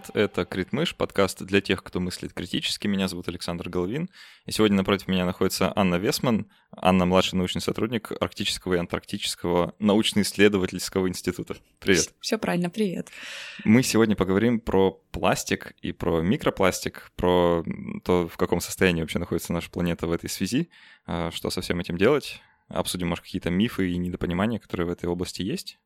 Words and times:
привет! 0.00 0.10
Это 0.14 0.44
Критмыш, 0.44 0.94
подкаст 0.94 1.42
для 1.42 1.60
тех, 1.60 1.82
кто 1.82 2.00
мыслит 2.00 2.32
критически. 2.32 2.86
Меня 2.86 3.08
зовут 3.08 3.28
Александр 3.28 3.70
Головин. 3.70 4.10
И 4.44 4.52
сегодня 4.52 4.76
напротив 4.76 5.08
меня 5.08 5.24
находится 5.24 5.72
Анна 5.74 5.94
Весман. 5.94 6.50
Анна— 6.70 7.04
младший 7.06 7.36
научный 7.36 7.62
сотрудник 7.62 8.12
Арктического 8.20 8.74
и 8.74 8.78
Антарктического 8.78 9.74
научно-исследовательского 9.78 11.08
института. 11.08 11.56
Привет. 11.78 12.12
Все 12.20 12.36
правильно, 12.36 12.68
привет. 12.68 13.08
Мы 13.64 13.82
сегодня 13.82 14.16
поговорим 14.16 14.60
про 14.60 14.90
пластик 15.12 15.74
и 15.80 15.92
про 15.92 16.20
микропластик, 16.20 17.10
про 17.16 17.64
то, 18.04 18.28
в 18.28 18.36
каком 18.36 18.60
состоянии 18.60 19.00
вообще 19.00 19.18
находится 19.18 19.52
наша 19.52 19.70
планета 19.70 20.06
в 20.06 20.12
этой 20.12 20.28
связи, 20.28 20.68
а, 21.06 21.30
что 21.30 21.48
со 21.48 21.62
всем 21.62 21.80
этим 21.80 21.96
делать. 21.96 22.42
Обсудим, 22.68 23.08
может, 23.08 23.24
какие-то 23.24 23.50
мифы 23.50 23.90
и 23.90 23.96
недопонимания, 23.96 24.58
которые 24.58 24.88
в 24.88 24.90
этой 24.90 25.06
области 25.06 25.42
есть. 25.42 25.78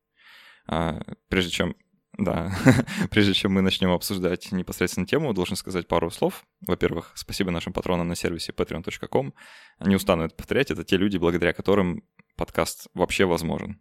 А, 0.66 1.00
прежде 1.28 1.50
чем 1.50 1.76
да, 2.20 2.52
прежде 3.10 3.32
чем 3.32 3.52
мы 3.52 3.62
начнем 3.62 3.90
обсуждать 3.90 4.52
непосредственно 4.52 5.06
тему, 5.06 5.32
должен 5.32 5.56
сказать 5.56 5.88
пару 5.88 6.10
слов. 6.10 6.44
Во-первых, 6.66 7.12
спасибо 7.14 7.50
нашим 7.50 7.72
патронам 7.72 8.08
на 8.08 8.14
сервисе 8.14 8.52
patreon.com. 8.52 9.32
Не 9.80 9.96
устану 9.96 10.24
это 10.24 10.34
повторять, 10.34 10.70
это 10.70 10.84
те 10.84 10.96
люди, 10.96 11.16
благодаря 11.16 11.52
которым 11.52 12.04
подкаст 12.36 12.88
вообще 12.94 13.24
возможен. 13.24 13.80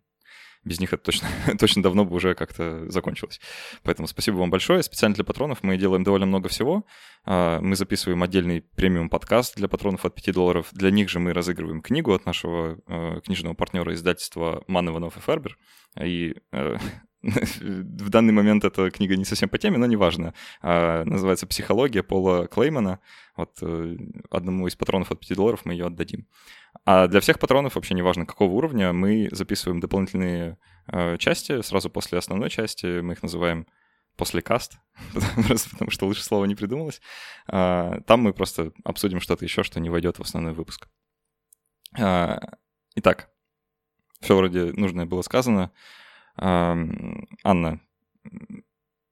Без 0.66 0.80
них 0.80 0.94
это 0.94 1.04
точно, 1.04 1.28
точно 1.60 1.84
давно 1.84 2.06
бы 2.06 2.16
уже 2.16 2.34
как-то 2.36 2.90
закончилось. 2.90 3.40
Поэтому 3.84 4.08
спасибо 4.08 4.38
вам 4.38 4.50
большое. 4.50 4.84
Специально 4.84 5.16
для 5.16 5.24
патронов 5.24 5.64
мы 5.64 5.78
делаем 5.78 6.04
довольно 6.04 6.26
много 6.26 6.50
всего. 6.50 6.86
А, 7.26 7.60
мы 7.62 7.76
записываем 7.76 8.22
отдельный 8.24 8.62
премиум 8.62 9.10
подкаст 9.10 9.56
для 9.56 9.68
патронов 9.68 10.06
от 10.06 10.16
5 10.16 10.34
долларов. 10.34 10.68
Для 10.72 10.92
них 10.92 11.10
же 11.10 11.20
мы 11.20 11.34
разыгрываем 11.34 11.82
книгу 11.82 12.14
от 12.14 12.26
нашего 12.26 12.78
э, 12.88 13.22
книжного 13.26 13.54
партнера 13.54 13.94
издательства 13.94 14.64
Ман 14.68 14.90
Иванов 14.90 15.18
и 15.18 15.22
Фербер. 15.22 15.58
И 16.02 16.36
э, 16.52 16.78
в 17.22 18.10
данный 18.10 18.32
момент 18.32 18.64
эта 18.64 18.90
книга 18.92 19.18
не 19.18 19.26
совсем 19.26 19.50
по 19.50 19.58
теме, 19.58 19.78
но 19.78 19.86
неважно. 19.86 20.34
А, 20.62 21.04
называется 21.04 21.48
«Психология» 21.48 22.02
Пола 22.02 22.48
Клеймана. 22.48 23.00
Вот 23.36 23.58
э, 23.62 23.98
одному 24.30 24.68
из 24.68 24.76
патронов 24.76 25.12
от 25.12 25.20
5 25.20 25.36
долларов 25.36 25.62
мы 25.66 25.74
ее 25.74 25.88
отдадим. 25.88 26.28
А 26.86 27.08
для 27.08 27.20
всех 27.20 27.40
патронов, 27.40 27.76
вообще 27.76 27.94
неважно 27.94 28.26
какого 28.26 28.52
уровня, 28.54 28.94
мы 28.94 29.28
записываем 29.32 29.80
дополнительные 29.80 30.58
э, 30.88 31.18
части 31.18 31.62
сразу 31.62 31.90
после 31.90 32.18
основной 32.18 32.50
части. 32.50 33.02
Мы 33.02 33.14
их 33.14 33.24
называем 33.24 33.68
после 34.16 34.42
каст, 34.42 34.78
потому 35.72 35.92
что 35.92 36.06
лучше 36.06 36.24
слова 36.24 36.46
не 36.46 36.56
придумалось. 36.56 37.02
А, 37.48 38.02
там 38.02 38.22
мы 38.22 38.34
просто 38.34 38.72
обсудим 38.84 39.20
что-то 39.20 39.46
еще, 39.46 39.64
что 39.64 39.80
не 39.80 39.90
войдет 39.90 40.20
в 40.20 40.22
основной 40.22 40.54
выпуск. 40.54 40.88
А, 41.98 42.40
итак, 42.96 43.30
все 44.22 44.36
вроде 44.36 44.72
нужное 44.74 45.06
было 45.06 45.22
сказано. 45.22 45.72
Анна, 46.40 47.80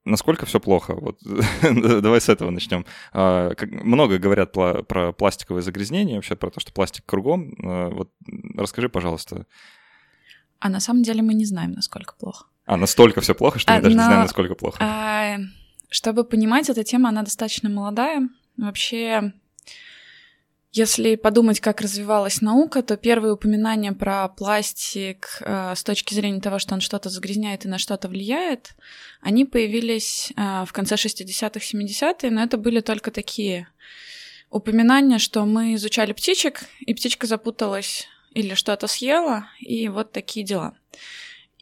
насколько 0.08 0.46
все 0.46 0.60
плохо? 0.60 0.96
Вот 0.96 1.20
давай 1.62 2.22
с 2.22 2.30
этого 2.30 2.50
начнем. 2.50 2.86
А, 3.14 3.52
много 3.84 4.18
говорят 4.18 4.52
про 4.52 5.12
пластиковое 5.14 5.62
загрязнение, 5.62 6.16
вообще 6.16 6.36
про 6.36 6.50
то, 6.50 6.60
что 6.60 6.72
пластик 6.74 7.06
кругом. 7.06 7.56
А, 7.64 7.90
вот 7.90 8.12
расскажи, 8.56 8.90
пожалуйста. 8.90 9.46
А 10.60 10.70
на 10.70 10.80
самом 10.80 11.04
деле 11.04 11.22
мы 11.22 11.34
не 11.34 11.46
знаем, 11.46 11.74
насколько 11.74 12.16
плохо. 12.16 12.48
А 12.66 12.78
настолько 12.78 13.22
все 13.22 13.36
плохо, 13.36 13.60
что 13.60 13.74
а, 13.74 13.76
мы 13.78 13.82
даже 13.84 13.96
но, 13.96 14.02
не 14.02 14.06
знаем, 14.06 14.22
насколько 14.24 14.56
плохо. 14.56 14.78
А, 14.82 15.38
чтобы 15.90 16.24
понимать, 16.24 16.70
эта 16.70 16.84
тема, 16.84 17.10
она 17.10 17.24
достаточно 17.24 17.70
молодая. 17.70 18.28
Вообще, 18.58 19.34
если 20.78 21.16
подумать, 21.16 21.60
как 21.60 21.82
развивалась 21.82 22.42
наука, 22.42 22.84
то 22.84 22.98
первые 22.98 23.34
упоминания 23.34 23.94
про 23.94 24.28
пластик 24.30 25.40
э, 25.42 25.74
с 25.76 25.84
точки 25.84 26.14
зрения 26.14 26.40
того, 26.40 26.60
что 26.60 26.76
он 26.76 26.82
что-то 26.82 27.10
загрязняет 27.10 27.66
и 27.66 27.68
на 27.68 27.80
что-то 27.80 28.08
влияет, 28.08 28.76
они 29.22 29.46
появились 29.46 30.32
э, 30.36 30.66
в 30.66 30.72
конце 30.74 30.96
60-х, 30.96 31.60
70-е, 31.60 32.30
но 32.30 32.44
это 32.44 32.58
были 32.58 32.82
только 32.82 33.12
такие 33.12 33.68
упоминания, 34.50 35.18
что 35.18 35.46
мы 35.46 35.74
изучали 35.76 36.14
птичек, 36.14 36.66
и 36.80 36.94
птичка 36.94 37.28
запуталась 37.28 38.08
или 38.34 38.54
что-то 38.54 38.88
съела, 38.88 39.48
и 39.60 39.90
вот 39.90 40.12
такие 40.12 40.46
дела. 40.46 40.78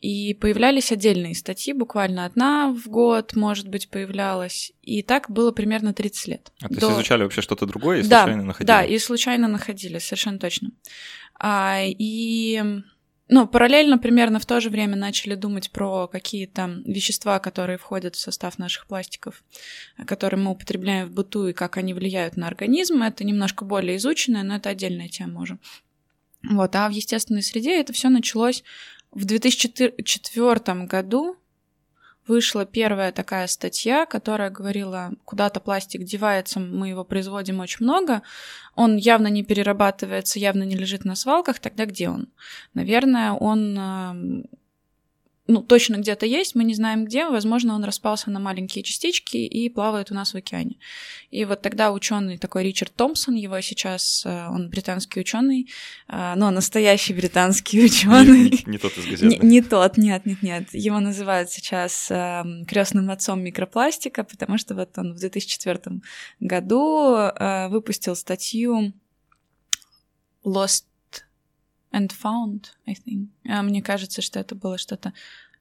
И 0.05 0.35
появлялись 0.35 0.91
отдельные 0.91 1.33
статьи, 1.33 1.73
буквально 1.73 2.25
одна 2.25 2.71
в 2.71 2.87
год, 2.87 3.35
может 3.35 3.67
быть, 3.67 3.89
появлялась. 3.89 4.71
И 4.83 5.01
так 5.01 5.31
было 5.31 5.51
примерно 5.51 5.95
30 5.95 6.27
лет. 6.27 6.51
А 6.61 6.67
то 6.67 6.75
До... 6.75 6.85
есть 6.85 6.97
изучали 6.97 7.23
вообще 7.23 7.41
что-то 7.41 7.65
другое 7.65 8.01
и 8.01 8.03
да, 8.03 8.21
случайно 8.21 8.43
находили? 8.43 8.67
Да, 8.67 8.83
и 8.83 8.99
случайно 8.99 9.47
находили, 9.47 9.97
совершенно 9.97 10.37
точно. 10.37 10.69
А, 11.39 11.79
и 11.81 12.63
ну, 13.29 13.47
параллельно 13.47 13.97
примерно 13.97 14.37
в 14.37 14.45
то 14.45 14.61
же 14.61 14.69
время 14.69 14.95
начали 14.95 15.33
думать 15.33 15.71
про 15.71 16.07
какие-то 16.07 16.83
вещества, 16.85 17.39
которые 17.39 17.79
входят 17.79 18.13
в 18.13 18.19
состав 18.19 18.59
наших 18.59 18.85
пластиков, 18.85 19.43
которые 20.05 20.39
мы 20.39 20.51
употребляем 20.51 21.07
в 21.07 21.13
быту 21.13 21.47
и 21.47 21.53
как 21.53 21.77
они 21.77 21.95
влияют 21.95 22.37
на 22.37 22.45
организм. 22.45 23.01
Это 23.01 23.23
немножко 23.23 23.65
более 23.65 23.97
изученное, 23.97 24.43
но 24.43 24.57
это 24.57 24.69
отдельная 24.69 25.07
тема 25.07 25.41
уже. 25.41 25.57
Вот, 26.47 26.75
а 26.75 26.87
в 26.87 26.91
естественной 26.91 27.41
среде 27.41 27.79
это 27.79 27.91
все 27.91 28.09
началось 28.09 28.63
в 29.11 29.25
2004 29.25 30.85
году 30.85 31.37
вышла 32.27 32.65
первая 32.65 33.11
такая 33.11 33.47
статья, 33.47 34.05
которая 34.05 34.49
говорила, 34.49 35.11
куда-то 35.25 35.59
пластик 35.59 36.03
девается, 36.03 36.59
мы 36.59 36.89
его 36.89 37.03
производим 37.03 37.59
очень 37.59 37.85
много, 37.85 38.23
он 38.75 38.97
явно 38.97 39.27
не 39.27 39.43
перерабатывается, 39.43 40.39
явно 40.39 40.63
не 40.63 40.75
лежит 40.75 41.05
на 41.05 41.15
свалках, 41.15 41.59
тогда 41.59 41.85
где 41.85 42.09
он? 42.09 42.27
Наверное, 42.73 43.31
он 43.33 44.47
ну, 45.47 45.61
точно 45.61 45.97
где-то 45.97 46.25
есть, 46.25 46.55
мы 46.55 46.63
не 46.63 46.73
знаем 46.73 47.05
где, 47.05 47.29
возможно, 47.29 47.75
он 47.75 47.83
распался 47.83 48.31
на 48.31 48.39
маленькие 48.39 48.83
частички 48.83 49.37
и 49.37 49.69
плавает 49.69 50.09
у 50.09 50.15
нас 50.15 50.33
в 50.33 50.37
океане. 50.37 50.77
И 51.29 51.45
вот 51.45 51.61
тогда 51.61 51.91
ученый 51.91 52.39
такой 52.39 52.63
Ричард 52.63 52.95
Томпсон, 52.95 53.35
его 53.35 53.59
сейчас, 53.61 54.23
э, 54.25 54.47
он 54.47 54.69
британский 54.69 55.19
ученый, 55.19 55.69
э, 56.07 56.33
но 56.35 56.49
настоящий 56.49 57.13
британский 57.13 57.85
ученый. 57.85 58.49
Не, 58.49 58.49
не, 58.49 58.63
не 58.65 58.77
тот 58.79 58.97
из 58.97 59.05
газеты. 59.05 59.27
Не, 59.27 59.37
не 59.37 59.61
тот, 59.61 59.97
нет, 59.97 60.25
нет, 60.25 60.41
нет. 60.41 60.73
Его 60.73 60.99
называют 60.99 61.51
сейчас 61.51 62.07
эм, 62.09 62.65
крестным 62.65 63.11
отцом 63.11 63.43
микропластика, 63.43 64.23
потому 64.23 64.57
что 64.57 64.73
вот 64.73 64.97
он 64.97 65.13
в 65.13 65.19
2004 65.19 66.01
году 66.39 67.15
э, 67.17 67.67
выпустил 67.67 68.15
статью 68.15 68.93
Lost 70.43 70.85
and 71.95 72.11
found, 72.11 72.65
I 72.85 72.93
think. 72.93 73.27
А 73.47 73.61
мне 73.61 73.81
кажется, 73.81 74.21
что 74.21 74.39
это 74.39 74.55
было 74.55 74.77
что-то 74.77 75.13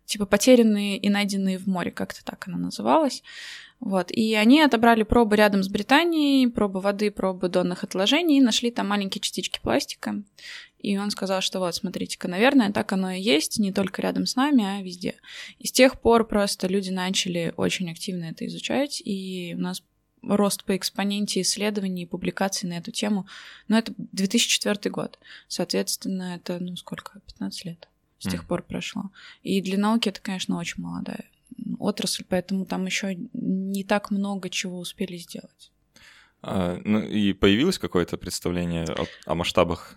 типа 0.07 0.27
потерянные 0.27 0.99
и 0.99 1.09
найденные 1.09 1.59
в 1.59 1.67
море, 1.67 1.91
как-то 1.91 2.25
так 2.25 2.47
она 2.47 2.59
называлась. 2.59 3.23
Вот. 3.81 4.11
И 4.11 4.35
они 4.35 4.61
отобрали 4.61 5.03
пробы 5.03 5.37
рядом 5.37 5.63
с 5.63 5.69
Британией, 5.69 6.47
пробы 6.47 6.81
воды, 6.81 7.11
пробы 7.11 7.49
донных 7.49 7.85
отложений, 7.85 8.39
и 8.39 8.43
нашли 8.43 8.71
там 8.71 8.89
маленькие 8.89 9.21
частички 9.21 9.61
пластика. 9.63 10.23
И 10.79 10.99
он 10.99 11.11
сказал, 11.11 11.41
что 11.41 11.61
вот, 11.61 11.75
смотрите-ка, 11.75 12.29
наверное, 12.29 12.71
так 12.71 12.93
оно 12.93 13.11
и 13.11 13.21
есть, 13.21 13.59
не 13.59 13.73
только 13.73 14.03
рядом 14.03 14.27
с 14.27 14.37
нами, 14.37 14.65
а 14.65 14.83
везде. 14.83 15.15
И 15.59 15.67
с 15.67 15.73
тех 15.73 15.99
пор 15.99 16.27
просто 16.27 16.67
люди 16.67 16.91
начали 16.91 17.55
очень 17.57 17.91
активно 17.91 18.25
это 18.25 18.47
изучать, 18.47 19.01
и 19.03 19.55
у 19.57 19.61
нас 19.61 19.83
рост 20.29 20.65
по 20.65 20.77
экспоненте 20.77 21.41
исследований 21.41 22.03
и 22.03 22.07
публикаций 22.07 22.69
на 22.69 22.75
эту 22.75 22.91
тему. 22.91 23.27
Но 23.69 23.79
это 23.79 23.93
2004 23.97 24.91
год. 24.91 25.19
Соответственно, 25.49 26.37
это, 26.37 26.59
ну, 26.61 26.77
сколько? 26.77 27.21
15 27.27 27.65
лет 27.65 27.89
с 28.19 28.29
тех 28.29 28.47
пор 28.47 28.63
прошло. 28.63 29.11
И 29.43 29.61
для 29.61 29.77
науки 29.77 30.09
это, 30.09 30.21
конечно, 30.21 30.57
очень 30.57 30.83
молодая 30.83 31.25
отрасль, 31.79 32.25
поэтому 32.29 32.65
там 32.65 32.87
еще 32.87 33.17
не 33.33 33.85
так 33.85 34.11
много 34.11 34.49
чего 34.49 34.79
успели 34.79 35.17
сделать. 35.17 35.71
А, 36.43 36.81
ну 36.85 37.01
и 37.01 37.33
появилось 37.33 37.79
какое-то 37.79 38.17
представление 38.17 38.85
о, 38.85 39.07
о 39.27 39.35
масштабах 39.35 39.97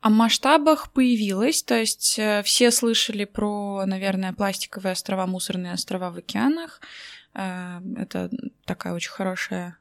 о 0.00 0.10
масштабах 0.10 0.92
появилось, 0.92 1.64
то 1.64 1.74
есть 1.74 2.20
э, 2.20 2.44
все 2.44 2.70
слышали 2.70 3.24
про, 3.24 3.84
наверное, 3.84 4.32
пластиковые 4.32 4.92
острова, 4.92 5.26
мусорные 5.26 5.72
острова 5.72 6.12
в 6.12 6.18
океанах. 6.18 6.80
Э, 7.38 7.80
это 7.96 8.30
такая 8.64 8.92
очень 8.92 9.10
хорошая 9.10 9.78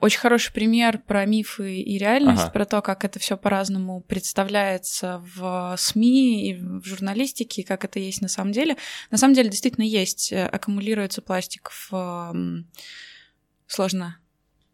очень 0.00 0.20
хороший 0.20 0.52
пример 0.52 0.98
про 0.98 1.26
мифы 1.26 1.80
и 1.80 1.98
реальность, 1.98 2.44
ага. 2.44 2.52
про 2.52 2.64
то, 2.64 2.82
как 2.82 3.04
это 3.04 3.18
все 3.18 3.36
по-разному 3.36 4.00
представляется 4.00 5.20
в 5.34 5.74
СМИ 5.76 6.50
и 6.50 6.54
в 6.54 6.84
журналистике, 6.84 7.62
и 7.62 7.64
как 7.64 7.84
это 7.84 7.98
есть 7.98 8.22
на 8.22 8.28
самом 8.28 8.52
деле. 8.52 8.76
На 9.10 9.18
самом 9.18 9.34
деле 9.34 9.50
действительно 9.50 9.84
есть, 9.84 10.32
э, 10.32 10.46
аккумулируется 10.46 11.20
пластик 11.20 11.72
в... 11.90 12.34
Сложно 13.66 14.21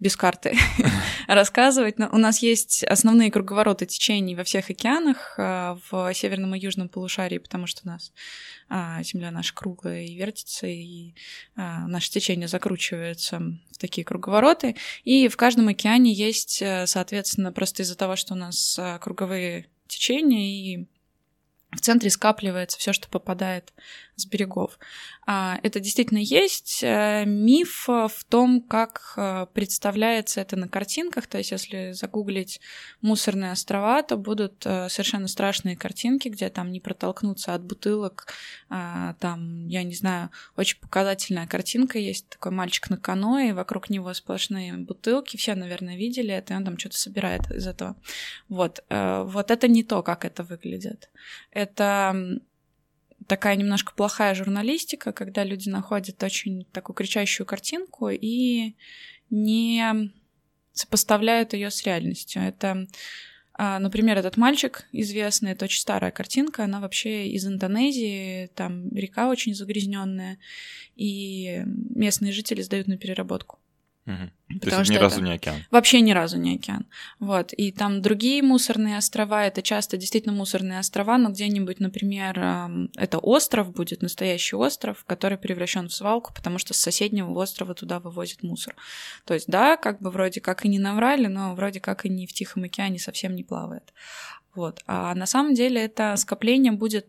без 0.01 0.17
карты 0.17 0.57
рассказывать. 1.29 1.99
Но 1.99 2.09
у 2.13 2.19
нас 2.19 2.39
есть 2.39 2.85
основные 2.85 3.31
круговороты 3.31 3.87
течений 3.87 4.37
во 4.37 4.45
всех 4.45 4.71
океанах 4.71 5.35
э, 5.39 5.77
в 5.91 6.15
северном 6.15 6.55
и 6.55 6.59
южном 6.59 6.89
полушарии, 6.89 7.39
потому 7.39 7.67
что 7.67 7.83
у 7.85 7.89
нас 7.89 8.13
а, 8.69 9.03
Земля 9.03 9.31
наша 9.31 9.55
круглая 9.55 10.05
и 10.05 10.15
вертится, 10.15 10.67
и 10.67 11.15
а, 11.57 11.87
наше 11.89 12.11
течение 12.11 12.49
закручивается 12.49 13.41
в 13.71 13.79
такие 13.79 14.05
круговороты. 14.05 14.77
И 15.05 15.29
в 15.29 15.37
каждом 15.37 15.69
океане 15.69 16.13
есть, 16.13 16.63
э, 16.63 16.87
соответственно, 16.87 17.53
просто 17.53 17.83
из-за 17.83 17.97
того, 17.97 18.17
что 18.17 18.35
у 18.35 18.37
нас 18.37 18.79
э, 18.79 18.99
круговые 19.01 19.67
течения 19.89 20.75
и 20.75 20.87
в 21.73 21.81
центре 21.81 22.11
скапливается 22.11 22.79
все, 22.79 22.93
что 22.93 23.09
попадает 23.09 23.73
с 24.19 24.27
берегов. 24.27 24.79
А, 25.27 25.59
это 25.63 25.81
действительно 25.81 26.19
есть. 26.19 26.81
Э, 26.83 27.25
миф 27.27 27.87
в 27.87 28.25
том, 28.29 28.61
как 28.61 29.15
э, 29.17 29.47
представляется 29.53 30.41
это 30.41 30.57
на 30.57 30.69
картинках. 30.69 31.27
То 31.27 31.39
есть, 31.39 31.53
если 31.53 31.93
загуглить 31.93 32.61
мусорные 33.01 33.53
острова, 33.53 34.03
то 34.03 34.17
будут 34.17 34.67
э, 34.67 34.89
совершенно 34.89 35.29
страшные 35.29 35.77
картинки, 35.77 36.29
где 36.29 36.49
там 36.49 36.73
не 36.73 36.81
протолкнуться 36.81 37.55
от 37.55 37.63
бутылок. 37.63 38.27
А, 38.69 39.15
там, 39.15 39.67
я 39.69 39.83
не 39.83 39.95
знаю, 39.95 40.31
очень 40.57 40.81
показательная 40.81 41.47
картинка 41.47 41.99
есть. 41.99 42.29
Такой 42.29 42.53
мальчик 42.53 42.91
на 42.91 42.97
каноэ, 42.97 43.51
и 43.51 43.53
вокруг 43.53 43.91
него 43.91 44.13
сплошные 44.15 44.75
бутылки. 44.75 45.37
Все, 45.37 45.55
наверное, 45.55 45.97
видели 45.97 46.35
это, 46.35 46.55
и 46.55 46.57
он 46.57 46.65
там 46.65 46.79
что-то 46.79 46.99
собирает 46.99 47.51
из 47.51 47.67
этого. 47.67 47.97
Вот. 48.49 48.85
Вот 48.89 49.51
это 49.51 49.69
не 49.69 49.85
то, 49.85 50.03
как 50.03 50.25
это 50.25 50.43
выглядит. 50.43 51.11
Это 51.51 52.41
такая 53.27 53.57
немножко 53.57 53.93
плохая 53.95 54.35
журналистика, 54.35 55.13
когда 55.13 55.45
люди 55.45 55.69
находят 55.69 56.23
очень 56.23 56.65
такую 56.73 56.95
кричащую 56.95 57.47
картинку 57.47 58.09
и 58.11 58.75
не 59.31 60.11
сопоставляют 60.73 61.53
ее 61.53 61.71
с 61.71 61.83
реальностью. 61.83 62.43
Это, 62.43 62.87
а, 63.55 63.79
например, 63.79 64.17
этот 64.17 64.37
мальчик 64.37 64.87
известный, 64.93 65.53
это 65.53 65.65
очень 65.65 65.81
старая 65.81 66.11
картинка, 66.11 66.65
она 66.65 66.81
вообще 66.81 67.29
из 67.29 67.47
Индонезии, 67.47 68.47
там 68.55 68.89
река 68.95 69.29
очень 69.29 69.55
загрязненная, 69.55 70.39
и 70.95 71.63
местные 71.67 72.33
жители 72.33 72.63
сдают 72.63 72.87
на 72.87 72.97
переработку. 72.97 73.59
Угу. 74.09 74.61
То 74.61 74.79
есть 74.79 74.91
ни 74.91 74.97
разу 74.97 75.21
не 75.21 75.35
океан. 75.35 75.57
Вообще 75.71 76.01
ни 76.01 76.13
разу 76.13 76.39
не 76.39 76.57
океан. 76.57 76.87
Вот. 77.21 77.53
И 77.53 77.71
там 77.73 78.01
другие 78.01 78.43
мусорные 78.43 78.97
острова, 78.97 79.45
это 79.45 79.61
часто 79.61 79.99
действительно 79.99 80.35
мусорные 80.35 80.79
острова, 80.79 81.19
но 81.19 81.29
где-нибудь, 81.29 81.79
например, 81.79 82.39
это 82.97 83.19
остров 83.19 83.71
будет, 83.71 84.01
настоящий 84.01 84.57
остров, 84.57 85.05
который 85.05 85.37
превращен 85.37 85.89
в 85.89 85.93
свалку, 85.93 86.33
потому 86.33 86.57
что 86.57 86.73
с 86.73 86.79
соседнего 86.79 87.31
острова 87.33 87.75
туда 87.75 88.01
вывозят 88.01 88.43
мусор. 88.43 88.75
То 89.27 89.35
есть, 89.35 89.49
да, 89.49 89.77
как 89.77 90.01
бы 90.01 90.11
вроде 90.11 90.41
как 90.41 90.65
и 90.65 90.69
не 90.69 90.79
наврали, 90.79 91.27
но 91.27 91.55
вроде 91.55 91.81
как 91.81 92.07
и 92.07 92.09
не 92.09 92.27
в 92.27 92.33
Тихом 92.33 92.65
океане 92.65 92.99
совсем 92.99 93.35
не 93.35 93.45
плавает. 93.45 93.93
Вот. 94.55 94.83
А 94.87 95.15
на 95.15 95.27
самом 95.27 95.53
деле 95.53 95.85
это 95.85 96.17
скопление 96.17 96.73
будет 96.73 97.09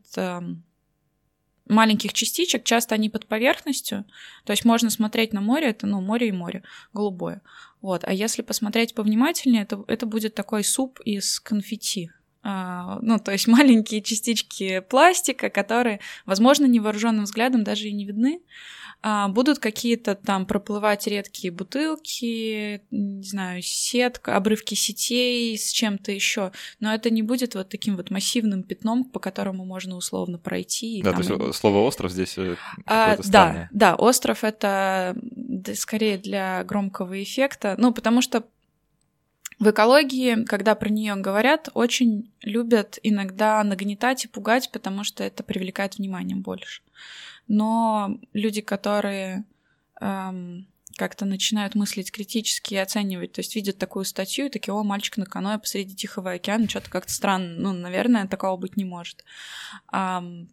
маленьких 1.69 2.13
частичек, 2.13 2.63
часто 2.63 2.95
они 2.95 3.09
под 3.09 3.27
поверхностью, 3.27 4.05
то 4.43 4.51
есть 4.51 4.65
можно 4.65 4.89
смотреть 4.89 5.33
на 5.33 5.41
море, 5.41 5.69
это, 5.69 5.87
ну, 5.87 6.01
море 6.01 6.29
и 6.29 6.31
море, 6.31 6.63
голубое. 6.93 7.41
Вот. 7.81 8.03
А 8.03 8.11
если 8.11 8.41
посмотреть 8.41 8.93
повнимательнее, 8.93 9.65
то 9.65 9.85
это 9.87 10.05
будет 10.05 10.35
такой 10.35 10.63
суп 10.63 10.99
из 11.01 11.39
конфетти. 11.39 12.11
А, 12.41 12.99
ну, 13.01 13.19
то 13.19 13.31
есть 13.31 13.47
маленькие 13.47 14.01
частички 14.01 14.81
пластика, 14.81 15.49
которые, 15.49 15.99
возможно, 16.25 16.65
невооруженным 16.65 17.25
взглядом 17.25 17.63
даже 17.63 17.87
и 17.87 17.93
не 17.93 18.05
видны, 18.05 18.41
будут 19.01 19.59
какие-то 19.59 20.15
там 20.15 20.45
проплывать 20.45 21.07
редкие 21.07 21.51
бутылки, 21.51 22.81
не 22.91 23.23
знаю, 23.23 23.61
сетка, 23.61 24.35
обрывки 24.35 24.75
сетей 24.75 25.57
с 25.57 25.71
чем-то 25.71 26.11
еще, 26.11 26.51
но 26.81 26.93
это 26.93 27.09
не 27.09 27.21
будет 27.21 27.55
вот 27.55 27.69
таким 27.69 27.95
вот 27.95 28.11
массивным 28.11 28.63
пятном, 28.63 29.05
по 29.05 29.19
которому 29.19 29.63
можно 29.63 29.95
условно 29.95 30.37
пройти. 30.37 31.01
Да, 31.01 31.13
там... 31.13 31.23
то 31.23 31.47
есть 31.47 31.57
слово 31.57 31.79
остров 31.79 32.11
здесь 32.11 32.37
э, 32.37 32.55
а, 32.85 33.17
Да, 33.25 33.69
да, 33.71 33.95
остров 33.95 34.43
это 34.43 35.15
скорее 35.75 36.17
для 36.17 36.63
громкого 36.65 37.23
эффекта, 37.23 37.75
ну, 37.77 37.93
потому 37.93 38.21
что 38.21 38.43
в 39.59 39.69
экологии, 39.69 40.45
когда 40.45 40.75
про 40.75 40.89
нее 40.89 41.15
говорят, 41.15 41.69
очень 41.73 42.31
любят 42.41 42.97
иногда 43.03 43.63
нагнетать 43.63 44.25
и 44.25 44.27
пугать, 44.27 44.71
потому 44.71 45.03
что 45.03 45.23
это 45.23 45.43
привлекает 45.43 45.97
внимание 45.97 46.37
больше 46.37 46.81
но 47.49 48.17
люди, 48.31 48.61
которые 48.61 49.43
эм, 49.99 50.67
как-то 50.95 51.25
начинают 51.25 51.75
мыслить 51.75 52.11
критически 52.11 52.75
и 52.75 52.77
оценивать, 52.77 53.33
то 53.33 53.39
есть 53.39 53.55
видят 53.55 53.77
такую 53.77 54.05
статью 54.05 54.45
и 54.45 54.49
такие, 54.49 54.73
о, 54.73 54.83
мальчик 54.83 55.17
на 55.17 55.25
каноэ 55.25 55.57
посреди 55.57 55.95
Тихого 55.95 56.31
океана, 56.31 56.69
что-то 56.69 56.89
как-то 56.89 57.11
странно, 57.11 57.55
ну, 57.59 57.73
наверное, 57.73 58.27
такого 58.27 58.55
быть 58.55 58.77
не 58.77 58.85
может. 58.85 59.25
Эм, 59.91 60.49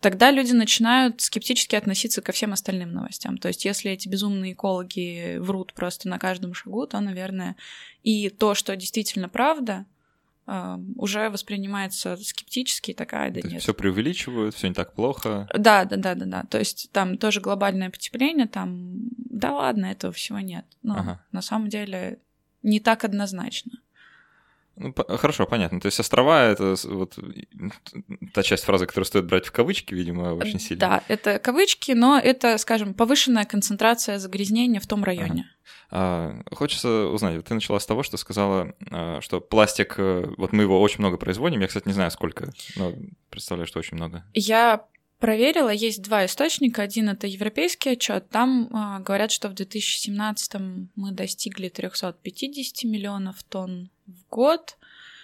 тогда 0.00 0.30
люди 0.30 0.52
начинают 0.52 1.20
скептически 1.20 1.74
относиться 1.74 2.22
ко 2.22 2.32
всем 2.32 2.52
остальным 2.52 2.92
новостям. 2.92 3.36
То 3.38 3.48
есть, 3.48 3.64
если 3.64 3.90
эти 3.90 4.06
безумные 4.06 4.52
экологи 4.52 5.38
врут 5.38 5.72
просто 5.74 6.08
на 6.08 6.18
каждом 6.18 6.54
шагу, 6.54 6.86
то, 6.86 7.00
наверное, 7.00 7.56
и 8.02 8.28
то, 8.28 8.54
что 8.54 8.76
действительно 8.76 9.28
правда, 9.28 9.86
уже 10.46 11.30
воспринимается 11.30 12.16
скептически 12.16 12.92
такая, 12.92 13.30
да 13.30 13.40
То 13.40 13.48
нет. 13.48 13.62
Все 13.62 13.72
преувеличивают, 13.72 14.54
все 14.54 14.68
не 14.68 14.74
так 14.74 14.94
плохо. 14.94 15.48
Да, 15.56 15.84
да, 15.84 15.96
да, 15.96 16.14
да, 16.14 16.26
да. 16.26 16.42
То 16.44 16.58
есть 16.58 16.90
там 16.92 17.16
тоже 17.16 17.40
глобальное 17.40 17.90
потепление, 17.90 18.46
там, 18.46 18.92
да 19.16 19.52
ладно, 19.54 19.86
этого 19.86 20.12
всего 20.12 20.40
нет. 20.40 20.66
Но 20.82 20.96
ага. 20.96 21.24
на 21.32 21.40
самом 21.40 21.68
деле 21.68 22.18
не 22.62 22.80
так 22.80 23.04
однозначно. 23.04 23.72
Ну, 24.76 24.92
по- 24.92 25.16
хорошо, 25.16 25.46
понятно. 25.46 25.80
То 25.80 25.86
есть 25.86 26.00
острова— 26.00 26.44
это 26.52 26.74
вот 26.84 27.18
та 28.32 28.42
часть 28.42 28.64
фразы, 28.64 28.86
которую 28.86 29.06
стоит 29.06 29.26
брать 29.26 29.46
в 29.46 29.52
кавычки, 29.52 29.94
видимо, 29.94 30.34
очень 30.34 30.58
сильно. 30.58 30.80
Да, 30.80 31.02
это 31.08 31.38
кавычки, 31.38 31.92
но 31.92 32.18
это, 32.18 32.58
скажем, 32.58 32.94
повышенная 32.94 33.44
концентрация 33.44 34.18
загрязнения 34.18 34.80
в 34.80 34.86
том 34.86 35.04
районе. 35.04 35.46
Ага. 35.90 36.42
А, 36.46 36.54
хочется 36.54 37.06
узнать, 37.06 37.44
ты 37.44 37.54
начала 37.54 37.78
с 37.78 37.86
того, 37.86 38.02
что 38.02 38.16
сказала, 38.16 38.74
а, 38.90 39.20
что 39.20 39.40
пластик, 39.40 39.94
э, 39.98 40.26
вот 40.36 40.52
мы 40.52 40.64
его 40.64 40.80
очень 40.80 40.98
много 40.98 41.18
производим, 41.18 41.60
я, 41.60 41.68
кстати, 41.68 41.86
не 41.86 41.94
знаю 41.94 42.10
сколько, 42.10 42.52
но 42.76 42.92
представляю, 43.30 43.66
что 43.66 43.78
очень 43.78 43.96
много. 43.96 44.24
Я 44.32 44.86
проверила, 45.18 45.70
есть 45.70 46.02
два 46.02 46.26
источника. 46.26 46.82
Один 46.82 47.08
это 47.08 47.26
европейский 47.26 47.90
отчет. 47.90 48.28
Там 48.28 48.66
э, 48.66 49.02
говорят, 49.02 49.30
что 49.30 49.48
в 49.48 49.54
2017 49.54 50.54
мы 50.96 51.12
достигли 51.12 51.68
350 51.68 52.84
миллионов 52.84 53.42
тонн 53.44 53.90
в 54.06 54.28
год. 54.30 54.76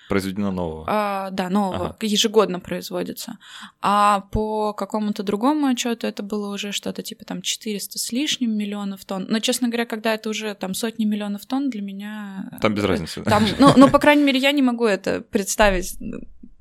Произведено 0.09 0.50
нового. 0.50 0.85
А, 0.88 1.31
да, 1.31 1.49
нового. 1.49 1.87
Ага. 1.91 1.97
Ежегодно 2.00 2.59
производится. 2.59 3.38
А 3.81 4.23
по 4.32 4.73
какому-то 4.73 5.23
другому 5.23 5.69
отчету 5.69 6.06
это 6.09 6.25
было 6.25 6.53
уже 6.53 6.73
что-то 6.73 7.03
типа 7.03 7.25
там 7.25 7.43
400 7.43 7.99
с 7.99 8.11
лишним 8.11 8.56
миллионов 8.56 9.05
тонн. 9.05 9.27
Но, 9.29 9.39
честно 9.39 9.69
говоря, 9.69 9.87
когда 9.87 10.15
это 10.15 10.29
уже 10.29 10.55
там 10.55 10.75
сотни 10.75 11.05
миллионов 11.05 11.46
тонн, 11.46 11.70
для 11.70 11.82
меня... 11.82 12.58
Там 12.60 12.75
без 12.75 12.84
разницы. 12.84 13.22
Там, 13.22 13.44
ну, 13.60 13.72
ну, 13.77 13.89
по 13.89 14.01
крайней 14.01 14.25
мере, 14.25 14.41
я 14.41 14.51
не 14.51 14.63
могу 14.63 14.84
это 14.84 15.20
представить 15.20 15.96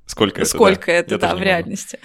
Сколько 0.10 0.42
это, 0.42 0.50
Сколько 0.50 0.88
да? 0.88 0.94
это, 0.94 1.18
да, 1.20 1.36
в 1.36 1.42
реальности. 1.42 2.00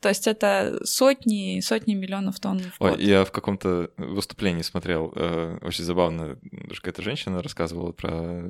То 0.00 0.08
есть 0.08 0.26
это 0.26 0.80
сотни, 0.82 1.60
сотни 1.60 1.94
миллионов 1.94 2.40
тонн 2.40 2.58
в 2.58 2.78
год. 2.80 2.98
Ой, 2.98 3.04
я 3.04 3.24
в 3.24 3.30
каком-то 3.30 3.90
выступлении 3.96 4.62
смотрел, 4.62 5.12
э, 5.14 5.58
очень 5.62 5.84
забавно, 5.84 6.36
какая-то 6.74 7.02
женщина 7.02 7.42
рассказывала 7.42 7.92
про 7.92 8.42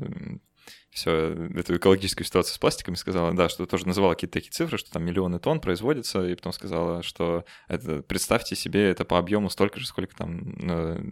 все 0.95 1.49
эту 1.55 1.77
экологическую 1.77 2.25
ситуацию 2.25 2.55
с 2.55 2.59
пластиком 2.59 2.95
и 2.95 2.97
сказала, 2.97 3.35
да, 3.35 3.49
что 3.49 3.67
тоже 3.67 3.87
называла 3.87 4.15
какие-то 4.15 4.35
такие 4.35 4.53
цифры, 4.53 4.79
что 4.79 4.91
там 4.91 5.05
миллионы 5.05 5.39
тонн 5.39 5.61
производится, 5.61 6.27
и 6.27 6.35
потом 6.35 6.53
сказала, 6.53 7.03
что 7.03 7.45
это, 7.69 8.03
представьте 8.03 8.55
себе, 8.57 8.91
это 8.91 9.05
по 9.05 9.19
объему 9.19 9.51
столько 9.51 9.81
же, 9.81 9.87
сколько 9.87 10.15
там 10.15 10.55
э, 10.63 11.03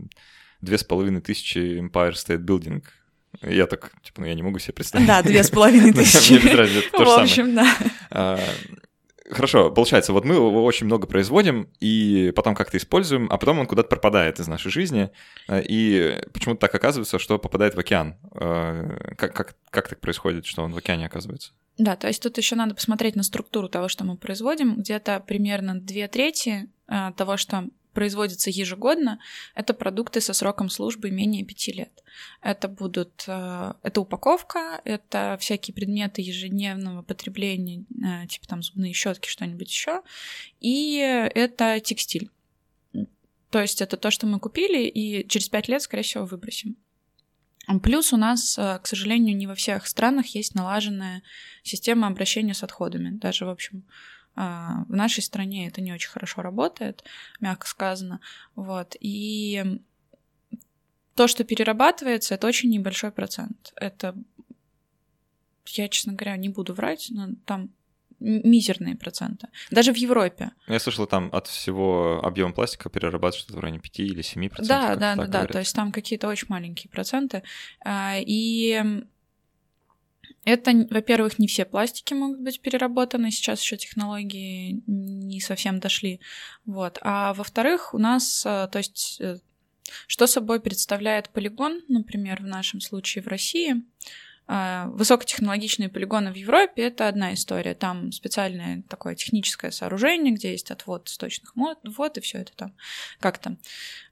две 0.61 0.79
с 0.79 0.85
половиной 0.85 1.21
тысячи 1.21 1.59
Empire 1.59 2.13
State 2.13 2.45
Building 2.45 2.85
я 3.41 3.67
так, 3.67 3.93
типа, 4.03 4.21
ну 4.21 4.27
я 4.27 4.35
не 4.35 4.43
могу 4.43 4.59
себе 4.59 4.75
представить. 4.75 5.07
Да, 5.07 5.23
две 5.23 5.43
с 5.43 5.51
половиной 5.51 5.93
тысячи. 5.95 6.39
В 6.39 7.19
общем, 7.19 7.55
да. 7.55 8.39
Хорошо, 9.33 9.71
получается, 9.71 10.13
вот 10.13 10.25
мы 10.25 10.35
его 10.35 10.65
очень 10.65 10.87
много 10.87 11.07
производим 11.07 11.69
и 11.81 12.33
потом 12.37 12.55
как-то 12.55 12.77
используем, 12.77 13.29
а 13.31 13.39
потом 13.39 13.59
он 13.61 13.67
куда-то 13.67 13.89
пропадает 13.89 14.39
из 14.39 14.47
нашей 14.47 14.71
жизни, 14.71 15.11
а, 15.49 15.59
и 15.59 16.23
почему-то 16.33 16.61
так 16.61 16.75
оказывается, 16.75 17.19
что 17.19 17.39
попадает 17.39 17.75
в 17.75 17.79
океан. 17.79 18.17
А, 18.35 19.15
как, 19.17 19.35
как, 19.35 19.57
как 19.71 19.89
так 19.89 20.01
происходит, 20.01 20.45
что 20.45 20.63
он 20.63 20.73
в 20.73 20.77
океане 20.77 21.07
оказывается? 21.07 21.53
Да, 21.79 21.97
то 21.97 22.09
есть 22.09 22.23
тут 22.23 22.37
еще 22.37 22.55
надо 22.57 22.75
посмотреть 22.75 23.17
на 23.17 23.23
структуру 23.23 23.69
того, 23.69 23.89
что 23.89 24.05
мы 24.05 24.17
производим. 24.17 24.77
Где-то 24.77 25.21
примерно 25.27 25.81
две 25.81 26.07
трети 26.07 26.69
того, 27.17 27.39
что 27.39 27.65
производится 27.93 28.51
ежегодно, 28.51 29.19
это 29.55 29.75
продукты 29.75 30.21
со 30.21 30.33
сроком 30.33 30.69
службы 30.69 31.11
менее 31.11 31.45
пяти 31.45 31.73
лет. 31.73 32.03
Это 32.41 32.69
будут, 32.69 33.25
э, 33.27 33.73
это 33.83 34.01
упаковка, 34.01 34.81
это 34.85 35.37
всякие 35.41 35.75
предметы 35.75 36.23
ежедневного 36.23 37.03
потребления, 37.03 37.85
э, 38.03 38.27
типа 38.27 38.47
там 38.47 38.63
зубные 38.63 38.93
щетки, 38.93 39.29
что-нибудь 39.29 39.69
еще, 39.69 40.03
и 40.61 40.97
это 41.35 41.81
текстиль. 41.81 42.31
То 43.51 43.61
есть 43.61 43.83
это 43.83 43.97
то, 43.97 44.11
что 44.11 44.27
мы 44.27 44.41
купили, 44.41 44.87
и 44.87 45.29
через 45.29 45.49
пять 45.49 45.69
лет, 45.69 45.83
скорее 45.83 46.03
всего, 46.03 46.25
выбросим. 46.25 46.77
Плюс 47.83 48.13
у 48.13 48.17
нас, 48.17 48.59
э, 48.59 48.81
к 48.83 48.87
сожалению, 48.87 49.37
не 49.37 49.47
во 49.47 49.55
всех 49.55 49.87
странах 49.87 50.27
есть 50.29 50.55
налаженная 50.55 51.23
система 51.63 52.09
обращения 52.09 52.55
с 52.55 52.63
отходами. 52.63 53.11
Даже, 53.11 53.47
в 53.47 53.51
общем, 53.51 53.85
в 54.35 54.87
нашей 54.89 55.23
стране 55.23 55.69
это 55.69 55.81
не 55.81 55.93
очень 55.93 56.11
хорошо 56.11 56.43
работает, 56.43 57.05
мягко 57.41 57.67
сказано. 57.67 58.21
Вот. 58.55 58.97
И 59.01 59.81
то, 61.15 61.29
что 61.29 61.45
перерабатывается, 61.45 62.35
это 62.35 62.47
очень 62.47 62.71
небольшой 62.71 63.11
процент. 63.11 63.73
Это, 63.77 64.15
я, 65.67 65.89
честно 65.89 66.15
говоря, 66.15 66.37
не 66.37 66.49
буду 66.49 66.73
врать, 66.75 67.09
но 67.11 67.29
там 67.45 67.71
мизерные 68.23 68.97
проценты. 68.97 69.49
Даже 69.71 69.93
в 69.93 69.97
Европе. 69.97 70.53
Я 70.69 70.79
слышал, 70.79 71.07
там 71.07 71.29
от 71.33 71.49
всего 71.49 72.21
объема 72.25 72.53
пластика 72.53 72.89
перерабатывают 72.89 73.35
что-то 73.35 73.59
в 73.59 73.61
районе 73.61 73.81
5 73.81 74.01
или 74.01 74.23
7 74.23 74.49
процентов. 74.49 74.69
Да, 74.69 74.97
да, 74.97 75.17
да, 75.17 75.27
да. 75.27 75.47
То 75.47 75.59
есть 75.59 75.75
там 75.75 75.93
какие-то 75.93 76.29
очень 76.29 76.47
маленькие 76.49 76.91
проценты. 76.91 77.43
А, 77.85 78.17
и 78.19 79.05
это, 80.45 80.73
во-первых, 80.91 81.39
не 81.39 81.47
все 81.47 81.65
пластики 81.65 82.15
могут 82.15 82.41
быть 82.41 82.61
переработаны, 82.61 83.31
сейчас 83.31 83.63
еще 83.63 83.77
технологии 83.77 84.83
не 84.87 85.41
совсем 85.41 85.79
дошли. 85.79 86.21
Вот. 86.65 86.99
А 87.03 87.33
во-вторых, 87.35 87.95
у 87.95 87.99
нас, 87.99 88.45
э, 88.45 88.69
то 88.71 88.79
есть, 88.79 89.21
э, 89.21 89.39
что 90.07 90.27
собой 90.27 90.61
представляет 90.61 91.29
полигон, 91.31 91.83
например, 91.89 92.43
в 92.43 92.47
нашем 92.47 92.81
случае 92.81 93.23
в 93.23 93.29
России, 93.29 93.83
высокотехнологичные 94.93 95.89
полигоны 95.89 96.33
в 96.33 96.37
Европе— 96.37 96.83
это 96.85 97.09
одна 97.09 97.35
история. 97.35 97.75
Там 97.75 98.13
специальное 98.13 98.83
такое 98.89 99.15
техническое 99.15 99.71
сооружение, 99.71 100.35
где 100.35 100.53
есть 100.53 100.71
отвод 100.71 101.09
сточных 101.09 101.55
вод, 101.57 102.19
и 102.19 102.21
все 102.21 102.39
это 102.39 102.53
там 102.55 102.75
как-то 103.21 103.57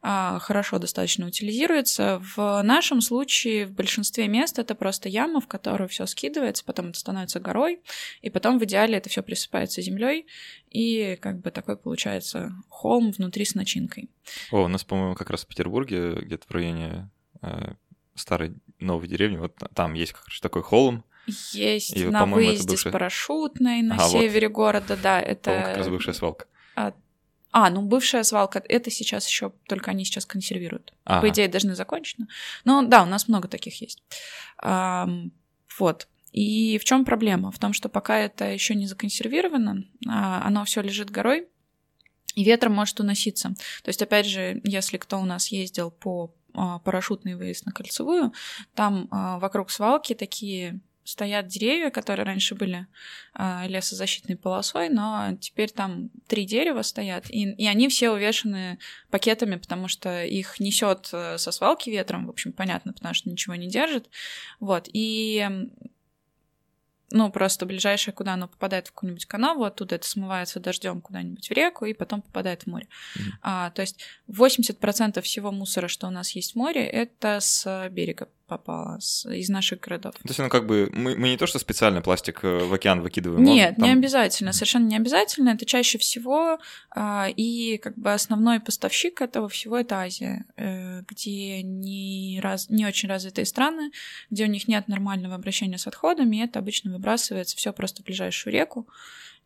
а, 0.02 0.38
хорошо 0.38 0.78
достаточно 0.78 1.26
утилизируется. 1.26 2.23
В 2.37 2.62
нашем 2.62 3.00
случае 3.00 3.66
в 3.66 3.73
большинстве 3.73 4.28
мест 4.28 4.59
это 4.59 4.75
просто 4.75 5.09
яма, 5.09 5.40
в 5.40 5.47
которую 5.47 5.88
все 5.88 6.06
скидывается, 6.06 6.64
потом 6.64 6.88
это 6.90 6.99
становится 6.99 7.40
горой, 7.40 7.80
и 8.23 8.30
потом 8.30 8.59
в 8.59 8.64
идеале 8.64 8.97
это 8.97 9.09
все 9.09 9.23
присыпается 9.23 9.82
землей, 9.82 10.26
и 10.70 11.18
как 11.20 11.40
бы 11.40 11.50
такой 11.50 11.76
получается 11.76 12.52
холм 12.68 13.11
внутри 13.11 13.44
с 13.44 13.54
начинкой. 13.54 14.11
О, 14.50 14.64
у 14.64 14.68
нас, 14.68 14.85
по-моему, 14.85 15.14
как 15.14 15.30
раз 15.30 15.44
в 15.44 15.49
Петербурге, 15.49 16.12
где-то 16.14 16.47
в 16.47 16.50
районе 16.52 17.11
э, 17.42 17.75
старой 18.20 18.54
новой 18.78 19.08
деревни, 19.08 19.36
вот 19.36 19.54
там 19.74 19.94
есть 19.94 20.12
как 20.12 20.28
раз 20.28 20.40
такой 20.40 20.62
холм. 20.62 21.04
Есть 21.52 21.96
и, 21.96 22.04
на 22.06 22.26
выезде 22.26 22.70
бывшая... 22.70 22.90
с 22.90 22.92
парашютной 22.92 23.82
на 23.82 23.96
а, 23.96 24.08
севере 24.08 24.48
вот. 24.48 24.54
города, 24.54 24.96
да, 24.96 25.20
это... 25.20 25.62
как 25.66 25.76
раз 25.76 25.88
бывшая 25.88 26.12
свалка. 26.12 26.46
А, 26.74 26.92
а, 27.52 27.70
ну 27.70 27.82
бывшая 27.82 28.22
свалка, 28.22 28.62
это 28.68 28.90
сейчас 28.90 29.26
еще, 29.26 29.52
только 29.68 29.90
они 29.90 30.04
сейчас 30.04 30.26
консервируют. 30.26 30.94
Ага. 31.04 31.20
По 31.20 31.28
идее, 31.30 31.48
должны 31.48 31.74
закончить. 31.74 32.16
Но 32.64 32.82
да, 32.82 33.02
у 33.02 33.06
нас 33.06 33.28
много 33.28 33.48
таких 33.48 33.80
есть. 33.80 34.02
А, 34.58 35.08
вот. 35.78 36.08
И 36.32 36.78
в 36.78 36.84
чем 36.84 37.04
проблема? 37.04 37.50
В 37.50 37.58
том, 37.58 37.72
что 37.72 37.88
пока 37.88 38.18
это 38.18 38.44
еще 38.44 38.74
не 38.76 38.86
законсервировано, 38.86 39.84
а 40.08 40.46
оно 40.46 40.64
все 40.64 40.80
лежит 40.80 41.10
горой, 41.10 41.48
и 42.34 42.44
ветром 42.44 42.74
может 42.74 43.00
уноситься. 43.00 43.54
То 43.82 43.88
есть, 43.88 44.00
опять 44.00 44.26
же, 44.26 44.60
если 44.64 44.96
кто 44.96 45.20
у 45.20 45.24
нас 45.24 45.48
ездил 45.48 45.90
по 45.90 46.32
парашютный 46.85 47.35
выезд 47.35 47.66
на 47.66 47.73
кольцевую. 47.73 48.33
Там 48.75 49.09
а, 49.11 49.38
вокруг 49.38 49.71
свалки 49.71 50.14
такие 50.14 50.80
стоят 51.04 51.49
деревья, 51.49 51.90
которые 51.90 52.25
раньше 52.25 52.54
были 52.54 52.87
э, 53.35 53.66
лесозащитной 53.66 54.37
полосой, 54.37 54.88
но 54.88 55.37
теперь 55.40 55.71
там 55.71 56.11
три 56.28 56.45
дерева 56.45 56.83
стоят, 56.83 57.28
и, 57.30 57.50
и 57.52 57.66
они 57.66 57.88
все 57.88 58.11
увешаны 58.11 58.78
пакетами, 59.11 59.57
потому 59.57 59.88
что 59.88 60.25
их 60.25 60.61
несет 60.61 61.09
э, 61.12 61.38
со 61.38 61.50
свалки 61.52 61.90
ветром, 61.90 62.26
в 62.26 62.30
общем, 62.30 62.52
понятно, 62.52 62.92
потому 62.92 63.14
что 63.14 63.28
ничего 63.28 63.54
не 63.54 63.69
держит. 63.69 64.09
Вот, 64.61 64.88
и 64.92 65.49
ну, 67.10 67.30
просто 67.30 67.66
ближайшее, 67.66 68.14
куда 68.14 68.34
оно 68.34 68.48
попадает 68.48 68.88
в 68.88 68.92
какую-нибудь 68.92 69.26
канаву, 69.26 69.64
оттуда 69.64 69.96
это 69.96 70.06
смывается 70.06 70.60
дождем 70.60 71.00
куда-нибудь 71.00 71.48
в 71.48 71.52
реку 71.52 71.84
и 71.84 71.92
потом 71.92 72.22
попадает 72.22 72.62
в 72.62 72.66
море. 72.66 72.86
Mm-hmm. 72.86 73.22
А, 73.42 73.70
то 73.70 73.82
есть 73.82 74.00
80% 74.28 75.20
всего 75.22 75.50
мусора, 75.50 75.88
что 75.88 76.06
у 76.06 76.10
нас 76.10 76.30
есть 76.32 76.52
в 76.52 76.56
море, 76.56 76.86
это 76.86 77.40
с 77.40 77.88
берега 77.90 78.28
попало 78.50 78.99
с, 79.00 79.25
из 79.30 79.49
наших 79.49 79.80
городов. 79.80 80.14
То 80.14 80.28
есть, 80.28 80.38
ну, 80.40 80.49
как 80.49 80.66
бы, 80.66 80.90
мы, 80.92 81.16
мы 81.16 81.30
не 81.30 81.37
то, 81.37 81.47
что 81.47 81.59
специально 81.61 82.02
пластик 82.02 82.40
э, 82.42 82.64
в 82.64 82.75
океан 82.75 83.00
выкидываем. 83.00 83.45
Нет, 83.45 83.76
там... 83.76 83.85
не 83.87 83.92
обязательно, 83.92 84.52
совершенно 84.52 84.88
не 84.88 84.97
обязательно. 84.97 85.50
Это 85.50 85.64
чаще 85.64 85.99
всего, 85.99 86.59
а, 86.90 87.28
и 87.35 87.78
как 87.78 87.97
бы 87.97 88.12
основной 88.12 88.59
поставщик 88.59 89.23
этого 89.23 89.49
всего— 89.49 89.76
это 89.78 90.00
Азия, 90.00 90.45
э, 90.57 91.02
где 91.09 91.62
не, 91.62 92.40
раз, 92.42 92.69
не 92.69 92.85
очень 92.85 93.09
развитые 93.09 93.45
страны, 93.45 93.92
где 94.30 94.45
у 94.45 94.49
них 94.49 94.66
нет 94.66 94.88
нормального 94.88 95.37
обращения 95.37 95.78
с 95.78 95.87
отходами, 95.87 96.37
и 96.37 96.40
это 96.40 96.59
обычно 96.59 96.92
выбрасывается 96.92 97.57
все 97.57 97.73
просто 97.73 98.02
в 98.02 98.07
ближайшую 98.07 98.52
реку 98.52 98.88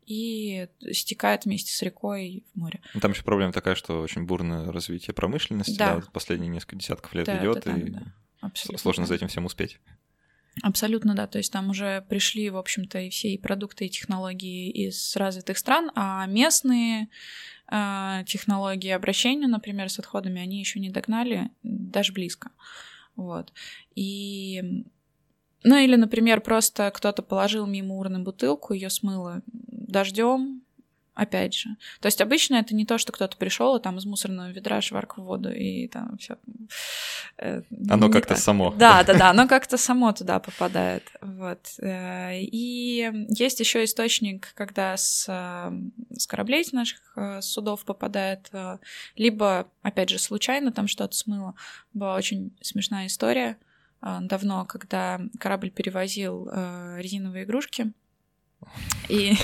и 0.06 0.68
стекает 0.92 1.44
вместе 1.44 1.72
с 1.72 1.82
рекой 1.82 2.44
в 2.54 2.58
море. 2.58 2.80
Там 3.00 3.12
еще 3.12 3.22
проблема 3.22 3.52
такая, 3.52 3.74
что 3.74 4.00
очень 4.00 4.24
бурное 4.24 4.70
развитие 4.70 5.14
промышленности, 5.14 5.76
да, 5.78 5.90
да 5.90 5.94
вот 5.96 6.12
последние 6.12 6.50
несколько 6.50 6.76
десятков 6.76 7.14
лет 7.14 7.26
да, 7.26 7.38
идет, 7.38 7.62
да, 7.64 7.76
и 7.76 7.90
да. 7.90 8.02
Абсолютно. 8.44 8.78
Сложно 8.78 9.06
за 9.06 9.14
этим 9.14 9.28
всем 9.28 9.46
успеть. 9.46 9.78
Абсолютно, 10.62 11.14
да. 11.14 11.26
То 11.26 11.38
есть 11.38 11.52
там 11.52 11.70
уже 11.70 12.04
пришли, 12.08 12.50
в 12.50 12.56
общем-то, 12.56 13.00
и 13.00 13.10
все 13.10 13.30
и 13.30 13.38
продукты, 13.38 13.86
и 13.86 13.90
технологии 13.90 14.70
из 14.70 15.16
развитых 15.16 15.58
стран, 15.58 15.90
а 15.94 16.26
местные 16.26 17.08
э, 17.70 18.22
технологии 18.26 18.90
обращения, 18.90 19.48
например, 19.48 19.90
с 19.90 19.98
отходами, 19.98 20.40
они 20.40 20.60
еще 20.60 20.78
не 20.78 20.90
догнали 20.90 21.50
даже 21.62 22.12
близко. 22.12 22.50
Вот. 23.16 23.52
И 23.94 24.84
ну 25.64 25.76
или, 25.76 25.96
например, 25.96 26.42
просто 26.42 26.90
кто-то 26.90 27.22
положил 27.22 27.66
мимо 27.66 27.94
урны 27.94 28.18
бутылку, 28.18 28.74
ее 28.74 28.90
смыло 28.90 29.42
дождем, 29.46 30.63
опять 31.14 31.54
же. 31.54 31.70
То 32.00 32.06
есть 32.06 32.20
обычно 32.20 32.56
это 32.56 32.74
не 32.74 32.84
то, 32.84 32.98
что 32.98 33.12
кто-то 33.12 33.36
пришел 33.36 33.76
и 33.76 33.82
там 33.82 33.98
из 33.98 34.04
мусорного 34.04 34.50
ведра 34.50 34.80
шварк 34.80 35.16
в 35.16 35.22
воду 35.22 35.50
и 35.50 35.88
там 35.88 36.18
все. 36.18 36.36
Э, 37.38 37.62
оно 37.88 38.10
как-то 38.10 38.34
само. 38.36 38.72
Да, 38.72 39.02
да, 39.04 39.14
да, 39.14 39.30
оно 39.30 39.46
как-то 39.48 39.76
само 39.76 40.12
туда 40.12 40.40
попадает. 40.40 41.04
Вот. 41.20 41.60
Э, 41.78 42.38
и 42.40 43.10
есть 43.28 43.60
еще 43.60 43.84
источник, 43.84 44.52
когда 44.54 44.96
с, 44.96 45.26
э, 45.28 45.72
с 46.16 46.26
кораблей 46.26 46.64
с 46.64 46.72
наших 46.72 47.00
судов 47.40 47.84
попадает, 47.84 48.50
либо, 49.16 49.68
опять 49.82 50.10
же, 50.10 50.18
случайно 50.18 50.72
там 50.72 50.88
что-то 50.88 51.14
смыло. 51.14 51.54
Была 51.92 52.16
очень 52.16 52.56
смешная 52.60 53.06
история 53.06 53.56
давно, 54.02 54.64
когда 54.64 55.20
корабль 55.38 55.70
перевозил 55.70 56.48
резиновые 56.96 57.44
игрушки 57.44 57.92
и, 59.08 59.34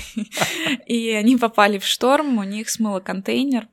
и 0.86 1.10
они 1.10 1.36
попали 1.36 1.78
в 1.78 1.84
шторм, 1.84 2.38
у 2.38 2.42
них 2.42 2.68
смыло 2.68 3.00
контейнер, 3.00 3.68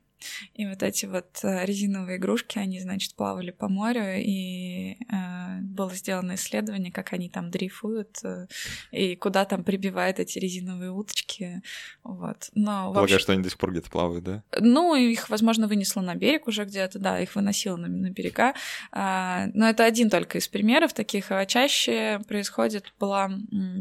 и 0.54 0.66
вот 0.66 0.82
эти 0.82 1.06
вот 1.06 1.38
э, 1.42 1.64
резиновые 1.64 2.18
игрушки, 2.18 2.58
они, 2.58 2.80
значит, 2.80 3.14
плавали 3.14 3.50
по 3.50 3.68
морю, 3.68 4.16
и 4.16 4.96
э, 5.10 5.60
было 5.60 5.94
сделано 5.94 6.34
исследование, 6.34 6.92
как 6.92 7.12
они 7.12 7.28
там 7.28 7.50
дрейфуют, 7.50 8.18
э, 8.24 8.46
и 8.90 9.16
куда 9.16 9.44
там 9.44 9.64
прибивают 9.64 10.18
эти 10.18 10.38
резиновые 10.38 10.90
уточки. 10.90 11.62
Вот. 12.02 12.50
Но, 12.54 12.86
Полагаю, 12.86 13.04
общем... 13.04 13.18
что 13.18 13.32
они 13.32 13.42
до 13.42 13.50
сих 13.50 13.58
пор 13.58 13.72
где-то 13.72 13.90
плавают, 13.90 14.24
да? 14.24 14.42
Ну, 14.58 14.94
их, 14.94 15.30
возможно, 15.30 15.68
вынесло 15.68 16.00
на 16.00 16.14
берег 16.14 16.48
уже 16.48 16.64
где-то, 16.64 16.98
да, 16.98 17.20
их 17.20 17.34
выносило 17.34 17.76
на, 17.76 17.88
на 17.88 18.10
берега. 18.10 18.54
А, 18.90 19.46
но 19.54 19.68
это 19.68 19.84
один 19.84 20.10
только 20.10 20.38
из 20.38 20.48
примеров 20.48 20.92
таких. 20.92 21.30
А 21.30 21.46
чаще 21.46 22.20
происходит, 22.26 22.92
была 22.98 23.30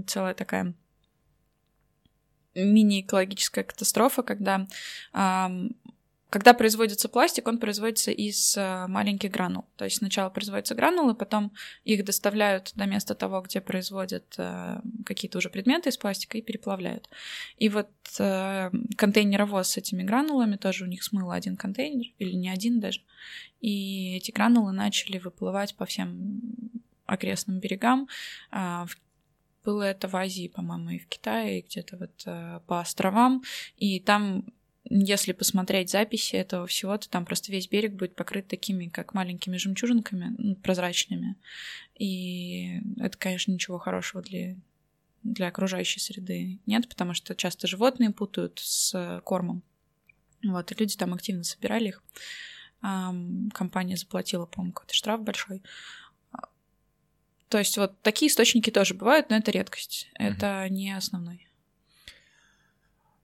целая 0.06 0.34
такая 0.34 0.74
мини-экологическая 2.66 3.64
катастрофа, 3.64 4.24
когда 4.24 4.68
когда 6.30 6.54
производится 6.54 7.08
пластик, 7.08 7.48
он 7.48 7.58
производится 7.58 8.12
из 8.12 8.58
э, 8.58 8.88
маленьких 8.88 9.32
гранул. 9.32 9.66
То 9.78 9.86
есть 9.86 9.98
сначала 9.98 10.30
производятся 10.30 10.76
гранулы, 10.76 11.16
потом 11.16 11.54
их 11.86 12.04
доставляют 12.04 12.74
до 12.76 12.86
места 12.86 13.16
того, 13.16 13.42
где 13.42 13.62
производят 13.62 14.36
э, 14.38 14.82
какие-то 15.06 15.38
уже 15.38 15.50
предметы 15.50 15.90
из 15.90 15.98
пластика 15.98 16.38
и 16.38 16.42
переплавляют. 16.42 17.10
И 17.58 17.70
вот 17.70 17.90
э, 18.20 18.72
контейнеровоз 18.98 19.70
с 19.70 19.78
этими 19.78 20.04
гранулами 20.04 20.58
тоже 20.58 20.84
у 20.84 20.88
них 20.88 21.04
смыло 21.04 21.34
один 21.34 21.56
контейнер, 21.56 22.08
или 22.18 22.34
не 22.34 22.50
один 22.50 22.82
даже. 22.82 23.02
И 23.62 24.18
эти 24.18 24.32
гранулы 24.32 24.74
начали 24.74 25.20
выплывать 25.20 25.76
по 25.76 25.86
всем 25.86 26.42
окрестным 27.06 27.60
берегам. 27.60 28.10
В 28.52 28.90
было 29.68 29.84
это 29.84 30.08
в 30.08 30.16
Азии, 30.16 30.48
по-моему, 30.48 30.92
и 30.92 31.00
в 31.00 31.08
Китае, 31.08 31.60
и 31.60 31.62
где-то 31.62 31.98
вот 31.98 32.24
э, 32.26 32.62
по 32.68 32.80
островам. 32.80 33.44
И 33.76 34.00
там 34.00 34.46
если 34.90 35.34
посмотреть 35.34 35.90
записи 35.92 36.38
этого 36.38 36.66
всего, 36.66 36.98
то 36.98 37.10
там 37.10 37.26
просто 37.26 37.52
весь 37.52 37.68
берег 37.68 37.92
будет 37.96 38.16
покрыт 38.16 38.48
такими, 38.48 38.88
как 38.88 39.14
маленькими 39.14 39.58
жемчужинками, 39.58 40.34
ну, 40.38 40.56
прозрачными. 40.56 41.36
И 42.00 42.80
это, 42.98 43.18
конечно, 43.18 43.52
ничего 43.52 43.80
хорошего 43.80 44.24
для, 44.24 44.56
для 45.24 45.48
окружающей 45.48 46.00
среды 46.00 46.60
нет, 46.66 46.88
потому 46.88 47.14
что 47.14 47.36
часто 47.36 47.68
животные 47.68 48.12
путают 48.12 48.60
с 48.64 49.22
кормом. 49.26 49.62
Вот, 50.46 50.72
и 50.72 50.76
люди 50.76 50.96
там 50.96 51.14
активно 51.14 51.44
собирали 51.44 51.90
их. 51.90 52.04
Компания 52.80 53.98
заплатила, 53.98 54.46
по-моему, 54.46 54.72
какой-то 54.72 54.94
штраф 54.94 55.22
большой. 55.22 55.62
То 57.50 57.58
есть 57.60 57.78
вот 57.78 58.02
такие 58.02 58.30
источники 58.30 58.70
тоже 58.70 58.94
бывают, 58.94 59.30
но 59.30 59.38
это 59.38 59.52
редкость. 59.52 60.10
Это 60.16 60.68
не 60.70 60.92
основной. 60.92 61.48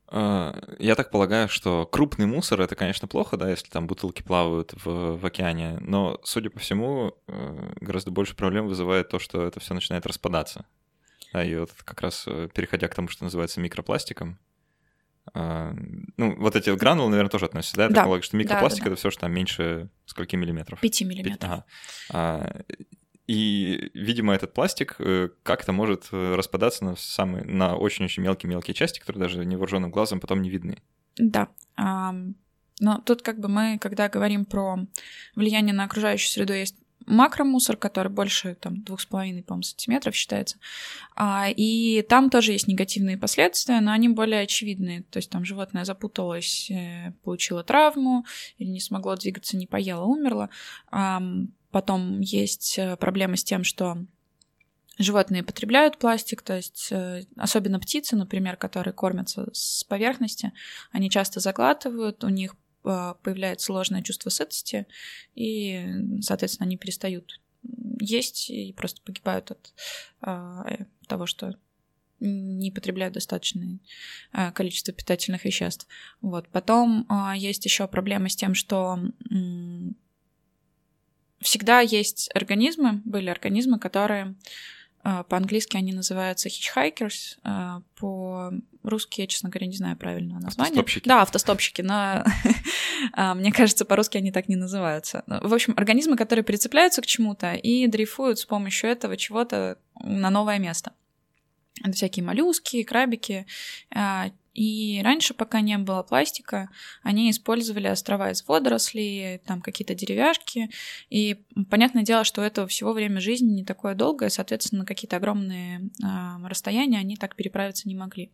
А, 0.07 0.55
я 0.79 0.95
так 0.95 1.09
полагаю, 1.09 1.49
что 1.49 1.85
крупный 1.87 2.25
мусор 2.27 2.61
это, 2.61 2.75
конечно, 2.75 3.07
плохо, 3.07 3.35
да, 3.35 3.49
если 3.49 3.69
там 3.69 3.87
бутылки 3.87 4.21
плавают 4.21 4.73
в, 4.85 5.17
в 5.17 5.25
океане, 5.25 5.77
но, 5.81 6.19
судя 6.23 6.51
по 6.51 6.59
всему, 6.59 7.13
э, 7.27 7.73
гораздо 7.81 8.11
больше 8.11 8.35
проблем 8.35 8.67
вызывает 8.67 9.09
то, 9.09 9.17
что 9.17 9.43
это 9.43 9.59
все 9.59 9.73
начинает 9.73 10.05
распадаться. 10.05 10.65
Да, 11.33 11.43
и 11.43 11.55
вот 11.55 11.71
как 11.83 12.01
раз 12.01 12.25
э, 12.27 12.47
переходя 12.53 12.87
к 12.87 12.93
тому, 12.95 13.07
что 13.07 13.23
называется 13.23 13.59
микропластиком, 13.59 14.37
а, 15.33 15.73
ну, 16.17 16.35
вот 16.35 16.55
эти 16.55 16.69
гранулы, 16.69 17.09
наверное, 17.09 17.31
тоже 17.31 17.45
относятся, 17.45 17.77
да? 17.77 17.83
Я 17.83 17.89
Да. 17.89 17.95
так 17.95 18.03
полагаю, 18.03 18.23
что 18.23 18.37
микропластик 18.37 18.79
Да, 18.81 18.83
да, 18.83 18.89
да. 18.89 18.93
это 18.93 18.99
все, 18.99 19.09
что 19.09 19.21
там 19.21 19.31
меньше 19.33 19.89
скольки 20.05 20.35
миллиметров? 20.35 20.79
5 20.79 20.99
Пять- 20.99 21.07
миллиметров. 21.07 21.63
ага. 22.09 22.63
А, 23.27 23.31
И, 23.31 23.91
видимо, 23.93 24.33
этот 24.33 24.53
пластик 24.53 24.95
э, 24.99 25.29
как-то 25.43 25.71
может 25.71 26.09
э, 26.11 26.35
распадаться 26.35 26.83
на 26.83 26.95
самые, 26.95 27.45
на 27.45 27.75
очень-очень 27.75 28.23
мелкие-мелкие 28.23 28.73
части, 28.73 28.99
которые 28.99 29.21
даже 29.21 29.45
невооруженным 29.45 29.91
глазом 29.91 30.19
потом 30.19 30.41
не 30.41 30.49
видны. 30.49 30.77
Да. 31.17 31.49
Но 32.79 32.97
тут 33.05 33.21
как 33.21 33.39
бы 33.39 33.47
мы, 33.47 33.77
когда 33.79 34.09
говорим 34.09 34.45
про 34.45 34.79
влияние 35.35 35.73
на 35.73 35.85
окружающую 35.85 36.29
среду, 36.29 36.53
есть 36.53 36.75
макромусор, 37.05 37.77
который 37.77 38.11
больше 38.11 38.55
там 38.55 38.81
двух 38.81 39.01
с 39.01 39.05
половиной, 39.05 39.43
по-моему, 39.43 39.63
сантиметров 39.63 40.15
считается. 40.15 40.57
А, 41.15 41.47
и 41.49 42.01
там 42.03 42.29
тоже 42.29 42.53
есть 42.53 42.67
негативные 42.67 43.17
последствия, 43.17 43.81
но 43.81 43.91
они 43.91 44.09
более 44.09 44.41
очевидные. 44.41 45.03
То 45.03 45.17
есть 45.17 45.29
там 45.29 45.45
животное 45.45 45.85
запуталось, 45.85 46.71
э, 46.71 47.13
получило 47.23 47.63
травму, 47.63 48.25
или 48.57 48.69
не 48.69 48.79
смогло 48.79 49.15
двигаться, 49.15 49.57
не 49.57 49.67
поело, 49.67 50.05
умерло. 50.05 50.49
Ам, 50.91 51.53
Потом 51.73 52.19
есть 52.19 52.77
э, 52.77 52.95
проблемы 52.97 53.35
с 53.35 53.43
тем, 53.43 53.63
что 53.63 53.97
животные 54.99 55.41
потребляют 55.41 55.97
пластик, 55.97 56.43
то 56.43 56.55
есть 56.55 56.89
э, 56.91 57.25
особенно 57.35 57.79
птицы, 57.79 58.15
например, 58.15 58.57
которые 58.57 58.93
кормятся 58.93 59.49
с 59.53 59.83
поверхности, 59.83 60.53
они 60.91 61.09
часто 61.09 61.39
заглатывают, 61.39 62.23
у 62.23 62.29
них 62.29 62.55
э, 62.85 63.15
появляется 63.23 63.65
сложное 63.65 64.03
чувство 64.03 64.29
сытости, 64.29 64.85
и, 65.33 65.83
соответственно, 66.21 66.67
они 66.67 66.77
перестают 66.77 67.41
есть 67.99 68.51
и 68.51 68.71
просто 68.73 69.01
погибают 69.01 69.49
от 69.49 69.73
того, 71.07 71.25
что 71.25 71.55
не 72.19 72.71
потребляют 72.71 73.13
достаточное 73.13 73.79
количество 74.53 74.93
питательных 74.93 75.45
веществ. 75.45 75.87
Вот. 76.21 76.49
Потом 76.49 77.07
есть 77.35 77.63
еще 77.63 77.87
проблема 77.87 78.27
с 78.27 78.35
тем, 78.35 78.53
что 78.53 78.99
всегда 81.43 81.81
есть 81.81 82.29
организмы, 82.33 83.01
были 83.05 83.29
организмы, 83.29 83.79
которые 83.79 84.35
э, 85.03 85.23
по-английски 85.27 85.77
они 85.77 85.93
называются 85.93 86.49
hitchhikers, 86.49 87.37
э, 87.43 87.81
по-русски, 87.99 89.21
я, 89.21 89.27
честно 89.27 89.49
говоря, 89.49 89.67
не 89.67 89.77
знаю 89.77 89.97
правильного 89.97 90.39
названия. 90.39 90.71
Автостопщики. 90.71 91.07
Да, 91.07 91.21
автостопщики, 91.21 91.81
но 91.81 92.23
а, 93.13 93.35
мне 93.35 93.51
кажется, 93.51 93.85
по-русски 93.85 94.17
они 94.17 94.31
так 94.31 94.49
не 94.49 94.55
называются. 94.55 95.23
Ну, 95.27 95.47
В 95.47 95.53
общем, 95.53 95.73
организмы, 95.77 96.17
которые 96.17 96.43
прицепляются 96.43 97.01
к 97.01 97.05
чему-то 97.05 97.53
и 97.53 97.87
дрейфуют 97.87 98.39
с 98.39 98.45
помощью 98.45 98.89
этого 98.89 99.17
чего-то 99.17 99.77
на 100.01 100.29
новое 100.29 100.59
место. 100.59 100.93
Это 101.81 101.93
всякие 101.93 102.23
моллюски, 102.23 102.83
крабики. 102.83 103.45
И 104.53 105.01
раньше, 105.03 105.33
пока 105.33 105.61
не 105.61 105.77
было 105.77 106.03
пластика, 106.03 106.69
они 107.01 107.31
использовали 107.31 107.87
острова 107.87 108.31
из 108.31 108.47
водорослей, 108.47 109.39
там 109.39 109.61
какие-то 109.61 109.95
деревяшки. 109.95 110.69
И 111.09 111.43
понятное 111.69 112.03
дело, 112.03 112.23
что 112.23 112.41
этого 112.41 112.67
всего 112.67 112.93
время 112.93 113.19
жизни 113.19 113.51
не 113.51 113.65
такое 113.65 113.95
долгое, 113.95 114.29
соответственно, 114.29 114.85
какие-то 114.85 115.17
огромные 115.17 115.89
а, 116.03 116.37
расстояния 116.47 116.99
они 116.99 117.15
так 117.15 117.35
переправиться 117.35 117.87
не 117.87 117.95
могли. 117.95 118.31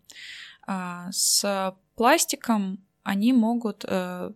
А, 0.67 1.11
С 1.11 1.75
пластиком 1.95 2.79
они 3.03 3.33
могут... 3.33 3.85
э, 3.87 4.31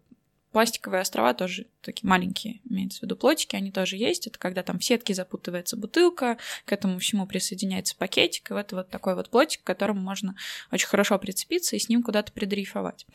Пластиковые 0.53 1.01
острова 1.01 1.33
тоже 1.33 1.65
такие 1.81 2.07
маленькие, 2.07 2.62
имеется 2.69 3.00
в 3.00 3.01
виду 3.03 3.15
плотики, 3.15 3.55
они 3.55 3.72
тоже 3.72 3.98
есть. 3.98 4.27
Это 4.27 4.38
когда 4.38 4.62
там 4.62 4.77
в 4.77 4.83
сетке 4.86 5.15
запутывается 5.15 5.75
бутылка, 5.75 6.38
к 6.65 6.71
этому 6.71 6.99
всему 6.99 7.25
присоединяется 7.25 7.95
пакетик, 7.97 8.51
и 8.51 8.54
это 8.54 8.75
вот 8.75 8.89
такой 8.89 9.15
вот 9.15 9.30
плотик, 9.32 9.63
к 9.63 9.65
которому 9.65 9.99
можно 9.99 10.36
очень 10.71 10.88
хорошо 10.88 11.17
прицепиться 11.17 11.75
и 11.75 11.80
с 11.80 11.89
ним 11.89 12.04
куда-то 12.04 12.32
придрейфовать. 12.32 13.08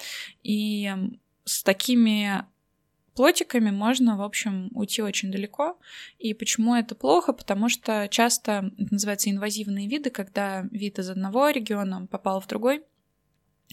И 0.43 0.93
с 1.45 1.63
такими 1.63 2.45
плотиками 3.15 3.71
можно, 3.71 4.17
в 4.17 4.23
общем, 4.23 4.69
уйти 4.75 5.03
очень 5.03 5.31
далеко. 5.33 5.79
И 6.19 6.35
почему 6.35 6.75
это 6.75 6.95
плохо? 6.95 7.33
Потому 7.33 7.69
что 7.69 8.09
часто 8.09 8.73
это 8.79 8.95
называется 8.95 9.31
инвазивные 9.31 9.89
виды, 9.89 10.11
когда 10.11 10.63
вид 10.71 10.99
из 10.99 11.09
одного 11.11 11.51
региона 11.51 12.07
попал 12.07 12.41
в 12.41 12.47
другой, 12.47 12.83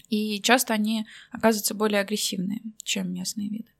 и 0.08 0.40
часто 0.40 0.74
они 0.74 1.06
оказываются 1.30 1.74
более 1.74 2.00
агрессивные, 2.00 2.60
чем 2.82 3.12
местные 3.12 3.48
виды. 3.48 3.70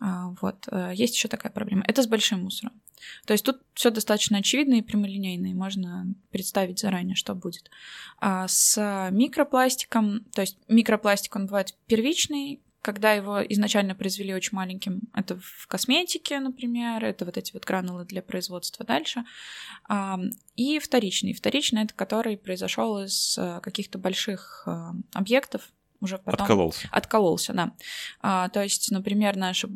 А, 0.00 0.34
Вот. 0.40 0.68
э, 0.70 0.92
Есть 0.94 1.14
еще 1.14 1.28
такая 1.28 1.52
проблема. 1.52 1.82
Это 1.86 2.02
с 2.02 2.06
большим 2.06 2.42
мусором. 2.42 2.80
То 3.24 3.32
есть 3.32 3.44
тут 3.44 3.60
все 3.74 3.90
достаточно 3.90 4.38
очевидно 4.38 4.74
и 4.74 4.82
прямолинейно, 4.82 5.46
и 5.46 5.54
можно 5.54 6.06
представить 6.30 6.78
заранее, 6.78 7.14
что 7.14 7.34
будет. 7.34 7.70
А 8.18 8.48
с 8.48 9.08
микропластиком, 9.12 10.24
то 10.34 10.40
есть 10.42 10.58
микропластик, 10.68 11.36
он 11.36 11.46
бывает 11.46 11.74
первичный, 11.86 12.60
когда 12.86 13.14
его 13.14 13.42
изначально 13.42 13.96
произвели 13.96 14.32
очень 14.32 14.54
маленьким, 14.54 15.00
это 15.12 15.36
в 15.40 15.66
косметике, 15.66 16.38
например, 16.38 17.04
это 17.04 17.24
вот 17.24 17.36
эти 17.36 17.52
вот 17.52 17.64
гранулы 17.64 18.04
для 18.04 18.22
производства 18.22 18.86
дальше. 18.86 19.24
И 20.54 20.78
вторичный. 20.78 21.32
Вторичный 21.32 21.82
это 21.82 21.94
который 21.94 22.36
произошел 22.36 23.02
из 23.02 23.36
э, 23.38 23.60
каких-то 23.60 23.98
больших 23.98 24.62
э, 24.66 24.92
объектов, 25.14 25.62
уже 26.06 26.18
потом 26.18 26.44
Откололся. 26.44 26.88
откололся, 26.90 27.52
да. 27.52 27.72
А, 28.20 28.48
то 28.48 28.62
есть, 28.62 28.90
например, 28.90 29.36
наша, 29.36 29.68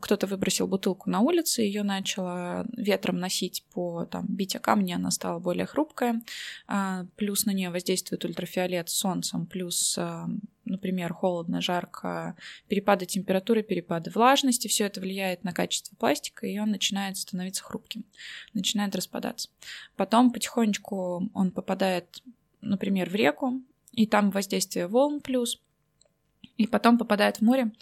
кто-то 0.00 0.26
выбросил 0.26 0.66
бутылку 0.66 1.10
на 1.10 1.20
улице, 1.20 1.62
ее 1.62 1.82
начало 1.82 2.66
ветром 2.76 3.18
носить 3.18 3.64
по 3.72 4.06
там, 4.06 4.26
бить 4.28 4.56
о 4.56 4.60
камни, 4.60 4.92
она 4.92 5.10
стала 5.10 5.38
более 5.40 5.66
хрупкая. 5.66 6.22
А, 6.66 7.06
плюс 7.16 7.44
на 7.44 7.50
нее 7.50 7.70
воздействует 7.70 8.24
ультрафиолет 8.24 8.88
с 8.88 8.94
солнцем, 8.94 9.46
плюс, 9.46 9.96
а, 9.98 10.28
например, 10.64 11.12
холодно, 11.12 11.60
жарко, 11.60 12.36
перепады 12.68 13.06
температуры, 13.06 13.62
перепады 13.62 14.10
влажности, 14.10 14.68
все 14.68 14.84
это 14.86 15.00
влияет 15.00 15.44
на 15.44 15.52
качество 15.52 15.94
пластика, 15.96 16.46
и 16.46 16.58
он 16.58 16.70
начинает 16.70 17.16
становиться 17.16 17.64
хрупким, 17.64 18.04
начинает 18.54 18.94
распадаться. 18.96 19.50
Потом 19.96 20.32
потихонечку 20.32 21.30
он 21.34 21.50
попадает, 21.50 22.22
например, 22.60 23.10
в 23.10 23.14
реку, 23.14 23.60
и 23.94 24.06
там 24.06 24.30
воздействие 24.30 24.88
волн 24.88 25.20
плюс, 25.20 25.60
и 26.56 26.66
потом 26.66 26.98
попадает 26.98 27.38
в 27.38 27.42
море. 27.42 27.72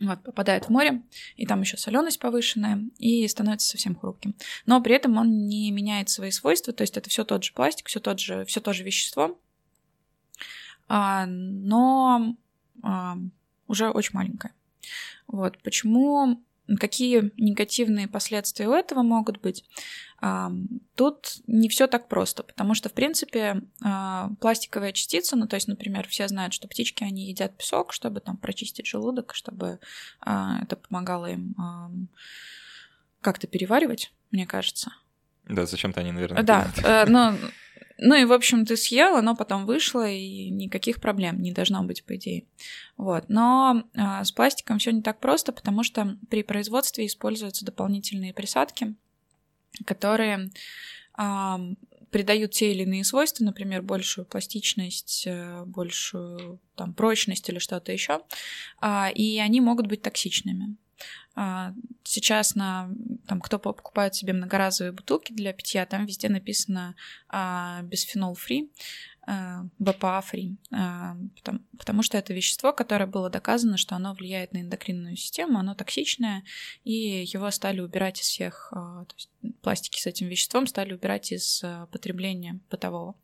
Вот, 0.00 0.22
попадает 0.22 0.66
в 0.66 0.68
море, 0.70 1.02
и 1.36 1.46
там 1.46 1.60
еще 1.60 1.76
соленость 1.76 2.18
повышенная, 2.18 2.82
и 2.98 3.26
становится 3.28 3.68
совсем 3.68 3.94
хрупким. 3.94 4.34
Но 4.66 4.82
при 4.82 4.94
этом 4.94 5.16
он 5.16 5.46
не 5.46 5.70
меняет 5.70 6.08
свои 6.10 6.30
свойства, 6.30 6.72
то 6.72 6.82
есть 6.82 6.96
это 6.96 7.08
все 7.08 7.24
тот 7.24 7.44
же 7.44 7.52
пластик, 7.52 7.88
все 7.88 8.00
тот 8.00 8.18
же, 8.18 8.44
все 8.44 8.60
то 8.60 8.72
же 8.72 8.82
вещество, 8.82 9.38
а, 10.88 11.26
но 11.26 12.36
а, 12.82 13.16
уже 13.66 13.88
очень 13.88 14.10
маленькое. 14.14 14.52
Вот 15.26 15.62
почему 15.62 16.42
какие 16.78 17.32
негативные 17.36 18.08
последствия 18.08 18.68
у 18.68 18.72
этого 18.72 19.02
могут 19.02 19.40
быть? 19.40 19.64
Тут 20.94 21.42
не 21.46 21.68
все 21.68 21.86
так 21.86 22.08
просто, 22.08 22.44
потому 22.44 22.74
что, 22.74 22.88
в 22.88 22.92
принципе, 22.92 23.62
а, 23.82 24.30
пластиковая 24.40 24.92
частица, 24.92 25.36
ну, 25.36 25.46
то 25.46 25.56
есть, 25.56 25.68
например, 25.68 26.06
все 26.08 26.28
знают, 26.28 26.54
что 26.54 26.68
птички, 26.68 27.04
они 27.04 27.26
едят 27.26 27.56
песок, 27.58 27.92
чтобы 27.92 28.20
там 28.20 28.36
прочистить 28.36 28.86
желудок, 28.86 29.34
чтобы 29.34 29.80
а, 30.20 30.60
это 30.62 30.76
помогало 30.76 31.26
им 31.26 32.08
как-то 33.20 33.46
переваривать, 33.46 34.12
мне 34.30 34.46
кажется. 34.46 34.92
Да, 35.48 35.66
зачем-то 35.66 36.00
они, 36.00 36.12
наверное, 36.12 36.42
Да, 36.42 36.70
э, 36.82 37.04
ну, 37.06 37.36
ну 37.98 38.14
и, 38.14 38.24
в 38.24 38.32
общем, 38.32 38.64
ты 38.64 38.76
съел, 38.76 39.16
оно 39.16 39.36
потом 39.36 39.66
вышло, 39.66 40.08
и 40.08 40.50
никаких 40.50 41.00
проблем 41.00 41.40
не 41.40 41.52
должно 41.52 41.82
быть, 41.82 42.04
по 42.04 42.16
идее. 42.16 42.44
Вот. 42.96 43.24
Но 43.28 43.84
а, 43.96 44.24
с 44.24 44.32
пластиком 44.32 44.78
все 44.78 44.90
не 44.92 45.02
так 45.02 45.20
просто, 45.20 45.52
потому 45.52 45.82
что 45.84 46.16
при 46.30 46.42
производстве 46.42 47.06
используются 47.06 47.64
дополнительные 47.64 48.32
присадки, 48.34 48.94
которые 49.86 50.50
а, 51.14 51.60
придают 52.10 52.52
те 52.52 52.72
или 52.72 52.82
иные 52.82 53.04
свойства, 53.04 53.44
например, 53.44 53.82
большую 53.82 54.24
пластичность, 54.24 55.24
э, 55.26 55.64
большую 55.66 56.60
там, 56.76 56.94
прочность 56.94 57.48
или 57.48 57.58
что-то 57.58 57.90
еще, 57.90 58.20
и 59.16 59.40
они 59.42 59.60
могут 59.60 59.88
быть 59.88 60.02
токсичными. 60.02 60.76
А, 61.34 61.74
Сейчас 62.06 62.54
на 62.54 62.90
там, 63.26 63.40
кто 63.40 63.58
покупает 63.58 64.14
себе 64.14 64.34
многоразовые 64.34 64.92
бутылки 64.92 65.32
для 65.32 65.52
питья, 65.52 65.86
там 65.86 66.06
везде 66.06 66.28
написано 66.28 66.94
а, 67.28 67.80
бисфенол 67.82 68.34
фри, 68.34 68.70
БПА 69.78 70.20
фри, 70.20 70.56
потому, 70.70 71.60
потому 71.78 72.02
что 72.02 72.18
это 72.18 72.34
вещество, 72.34 72.72
которое 72.72 73.06
было 73.06 73.30
доказано, 73.30 73.76
что 73.76 73.96
оно 73.96 74.14
влияет 74.14 74.52
на 74.52 74.58
эндокринную 74.58 75.16
систему, 75.16 75.58
оно 75.58 75.74
токсичное, 75.74 76.44
и 76.84 77.24
его 77.24 77.50
стали 77.50 77.80
убирать 77.80 78.20
из 78.20 78.26
всех, 78.26 78.68
а, 78.72 79.04
то 79.04 79.14
есть 79.16 79.30
пластики 79.62 79.98
с 79.98 80.06
этим 80.06 80.28
веществом 80.28 80.66
стали 80.66 80.92
убирать 80.92 81.32
из 81.32 81.64
потребления 81.90 82.60
бытового. 82.70 83.14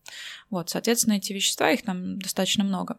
Вот, 0.48 0.70
соответственно, 0.70 1.14
эти 1.14 1.32
вещества, 1.32 1.70
их 1.70 1.82
там 1.82 2.18
достаточно 2.18 2.64
много 2.64 2.98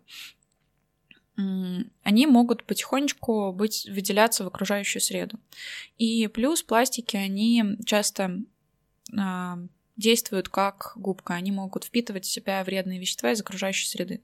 они 2.03 2.27
могут 2.27 2.65
потихонечку 2.65 3.53
быть, 3.53 3.87
выделяться 3.89 4.43
в 4.43 4.47
окружающую 4.47 5.01
среду. 5.01 5.39
И 5.97 6.27
плюс 6.27 6.61
пластики, 6.61 7.15
они 7.15 7.77
часто 7.85 8.41
действуют 10.01 10.49
как 10.49 10.93
губка. 10.95 11.35
Они 11.35 11.51
могут 11.51 11.85
впитывать 11.85 12.25
в 12.25 12.31
себя 12.31 12.63
вредные 12.63 12.99
вещества 12.99 13.31
из 13.31 13.39
окружающей 13.39 13.87
среды. 13.87 14.21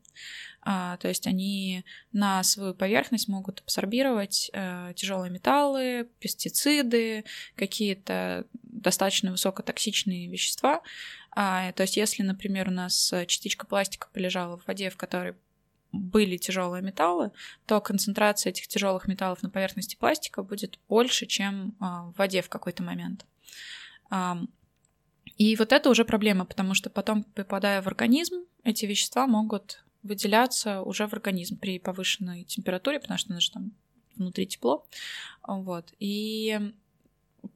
А, 0.61 0.97
то 0.97 1.07
есть 1.07 1.27
они 1.27 1.85
на 2.11 2.43
свою 2.43 2.73
поверхность 2.73 3.29
могут 3.29 3.61
абсорбировать 3.61 4.49
э, 4.51 4.91
тяжелые 4.95 5.31
металлы, 5.31 6.09
пестициды, 6.19 7.23
какие-то 7.55 8.45
достаточно 8.63 9.31
высокотоксичные 9.31 10.27
вещества. 10.27 10.81
А, 11.31 11.71
то 11.71 11.83
есть 11.83 11.95
если, 11.95 12.23
например, 12.23 12.67
у 12.67 12.71
нас 12.71 13.13
частичка 13.27 13.65
пластика 13.65 14.09
полежала 14.11 14.57
в 14.57 14.67
воде, 14.67 14.89
в 14.89 14.97
которой 14.97 15.35
были 15.93 16.37
тяжелые 16.37 16.83
металлы, 16.83 17.31
то 17.65 17.79
концентрация 17.79 18.49
этих 18.49 18.67
тяжелых 18.67 19.07
металлов 19.07 19.41
на 19.43 19.49
поверхности 19.49 19.95
пластика 19.95 20.43
будет 20.43 20.79
больше, 20.89 21.25
чем 21.25 21.75
а, 21.79 22.03
в 22.11 22.17
воде 22.17 22.41
в 22.41 22.49
какой-то 22.49 22.83
момент. 22.83 23.25
И 25.37 25.55
вот 25.55 25.71
это 25.71 25.89
уже 25.89 26.03
проблема, 26.03 26.45
потому 26.45 26.73
что 26.73 26.89
потом, 26.89 27.23
попадая 27.23 27.81
в 27.81 27.87
организм, 27.87 28.45
эти 28.63 28.85
вещества 28.85 29.27
могут 29.27 29.83
выделяться 30.03 30.81
уже 30.81 31.07
в 31.07 31.13
организм 31.13 31.57
при 31.57 31.79
повышенной 31.79 32.43
температуре, 32.43 32.99
потому 32.99 33.17
что 33.17 33.39
же 33.39 33.51
там 33.51 33.71
внутри 34.15 34.47
тепло. 34.47 34.85
Вот. 35.47 35.93
И 35.99 36.71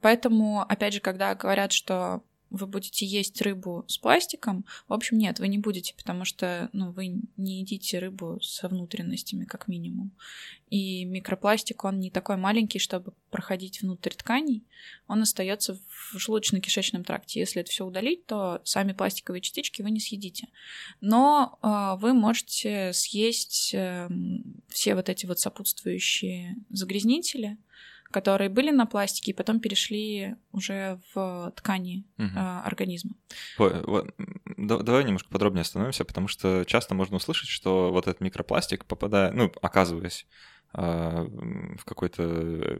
поэтому, 0.00 0.62
опять 0.62 0.94
же, 0.94 1.00
когда 1.00 1.34
говорят, 1.34 1.72
что 1.72 2.22
вы 2.52 2.66
будете 2.66 3.06
есть 3.06 3.40
рыбу 3.40 3.84
с 3.88 3.98
пластиком. 3.98 4.64
В 4.86 4.92
общем, 4.92 5.18
нет, 5.18 5.38
вы 5.38 5.48
не 5.48 5.58
будете, 5.58 5.94
потому 5.94 6.24
что 6.24 6.68
ну, 6.72 6.92
вы 6.92 7.22
не 7.36 7.60
едите 7.60 7.98
рыбу 7.98 8.38
со 8.40 8.68
внутренностями, 8.68 9.44
как 9.44 9.68
минимум. 9.68 10.12
И 10.68 11.04
микропластик, 11.04 11.84
он 11.84 11.98
не 11.98 12.10
такой 12.10 12.36
маленький, 12.36 12.78
чтобы 12.78 13.12
проходить 13.30 13.82
внутрь 13.82 14.12
тканей. 14.12 14.64
Он 15.06 15.22
остается 15.22 15.74
в 15.74 16.16
желудочно-кишечном 16.16 17.04
тракте. 17.04 17.40
Если 17.40 17.60
это 17.60 17.70
все 17.70 17.86
удалить, 17.86 18.26
то 18.26 18.60
сами 18.64 18.92
пластиковые 18.92 19.40
частички 19.40 19.82
вы 19.82 19.90
не 19.90 20.00
съедите. 20.00 20.48
Но 21.00 21.58
э, 21.62 22.00
вы 22.00 22.12
можете 22.14 22.92
съесть 22.92 23.74
э, 23.74 24.08
все 24.68 24.94
вот 24.94 25.08
эти 25.08 25.26
вот 25.26 25.40
сопутствующие 25.40 26.56
загрязнители, 26.70 27.58
которые 28.12 28.48
были 28.48 28.70
на 28.70 28.86
пластике 28.86 29.32
и 29.32 29.34
потом 29.34 29.58
перешли 29.58 30.36
уже 30.52 31.00
в 31.12 31.52
ткани 31.56 32.04
угу. 32.18 32.28
э, 32.28 32.60
организма. 32.64 33.14
Вот, 33.58 33.84
вот, 33.86 34.14
давай 34.56 35.04
немножко 35.04 35.28
подробнее 35.30 35.62
остановимся, 35.62 36.04
потому 36.04 36.28
что 36.28 36.64
часто 36.64 36.94
можно 36.94 37.16
услышать, 37.16 37.48
что 37.48 37.90
вот 37.90 38.06
этот 38.06 38.20
микропластик, 38.20 38.84
попадая, 38.84 39.32
ну, 39.32 39.50
оказываясь 39.60 40.26
э, 40.74 41.26
в 41.78 41.84
какой-то 41.84 42.78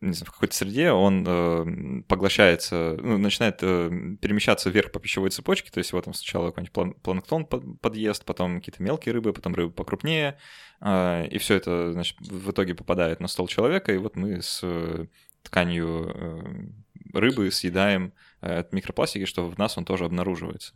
не 0.00 0.12
знаю, 0.12 0.26
в 0.26 0.32
какой-то 0.32 0.54
среде, 0.54 0.92
он 0.92 1.24
э, 1.26 2.02
поглощается, 2.06 2.96
ну, 3.00 3.18
начинает 3.18 3.58
э, 3.62 4.16
перемещаться 4.20 4.70
вверх 4.70 4.92
по 4.92 5.00
пищевой 5.00 5.30
цепочке, 5.30 5.70
то 5.70 5.78
есть 5.78 5.92
вот 5.92 6.04
там 6.04 6.14
сначала 6.14 6.50
какой-нибудь 6.50 7.02
планктон 7.02 7.44
под, 7.44 7.80
подъест, 7.80 8.24
потом 8.24 8.60
какие-то 8.60 8.82
мелкие 8.82 9.12
рыбы, 9.12 9.32
потом 9.32 9.54
рыбы 9.54 9.72
покрупнее, 9.72 10.38
э, 10.80 11.26
и 11.28 11.38
все 11.38 11.54
это, 11.56 11.92
значит, 11.92 12.18
в 12.20 12.50
итоге 12.50 12.74
попадает 12.74 13.20
на 13.20 13.28
стол 13.28 13.48
человека, 13.48 13.92
и 13.92 13.98
вот 13.98 14.14
мы 14.14 14.40
с 14.40 14.60
э, 14.62 15.06
тканью 15.42 16.12
э, 16.14 17.18
рыбы 17.18 17.50
съедаем 17.50 18.12
э, 18.40 18.64
микропластики, 18.70 19.24
что 19.24 19.48
в 19.48 19.58
нас 19.58 19.76
он 19.78 19.84
тоже 19.84 20.04
обнаруживается. 20.04 20.74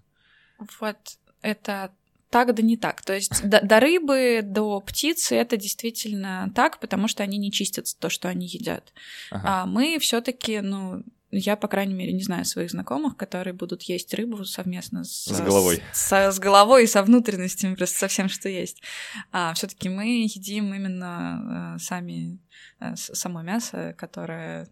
Вот 0.81 1.19
это 1.43 1.93
так 2.33 2.55
да 2.55 2.63
не 2.63 2.79
так. 2.79 3.03
То 3.03 3.13
есть 3.13 3.47
до, 3.47 3.61
до 3.61 3.79
рыбы, 3.79 4.41
до 4.43 4.81
птицы 4.81 5.37
это 5.37 5.59
действительно 5.59 6.51
так, 6.55 6.81
потому 6.81 7.07
что 7.07 7.23
они 7.23 7.37
не 7.37 7.53
чистят 7.53 7.87
то, 8.01 8.09
что 8.09 8.29
они 8.29 8.47
едят. 8.47 8.93
Ага. 9.31 9.43
А 9.45 9.67
мы 9.67 9.99
все-таки, 10.01 10.61
ну, 10.63 11.05
я, 11.31 11.57
по 11.57 11.69
крайней 11.69 11.93
мере, 11.93 12.13
не 12.15 12.23
знаю 12.23 12.47
своих 12.47 12.71
знакомых, 12.71 13.19
которые 13.19 13.53
будут 13.53 13.83
есть 13.83 14.15
рыбу 14.15 14.45
совместно 14.47 15.05
с, 15.05 15.27
с 15.27 15.41
головой. 15.43 15.83
С, 15.93 16.13
с 16.33 16.39
головой 16.39 16.85
и 16.85 16.87
со 16.87 17.03
внутренностями, 17.03 17.75
просто 17.75 17.99
со 17.99 18.09
всем, 18.09 18.31
что 18.31 18.49
есть. 18.49 18.83
А 19.31 19.53
все-таки 19.53 19.91
мы 19.91 20.25
едим 20.25 20.73
именно 20.73 21.77
э, 21.77 21.79
сами 21.81 22.39
э, 22.81 22.97
само 22.97 23.43
мясо, 23.43 23.95
которое. 23.99 24.69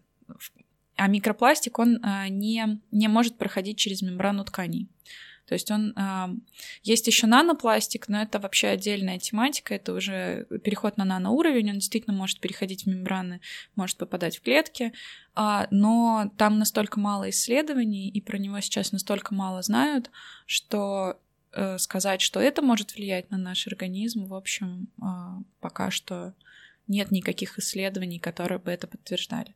А 0.95 1.07
микропластик, 1.07 1.77
он 1.77 2.03
э, 2.03 2.27
не, 2.29 2.81
не 2.91 3.07
может 3.07 3.37
проходить 3.37 3.77
через 3.77 4.01
мембрану 4.01 4.43
тканей. 4.45 4.89
То 5.51 5.55
есть 5.55 5.69
он 5.69 5.93
есть 6.81 7.07
еще 7.07 7.27
нанопластик, 7.27 8.07
но 8.07 8.21
это 8.21 8.39
вообще 8.39 8.69
отдельная 8.69 9.19
тематика, 9.19 9.75
это 9.75 9.91
уже 9.91 10.45
переход 10.63 10.95
на 10.95 11.03
наноуровень, 11.03 11.71
он 11.71 11.79
действительно 11.79 12.15
может 12.15 12.39
переходить 12.39 12.85
в 12.85 12.87
мембраны, 12.87 13.41
может 13.75 13.97
попадать 13.97 14.37
в 14.37 14.41
клетки, 14.43 14.93
э, 15.35 15.67
но 15.69 16.31
там 16.37 16.57
настолько 16.57 17.01
мало 17.01 17.29
исследований, 17.31 18.07
и 18.07 18.21
про 18.21 18.37
него 18.37 18.61
сейчас 18.61 18.93
настолько 18.93 19.33
мало 19.33 19.61
знают, 19.61 20.09
что 20.45 21.19
э, 21.51 21.77
сказать, 21.79 22.21
что 22.21 22.39
это 22.39 22.61
может 22.61 22.95
влиять 22.95 23.29
на 23.29 23.37
наш 23.37 23.67
организм, 23.67 24.27
в 24.27 24.33
общем, 24.33 24.87
э, 25.01 25.05
пока 25.59 25.91
что 25.91 26.33
нет 26.91 27.11
никаких 27.11 27.57
исследований, 27.57 28.19
которые 28.19 28.59
бы 28.59 28.71
это 28.71 28.87
подтверждали. 28.87 29.55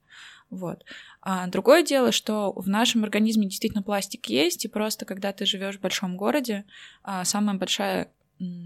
Вот. 0.50 0.86
А 1.22 1.48
другое 1.48 1.84
дело, 1.84 2.12
что 2.12 2.52
в 2.54 2.68
нашем 2.68 3.04
организме 3.04 3.48
действительно 3.48 3.84
пластик 3.84 4.28
есть, 4.28 4.66
и 4.66 4.70
просто 4.70 5.06
когда 5.06 5.34
ты 5.34 5.46
живешь 5.46 5.78
в 5.78 5.82
большом 5.82 6.18
городе, 6.18 6.66
а, 7.04 7.26
самая 7.26 7.58
большая, 7.58 8.12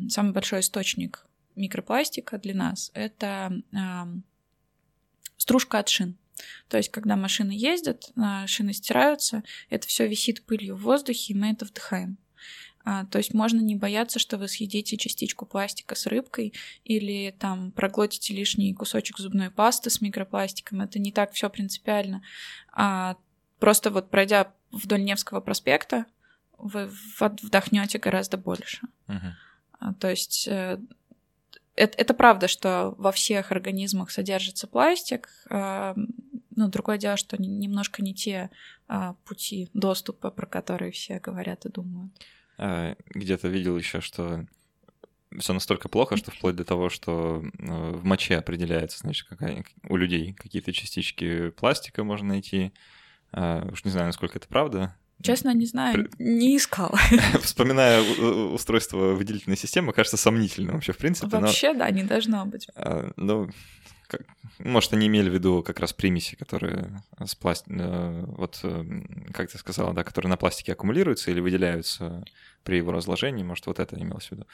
самый 0.09 0.31
большой 0.31 0.61
источник 0.61 1.25
микропластика 1.55 2.37
для 2.37 2.55
нас— 2.55 2.91
это 2.93 3.61
стружка 5.37 5.79
от 5.79 5.89
шин. 5.89 6.17
То 6.67 6.77
есть, 6.77 6.89
когда 6.89 7.15
машины 7.15 7.51
ездят, 7.51 8.11
а, 8.15 8.47
шины 8.47 8.73
стираются, 8.73 9.43
это 9.69 9.87
все 9.87 10.07
висит 10.07 10.45
пылью 10.45 10.75
в 10.75 10.81
воздухе, 10.81 11.33
и 11.33 11.37
мы 11.37 11.51
это 11.51 11.65
вдыхаем. 11.65 12.17
А, 12.85 13.05
то 13.05 13.17
есть 13.17 13.33
можно 13.33 13.59
не 13.59 13.75
бояться, 13.75 14.19
что 14.19 14.37
вы 14.37 14.47
съедите 14.47 14.97
частичку 14.97 15.45
пластика 15.45 15.95
с 15.95 16.05
рыбкой 16.05 16.53
или 16.83 17.35
там 17.37 17.71
проглотите 17.71 18.33
лишний 18.33 18.73
кусочек 18.73 19.17
зубной 19.17 19.51
пасты 19.51 19.89
с 19.89 20.01
микропластиком. 20.01 20.81
Это 20.81 20.99
не 20.99 21.11
так 21.11 21.33
все 21.33 21.49
принципиально. 21.49 22.23
А 22.71 23.17
просто 23.59 23.91
вот 23.91 24.09
пройдя 24.09 24.53
вдоль 24.71 25.03
Невского 25.03 25.41
проспекта, 25.41 26.05
вы 26.57 26.89
вдохнете 27.19 27.99
гораздо 27.99 28.37
больше. 28.37 28.81
Uh-huh. 29.07 29.93
То 29.99 30.09
есть 30.09 30.47
э, 30.47 30.77
это, 31.75 31.97
это 31.97 32.13
правда, 32.13 32.47
что 32.47 32.93
во 32.97 33.11
всех 33.11 33.51
организмах 33.51 34.11
содержится 34.11 34.67
пластик. 34.67 35.29
Ну, 35.49 36.67
другое 36.67 36.97
дело, 36.97 37.15
что 37.15 37.41
немножко 37.41 38.03
не 38.03 38.13
те 38.13 38.49
пути 39.23 39.69
доступа, 39.73 40.29
про 40.29 40.45
которые 40.45 40.91
все 40.91 41.19
говорят 41.19 41.65
и 41.65 41.69
думают. 41.69 42.11
А, 42.61 42.95
где-то 43.09 43.47
видел 43.47 43.77
еще, 43.77 44.01
что 44.01 44.45
все 45.37 45.53
настолько 45.53 45.87
плохо, 45.87 46.17
что 46.17 46.31
вплоть 46.31 46.55
до 46.55 46.65
того, 46.65 46.89
что 46.89 47.41
э, 47.57 47.91
в 47.91 48.03
моче 48.03 48.37
определяется, 48.37 48.99
значит, 48.99 49.27
какая, 49.29 49.63
у 49.87 49.95
людей 49.95 50.33
какие-то 50.33 50.73
частички 50.73 51.51
пластика 51.51 52.03
можно 52.03 52.29
найти. 52.29 52.73
А, 53.31 53.65
уж 53.71 53.85
не 53.85 53.91
знаю, 53.91 54.07
насколько 54.07 54.37
это 54.37 54.47
правда. 54.47 54.95
Честно, 55.21 55.53
не 55.53 55.65
знаю, 55.65 56.09
При... 56.17 56.23
не 56.23 56.57
искал. 56.57 56.93
Вспоминая 57.41 58.01
устройство 58.01 59.13
выделительной 59.13 59.57
системы, 59.57 59.93
кажется 59.93 60.17
сомнительным 60.17 60.75
вообще, 60.75 60.93
в 60.93 60.97
принципе. 60.97 61.27
Вообще, 61.37 61.73
но... 61.73 61.79
да, 61.79 61.91
не 61.91 62.03
должно 62.03 62.45
быть. 62.45 62.67
А, 62.75 63.11
ну, 63.15 63.49
как, 64.07 64.23
может, 64.59 64.93
они 64.93 65.07
имели 65.07 65.29
в 65.29 65.33
виду 65.33 65.63
как 65.63 65.79
раз 65.79 65.93
примеси, 65.93 66.35
которые 66.35 67.01
с 67.23 67.35
пласт... 67.35 67.65
Э, 67.69 68.25
вот, 68.27 68.59
э, 68.63 68.83
как 69.33 69.49
ты 69.49 69.57
сказала, 69.57 69.93
да, 69.93 70.03
которые 70.03 70.29
на 70.29 70.37
пластике 70.37 70.73
аккумулируются 70.73 71.31
или 71.31 71.39
выделяются 71.39 72.23
при 72.63 72.77
его 72.77 72.91
разложении. 72.91 73.43
Может, 73.43 73.67
вот 73.67 73.79
это 73.79 73.99
имелось 73.99 74.27
в 74.27 74.31
виду. 74.31 74.45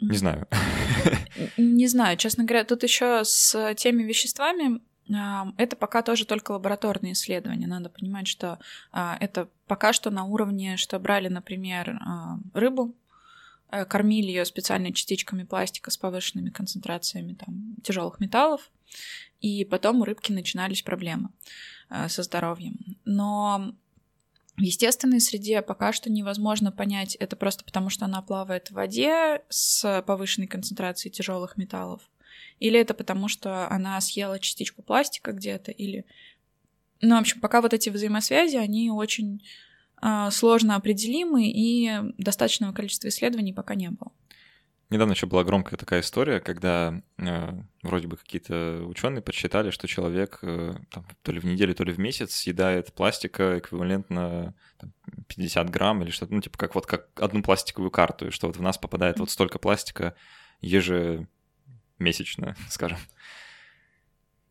Не 0.00 0.16
знаю. 0.16 0.46
Не 1.56 1.88
знаю, 1.88 2.16
честно 2.16 2.44
говоря. 2.44 2.64
Тут 2.64 2.82
еще 2.82 3.22
с 3.24 3.74
теми 3.74 4.02
веществами 4.02 4.80
а, 5.14 5.52
это 5.56 5.76
пока 5.76 6.02
тоже 6.02 6.26
только 6.26 6.52
лабораторные 6.52 7.12
исследования. 7.12 7.66
Надо 7.66 7.88
понимать, 7.88 8.28
что 8.28 8.58
а, 8.92 9.16
это 9.20 9.48
пока 9.66 9.92
что 9.92 10.10
на 10.10 10.24
уровне, 10.24 10.76
что 10.76 10.98
брали, 10.98 11.28
например, 11.28 11.98
а, 12.00 12.38
рыбу, 12.54 12.94
э, 13.70 13.84
кормили 13.84 14.28
ее 14.28 14.44
специальными 14.44 14.92
частичками 14.92 15.44
пластика 15.44 15.90
с 15.90 15.96
повышенными 15.96 16.50
концентрациями 16.50 17.34
там, 17.34 17.74
тяжелых 17.82 18.20
металлов, 18.20 18.70
и 19.40 19.64
потом 19.64 20.00
у 20.00 20.04
рыбки 20.04 20.32
начинались 20.32 20.82
проблемы 20.82 21.30
со 22.08 22.22
здоровьем. 22.22 22.98
Но 23.04 23.74
в 24.58 24.60
естественной 24.60 25.20
среде 25.20 25.62
пока 25.62 25.92
что 25.92 26.10
невозможно 26.10 26.72
понять, 26.72 27.14
это 27.14 27.36
просто 27.36 27.64
потому, 27.64 27.90
что 27.90 28.06
она 28.06 28.22
плавает 28.22 28.68
в 28.68 28.74
воде 28.74 29.42
с 29.48 30.02
повышенной 30.04 30.48
концентрацией 30.48 31.12
тяжелых 31.12 31.56
металлов, 31.56 32.02
или 32.58 32.78
это 32.80 32.92
потому, 32.92 33.28
что 33.28 33.68
она 33.70 34.00
съела 34.00 34.40
частичку 34.40 34.82
пластика 34.82 35.32
где-то, 35.32 35.70
или... 35.70 36.04
Ну, 37.00 37.14
в 37.14 37.20
общем, 37.20 37.40
пока 37.40 37.60
вот 37.60 37.72
эти 37.72 37.88
взаимосвязи, 37.88 38.56
они 38.56 38.90
очень 38.90 39.44
э, 40.02 40.28
сложно 40.32 40.74
определимы, 40.74 41.48
и 41.48 41.92
достаточного 42.18 42.72
количества 42.72 43.08
исследований 43.08 43.52
пока 43.52 43.76
не 43.76 43.90
было. 43.90 44.10
Недавно 44.90 45.12
еще 45.12 45.26
была 45.26 45.44
громкая 45.44 45.76
такая 45.76 46.00
история, 46.00 46.40
когда 46.40 47.02
э, 47.18 47.62
вроде 47.82 48.06
бы 48.06 48.16
какие-то 48.16 48.84
ученые 48.86 49.20
подсчитали, 49.20 49.70
что 49.70 49.86
человек 49.86 50.38
э, 50.40 50.74
там, 50.90 51.06
то 51.22 51.30
ли 51.30 51.40
в 51.40 51.44
неделю, 51.44 51.74
то 51.74 51.84
ли 51.84 51.92
в 51.92 51.98
месяц 51.98 52.34
съедает 52.34 52.94
пластика 52.94 53.58
эквивалентно 53.58 54.54
там, 54.78 54.94
50 55.26 55.68
грамм 55.68 56.02
или 56.02 56.10
что-то, 56.10 56.32
ну, 56.32 56.40
типа 56.40 56.56
как 56.56 56.74
вот 56.74 56.86
как 56.86 57.08
одну 57.16 57.42
пластиковую 57.42 57.90
карту, 57.90 58.28
и 58.28 58.30
что 58.30 58.46
вот 58.46 58.56
в 58.56 58.62
нас 58.62 58.78
попадает 58.78 59.18
вот 59.18 59.30
столько 59.30 59.58
пластика 59.58 60.14
ежемесячно, 60.62 62.56
скажем. 62.70 62.98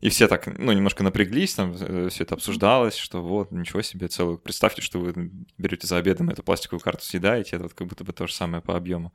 И 0.00 0.10
все 0.10 0.28
так, 0.28 0.46
ну, 0.46 0.70
немножко 0.70 1.02
напряглись, 1.02 1.54
там 1.54 1.74
э, 1.76 2.10
все 2.10 2.22
это 2.22 2.36
обсуждалось, 2.36 2.94
что 2.94 3.20
вот, 3.24 3.50
ничего 3.50 3.82
себе, 3.82 4.06
целую. 4.06 4.38
Представьте, 4.38 4.82
что 4.82 5.00
вы 5.00 5.32
берете 5.58 5.88
за 5.88 5.96
обедом 5.96 6.30
эту 6.30 6.44
пластиковую 6.44 6.80
карту, 6.80 7.04
съедаете, 7.04 7.56
это 7.56 7.64
вот 7.64 7.74
как 7.74 7.88
будто 7.88 8.04
бы 8.04 8.12
то 8.12 8.28
же 8.28 8.32
самое 8.32 8.62
по 8.62 8.76
объему. 8.76 9.12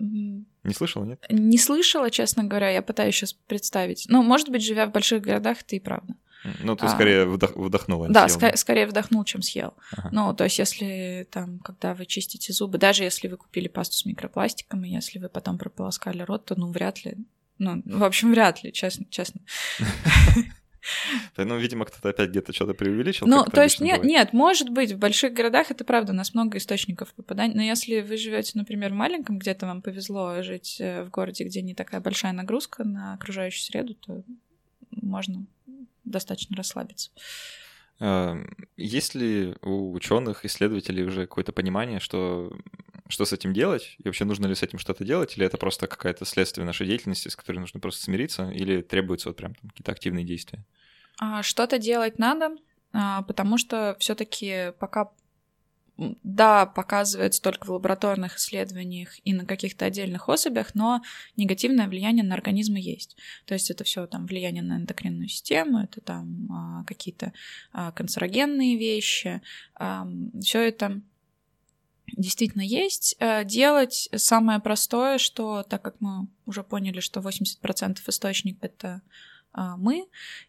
Не 0.00 0.74
слышала, 0.74 1.04
нет? 1.04 1.24
Не 1.28 1.58
слышала, 1.58 2.10
честно 2.10 2.44
говоря, 2.44 2.70
я 2.70 2.82
пытаюсь 2.82 3.14
сейчас 3.14 3.32
представить. 3.32 4.06
Ну, 4.08 4.22
может 4.22 4.48
быть, 4.48 4.64
живя 4.64 4.86
в 4.86 4.92
больших 4.92 5.22
городах, 5.22 5.58
это 5.62 5.76
и 5.76 5.80
правда. 5.80 6.14
Ну, 6.62 6.74
ты 6.74 6.86
а, 6.86 6.88
скорее 6.88 7.26
вдох, 7.26 7.54
вдохнула. 7.54 8.08
Да, 8.08 8.26
ск- 8.26 8.56
скорее 8.56 8.86
вдохнул, 8.86 9.24
чем 9.24 9.42
съел. 9.42 9.74
Ага. 9.92 10.08
Ну, 10.10 10.34
то 10.34 10.44
есть, 10.44 10.58
если 10.58 11.26
там, 11.30 11.58
когда 11.58 11.94
вы 11.94 12.06
чистите 12.06 12.52
зубы, 12.52 12.78
даже 12.78 13.04
если 13.04 13.28
вы 13.28 13.36
купили 13.36 13.68
пасту 13.68 13.96
с 13.96 14.06
микропластиком, 14.06 14.84
и 14.84 14.88
если 14.88 15.18
вы 15.18 15.28
потом 15.28 15.58
прополоскали 15.58 16.22
рот, 16.22 16.46
то, 16.46 16.58
ну, 16.58 16.70
вряд 16.70 17.04
ли. 17.04 17.16
Ну, 17.58 17.82
в 17.84 18.04
общем, 18.04 18.30
вряд 18.30 18.64
ли, 18.64 18.72
честно. 18.72 19.04
честно. 19.10 19.42
Ну, 21.36 21.58
видимо, 21.58 21.84
кто-то 21.84 22.10
опять 22.10 22.30
где-то 22.30 22.52
что-то 22.52 22.74
преувеличил. 22.74 23.26
Ну, 23.26 23.44
то 23.44 23.62
есть 23.62 23.80
нет, 23.80 24.02
нет, 24.02 24.32
может 24.32 24.70
быть, 24.70 24.92
в 24.92 24.98
больших 24.98 25.32
городах 25.32 25.70
это 25.70 25.84
правда, 25.84 26.12
у 26.12 26.16
нас 26.16 26.34
много 26.34 26.58
источников 26.58 27.12
попаданий. 27.14 27.54
Но 27.54 27.62
если 27.62 28.00
вы 28.00 28.16
живете, 28.16 28.52
например, 28.54 28.92
в 28.92 28.96
маленьком, 28.96 29.38
где-то 29.38 29.66
вам 29.66 29.82
повезло 29.82 30.42
жить 30.42 30.76
э, 30.80 31.02
в 31.04 31.10
городе, 31.10 31.44
где 31.44 31.62
не 31.62 31.74
такая 31.74 32.00
большая 32.00 32.32
нагрузка 32.32 32.84
на 32.84 33.14
окружающую 33.14 33.62
среду, 33.62 33.94
то 33.94 34.22
можно 34.90 35.44
достаточно 36.04 36.56
расслабиться. 36.56 37.10
Эм, 38.00 38.56
есть 38.76 39.14
ли 39.14 39.54
у 39.62 39.92
ученых, 39.92 40.44
исследователей 40.44 41.04
уже 41.04 41.26
какое-то 41.26 41.52
понимание, 41.52 42.00
что, 42.00 42.56
что 43.10 43.24
с 43.24 43.32
этим 43.32 43.52
делать? 43.52 43.96
И 43.98 44.02
вообще 44.04 44.24
нужно 44.24 44.46
ли 44.46 44.54
с 44.54 44.62
этим 44.62 44.78
что-то 44.78 45.04
делать? 45.04 45.36
Или 45.36 45.46
это 45.46 45.58
просто 45.58 45.86
какое-то 45.86 46.24
следствие 46.24 46.64
нашей 46.64 46.86
деятельности, 46.86 47.28
с 47.28 47.36
которой 47.36 47.58
нужно 47.58 47.80
просто 47.80 48.02
смириться? 48.02 48.50
Или 48.50 48.82
требуются 48.82 49.28
вот 49.28 49.36
прям 49.36 49.54
какие-то 49.54 49.92
активные 49.92 50.24
действия? 50.24 50.64
А, 51.18 51.42
что-то 51.42 51.78
делать 51.78 52.18
надо, 52.18 52.56
а, 52.92 53.22
потому 53.22 53.58
что 53.58 53.96
все-таки 53.98 54.72
пока 54.78 55.10
да, 56.22 56.64
показывается 56.64 57.42
только 57.42 57.66
в 57.66 57.70
лабораторных 57.70 58.36
исследованиях 58.36 59.18
и 59.22 59.34
на 59.34 59.44
каких-то 59.44 59.84
отдельных 59.84 60.30
особях, 60.30 60.74
но 60.74 61.02
негативное 61.36 61.88
влияние 61.88 62.24
на 62.24 62.34
организм 62.34 62.76
есть. 62.76 63.18
То 63.44 63.52
есть 63.52 63.70
это 63.70 63.84
все 63.84 64.06
там 64.06 64.24
влияние 64.24 64.62
на 64.62 64.78
эндокринную 64.78 65.28
систему, 65.28 65.80
это 65.80 66.00
там 66.00 66.48
а, 66.50 66.84
какие-то 66.84 67.34
канцерогенные 67.72 68.78
вещи, 68.78 69.42
все 70.40 70.60
это 70.60 71.02
действительно 72.16 72.62
есть. 72.62 73.16
А, 73.18 73.44
делать 73.44 74.08
самое 74.14 74.60
простое, 74.60 75.18
что 75.18 75.62
так 75.62 75.82
как 75.82 76.00
мы 76.00 76.28
уже 76.46 76.62
поняли, 76.62 77.00
что 77.00 77.20
80% 77.20 77.98
источник 78.06 78.58
это 78.62 79.02
а, 79.52 79.76
мы, 79.76 80.06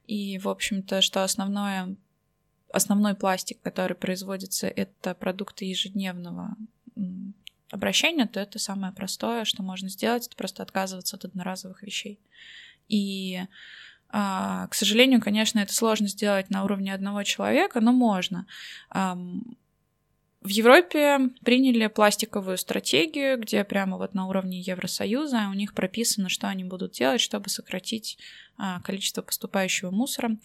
и, 0.08 0.38
в 0.40 0.48
общем-то, 0.48 1.02
что 1.02 1.24
основное 1.24 1.96
основной 2.74 3.16
пластик, 3.16 3.62
который 3.62 3.96
производится, 3.96 4.68
это 4.68 5.14
продукты 5.14 5.66
ежедневного 5.66 6.56
обращения, 7.70 8.28
то 8.28 8.40
это 8.40 8.60
самое 8.60 8.94
простое, 8.94 9.46
что 9.46 9.64
можно 9.64 9.90
сделать, 9.90 10.28
это 10.28 10.36
просто 10.36 10.64
отказываться 10.64 11.16
от 11.16 11.26
одноразовых 11.26 11.84
вещей. 11.84 12.20
И, 12.88 13.42
а, 14.10 14.68
к 14.68 14.74
сожалению, 14.74 15.22
конечно, 15.22 15.60
это 15.60 15.74
сложно 15.74 16.08
сделать 16.08 16.50
на 16.50 16.64
уровне 16.64 16.94
одного 16.94 17.24
человека, 17.24 17.80
но 17.80 17.92
можно. 17.94 18.46
В 20.42 20.48
Европе 20.48 21.30
приняли 21.44 21.86
пластиковую 21.86 22.58
стратегию, 22.58 23.40
где 23.40 23.64
прямо 23.64 23.98
вот 23.98 24.16
на 24.16 24.28
уровне 24.28 24.60
Евросоюза 24.60 25.48
у 25.52 25.54
них 25.54 25.76
прописано, 25.76 26.30
что 26.30 26.48
они 26.48 26.64
будут 26.64 26.94
делать, 26.94 27.22
чтобы 27.22 27.50
сократить 27.50 28.18
а, 28.58 28.82
количество 28.82 29.22
поступающего 29.22 29.92
мусора 29.92 30.38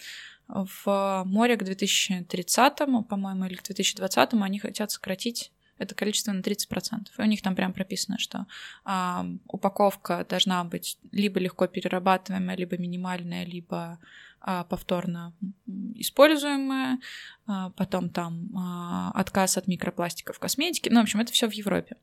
в 0.49 1.23
море 1.25 1.57
к 1.57 1.65
2030, 1.65 2.77
по-моему, 3.09 3.47
или 3.47 3.55
к 3.55 3.63
2020 3.63 4.35
они 4.35 4.59
хотят 4.59 4.91
сократить 4.91 5.51
это 5.79 5.95
количество 5.95 6.33
на 6.33 6.41
30%. 6.41 7.09
И 7.17 7.23
у 7.23 7.25
них 7.25 7.43
там 7.43 7.55
прям 7.55 7.73
прописано, 7.73 8.19
что 8.19 8.47
а, 8.85 9.27
упаковка 9.47 10.27
должна 10.29 10.63
быть 10.65 10.99
либо 11.11 11.41
легко 11.41 11.67
перерабатываемая, 11.67 12.57
либо 12.57 12.77
минимальная, 12.77 13.45
либо 13.45 13.99
повторно 14.69 15.35
используемая, 15.97 17.01
а, 17.47 17.71
потом 17.71 18.11
там 18.11 18.49
а, 18.57 19.11
отказ 19.15 19.57
от 19.59 19.67
микропластиков 19.67 20.37
в 20.37 20.39
косметике. 20.39 20.91
Ну, 20.91 21.01
в 21.01 21.03
общем, 21.03 21.21
это 21.21 21.33
все 21.33 21.49
в 21.49 21.53
Европе. 21.53 21.97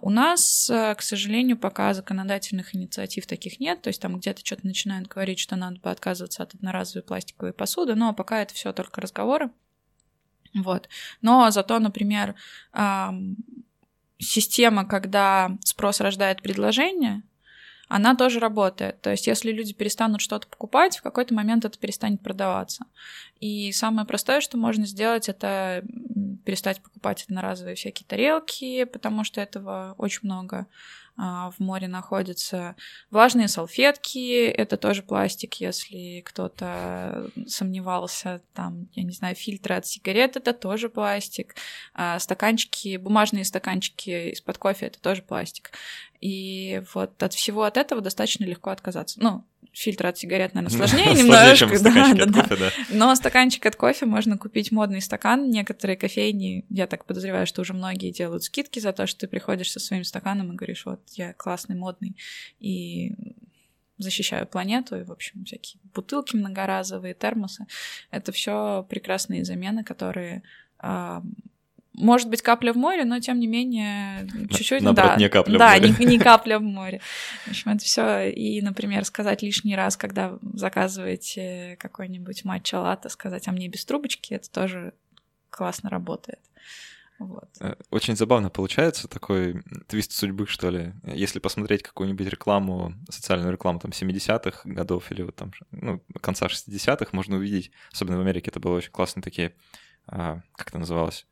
У 0.00 0.10
нас, 0.10 0.70
э, 0.70 0.94
к 0.94 1.02
сожалению, 1.02 1.58
пока 1.58 1.92
законодательных 1.92 2.74
инициатив 2.74 3.26
таких 3.26 3.60
нет, 3.60 3.82
то 3.82 3.88
есть 3.88 4.00
там 4.00 4.18
где-то 4.18 4.44
что-то 4.44 4.66
начинают 4.66 5.08
говорить, 5.08 5.38
что 5.38 5.56
надо 5.56 5.78
бы 5.80 5.90
отказываться 5.90 6.42
от 6.42 6.54
одноразовой 6.54 7.02
пластиковой 7.02 7.52
посуды, 7.52 7.94
но 7.94 8.14
пока 8.14 8.40
это 8.40 8.54
все 8.54 8.72
только 8.72 9.00
разговоры. 9.00 9.50
Вот. 10.54 10.88
Но 11.20 11.50
зато, 11.50 11.78
например, 11.78 12.34
система, 14.18 14.86
когда 14.86 15.56
спрос 15.64 16.00
рождает 16.00 16.42
предложение, 16.42 17.22
она 17.88 18.14
тоже 18.14 18.38
работает. 18.38 19.00
То 19.00 19.10
есть, 19.10 19.26
если 19.26 19.50
люди 19.50 19.72
перестанут 19.72 20.20
что-то 20.20 20.46
покупать, 20.46 20.98
в 20.98 21.02
какой-то 21.02 21.34
момент 21.34 21.64
это 21.64 21.78
перестанет 21.78 22.20
продаваться. 22.20 22.84
И 23.40 23.72
самое 23.72 24.06
простое, 24.06 24.40
что 24.40 24.56
можно 24.58 24.86
сделать, 24.86 25.28
это 25.28 25.82
перестать 26.44 26.82
покупать 26.82 27.24
одноразовые 27.24 27.76
всякие 27.76 28.06
тарелки, 28.06 28.84
потому 28.84 29.24
что 29.24 29.40
этого 29.40 29.94
очень 29.98 30.20
много 30.22 30.66
в 31.18 31.54
море 31.58 31.88
находится. 31.88 32.76
Влажные 33.10 33.48
салфетки— 33.48 34.46
это 34.46 34.76
тоже 34.76 35.02
пластик, 35.02 35.54
если 35.54 36.20
кто-то 36.24 37.30
сомневался. 37.46 38.40
Там, 38.54 38.88
я 38.94 39.02
не 39.02 39.12
знаю, 39.12 39.34
фильтры 39.34 39.74
от 39.74 39.86
сигарет— 39.86 40.36
это 40.38 40.52
тоже 40.52 40.88
пластик. 40.88 41.56
А, 41.92 42.20
стаканчики, 42.20 42.96
бумажные 42.96 43.44
стаканчики 43.44 44.30
из-под 44.30 44.58
кофе— 44.58 44.86
это 44.88 45.00
тоже 45.00 45.22
пластик. 45.22 45.72
И 46.20 46.82
вот 46.94 47.20
от 47.22 47.34
всего 47.34 47.64
от 47.64 47.76
этого 47.76 48.00
достаточно 48.00 48.44
легко 48.44 48.70
отказаться. 48.70 49.20
Ну, 49.20 49.44
фильтр 49.78 50.06
от 50.06 50.18
сигарет, 50.18 50.54
наверное, 50.54 50.76
сложнее 50.88 51.14
немножко. 51.14 51.66
да, 51.82 52.14
да, 52.14 52.26
да. 52.26 52.42
Кофе, 52.42 52.56
да. 52.56 52.70
Но 52.90 53.14
стаканчик 53.14 53.64
от 53.66 53.76
кофе 53.76 54.06
можно 54.06 54.36
купить 54.36 54.72
модный 54.72 55.00
стакан. 55.00 55.50
Некоторые 55.50 55.96
кофейни, 55.96 56.64
я 56.68 56.86
так 56.86 57.04
подозреваю, 57.04 57.46
что 57.46 57.62
уже 57.62 57.74
многие 57.74 58.10
делают 58.10 58.42
скидки 58.42 58.80
за 58.80 58.92
то, 58.92 59.06
что 59.06 59.20
ты 59.20 59.28
приходишь 59.28 59.70
со 59.70 59.80
своим 59.80 60.04
стаканом 60.04 60.52
и 60.52 60.56
говоришь, 60.56 60.84
вот 60.84 61.00
я 61.10 61.32
классный, 61.32 61.76
модный, 61.76 62.16
и 62.58 63.14
защищаю 63.98 64.46
планету, 64.46 64.96
и, 64.96 65.04
в 65.04 65.12
общем, 65.12 65.44
всякие 65.44 65.80
бутылки 65.94 66.36
многоразовые, 66.36 67.14
термосы. 67.14 67.66
Это 68.10 68.32
все 68.32 68.86
прекрасные 68.88 69.44
замены, 69.44 69.84
которые 69.84 70.42
может 71.98 72.28
быть, 72.28 72.42
капля 72.42 72.72
в 72.72 72.76
море, 72.76 73.04
но 73.04 73.18
тем 73.20 73.38
не 73.38 73.46
менее 73.46 74.28
чуть-чуть... 74.50 74.82
Наоборот, 74.82 75.12
да, 75.12 75.16
не 75.16 75.28
капля 75.28 75.58
да, 75.58 75.76
в 75.76 75.80
море. 75.80 75.94
Не, 75.98 76.06
не 76.06 76.18
капля 76.18 76.58
в 76.58 76.62
море. 76.62 77.00
В 77.44 77.48
общем, 77.48 77.72
это 77.72 77.84
все. 77.84 78.30
И, 78.30 78.60
например, 78.62 79.04
сказать 79.04 79.42
лишний 79.42 79.76
раз, 79.76 79.96
когда 79.96 80.38
заказываете 80.54 81.76
какой-нибудь 81.78 82.44
матча 82.44 82.76
латте, 82.76 83.08
сказать, 83.08 83.48
а 83.48 83.52
мне 83.52 83.68
без 83.68 83.84
трубочки, 83.84 84.34
это 84.34 84.50
тоже 84.50 84.94
классно 85.50 85.90
работает. 85.90 86.40
Вот. 87.18 87.48
Э, 87.60 87.74
очень 87.90 88.16
забавно 88.16 88.48
получается 88.48 89.08
такой 89.08 89.62
твист 89.88 90.12
судьбы, 90.12 90.46
что 90.46 90.70
ли. 90.70 90.94
Если 91.04 91.40
посмотреть 91.40 91.82
какую-нибудь 91.82 92.28
рекламу, 92.28 92.94
социальную 93.10 93.52
рекламу 93.52 93.80
там 93.80 93.90
70-х 93.90 94.60
годов 94.64 95.10
или 95.10 95.22
вот 95.22 95.34
там, 95.34 95.52
ну, 95.72 96.00
конца 96.20 96.46
60-х, 96.46 97.08
можно 97.12 97.36
увидеть, 97.36 97.72
особенно 97.92 98.18
в 98.18 98.20
Америке 98.20 98.50
это 98.50 98.60
было 98.60 98.76
очень 98.76 98.92
классные 98.92 99.22
такие, 99.22 99.54
а, 100.06 100.42
как 100.54 100.68
это 100.68 100.78
называлось, 100.78 101.26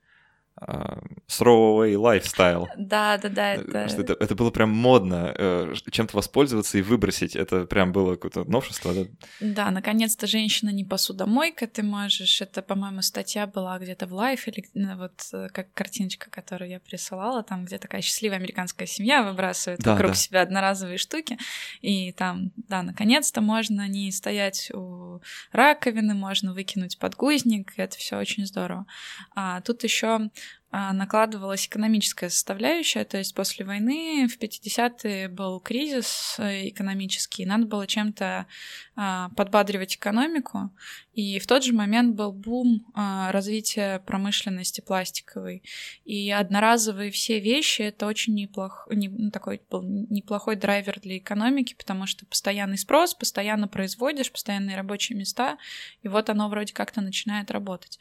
throwaway 1.29 1.95
lifestyle. 1.95 2.67
Да, 2.79 3.19
да, 3.19 3.29
да. 3.29 3.55
Это... 3.55 3.79
это, 3.79 4.13
это 4.19 4.35
было 4.35 4.51
прям 4.51 4.71
модно, 4.71 5.35
э, 5.37 5.75
чем-то 5.91 6.17
воспользоваться 6.17 6.79
и 6.79 6.83
выбросить. 6.83 7.37
Это 7.37 7.67
прям 7.67 7.93
было 7.93 8.15
какое-то 8.15 8.45
новшество. 8.51 8.95
Да, 8.95 9.07
да 9.41 9.71
наконец-то 9.71 10.27
женщина 10.27 10.71
не 10.71 10.85
посудомойка, 10.85 11.67
ты 11.67 11.83
можешь. 11.83 12.41
Это, 12.41 12.63
по-моему, 12.63 13.03
статья 13.03 13.47
была 13.47 13.79
где-то 13.79 14.07
в 14.07 14.15
Life, 14.15 14.45
или 14.47 14.65
ну, 14.75 14.97
вот 14.97 15.29
э, 15.33 15.49
как 15.53 15.73
картиночка, 15.75 16.31
которую 16.31 16.71
я 16.71 16.81
присылала, 16.81 17.43
там, 17.43 17.65
где 17.67 17.79
такая 17.79 18.01
счастливая 18.01 18.39
американская 18.39 18.87
семья 18.87 19.23
выбрасывает 19.23 19.81
да, 19.81 19.93
вокруг 19.93 20.13
да. 20.13 20.17
себя 20.17 20.43
одноразовые 20.43 20.99
штуки. 20.99 21.39
И 21.83 22.13
там, 22.13 22.53
да, 22.57 22.83
наконец-то 22.83 23.43
можно 23.43 23.87
не 23.89 24.11
стоять 24.11 24.71
у 24.73 25.21
раковины, 25.53 26.15
можно 26.15 26.55
выкинуть 26.55 26.99
подгузник, 26.99 27.75
это 27.77 27.99
все 27.99 28.17
очень 28.17 28.47
здорово. 28.47 28.87
А 29.35 29.61
тут 29.61 29.85
еще 29.85 30.31
накладывалась 30.73 31.67
экономическая 31.67 32.29
составляющая, 32.29 33.05
то 33.05 33.17
есть 33.17 33.35
после 33.35 33.65
войны 33.65 34.27
в 34.29 34.39
50-е 34.39 35.29
был 35.29 35.61
кризис 35.61 36.37
э, 36.39 36.69
экономический, 36.69 37.47
надо 37.47 37.67
было 37.67 37.87
чем-то 37.87 38.47
а, 38.95 39.31
подбадривать 39.37 39.97
экономику, 39.97 40.71
и 41.15 41.39
в 41.39 41.47
тот 41.47 41.65
же 41.65 41.73
момент 41.73 42.15
был 42.15 42.33
бум 42.33 42.85
а, 42.95 43.33
развития 43.33 44.01
промышленности 44.01 44.83
пластиковой, 44.83 45.63
и 46.05 46.31
одноразовые 46.31 47.11
все 47.11 47.41
вещи— 47.41 47.83
это 47.83 48.07
очень 48.07 48.35
неплох, 48.35 48.87
не, 48.91 49.09
ну, 49.09 49.31
такой 49.31 49.63
был 49.71 49.83
неплохой 49.83 50.57
драйвер 50.57 51.01
для 51.01 51.17
экономики, 51.17 51.75
потому 51.79 52.07
что 52.07 52.27
постоянный 52.27 52.77
спрос, 52.77 53.15
постоянно 53.15 53.69
производишь, 53.69 54.33
постоянные 54.33 54.77
рабочие 54.77 55.17
места, 55.17 55.59
и 56.03 56.09
вот 56.09 56.29
оно 56.29 56.49
вроде 56.51 56.75
как-то 56.75 57.01
начинает 57.01 57.51
работать. 57.51 57.99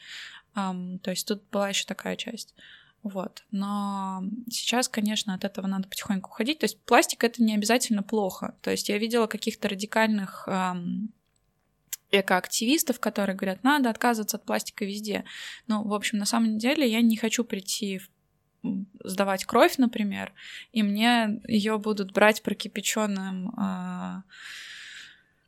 Um, 0.55 0.99
то 0.99 1.11
есть 1.11 1.27
тут 1.27 1.43
была 1.51 1.69
еще 1.69 1.85
такая 1.85 2.15
часть. 2.15 2.55
Вот. 3.03 3.43
Но 3.51 4.23
сейчас, 4.49 4.87
конечно, 4.87 5.35
от 5.35 5.43
этого 5.43 5.67
надо 5.67 5.87
потихоньку 5.87 6.29
уходить. 6.29 6.59
То 6.59 6.65
есть 6.65 6.81
пластик 6.81 7.23
это 7.23 7.43
не 7.43 7.53
обязательно 7.53 8.01
плохо. 8.01 8.55
То 8.61 8.71
есть 8.71 8.89
я 8.89 8.97
видела 8.97 9.27
каких-то 9.27 9.69
радикальных 9.69 10.47
эм, 10.47 11.13
экоактивистов, 12.09 12.99
которые 12.99 13.35
говорят, 13.35 13.63
надо 13.63 13.91
отказываться 13.91 14.37
от 14.37 14.45
пластика 14.45 14.85
везде. 14.85 15.23
Ну, 15.67 15.83
в 15.83 15.93
общем, 15.93 16.17
на 16.17 16.25
самом 16.25 16.57
деле 16.57 16.89
я 16.89 17.01
не 17.01 17.15
хочу 17.15 17.43
прийти 17.43 17.99
в 17.99 18.09
сдавать 19.03 19.45
кровь, 19.45 19.77
например, 19.77 20.33
и 20.71 20.81
мне 20.81 21.39
ее 21.47 21.77
будут 21.77 22.11
брать 22.13 22.41
прокипяченным 22.41 23.49
э, 23.49 24.21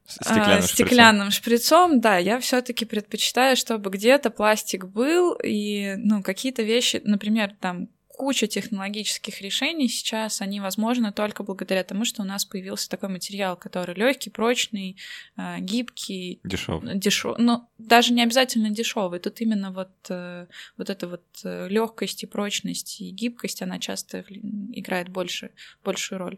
Стеклянным, 0.08 0.60
а, 0.60 0.62
стеклянным 0.62 1.32
шприцом. 1.32 1.91
шприцом, 1.91 2.02
да, 2.02 2.17
я 2.17 2.39
все-таки 2.39 2.86
предпочитаю, 2.86 3.58
чтобы 3.58 3.89
где-то 3.89 4.30
пластик 4.30 4.86
был, 4.86 5.38
и, 5.43 5.96
ну, 5.98 6.24
какие-то 6.24 6.63
вещи, 6.63 7.02
например, 7.04 7.54
там, 7.60 7.89
куча 8.17 8.48
технологических 8.48 9.41
решений 9.41 9.88
сейчас, 9.88 10.41
они 10.41 10.60
возможны 10.60 11.12
только 11.12 11.43
благодаря 11.43 11.84
тому, 11.84 12.04
что 12.04 12.24
у 12.24 12.26
нас 12.26 12.46
появился 12.46 12.89
такой 12.89 13.10
материал, 13.10 13.56
который 13.56 13.93
легкий, 13.96 14.32
прочный, 14.32 14.98
а, 15.36 15.60
гибкий. 15.60 16.39
Дешевый. 16.43 16.98
Дешев... 16.98 17.36
Ну, 17.38 17.70
даже 17.78 18.13
не 18.13 18.24
обязательно 18.24 18.72
дешевый. 18.72 19.20
Тут 19.20 19.39
именно 19.41 19.72
вот, 19.72 19.91
э, 20.10 20.48
вот 20.78 20.89
эта 20.89 21.08
вот 21.08 21.26
э, 21.43 21.67
легкость 21.70 22.24
и 22.24 22.28
прочность 22.28 23.02
и 23.02 23.12
гибкость, 23.12 23.62
она 23.62 23.78
часто 23.78 24.26
играет 24.74 25.10
больше, 25.10 25.52
большую 25.84 26.17
роль. 26.17 26.38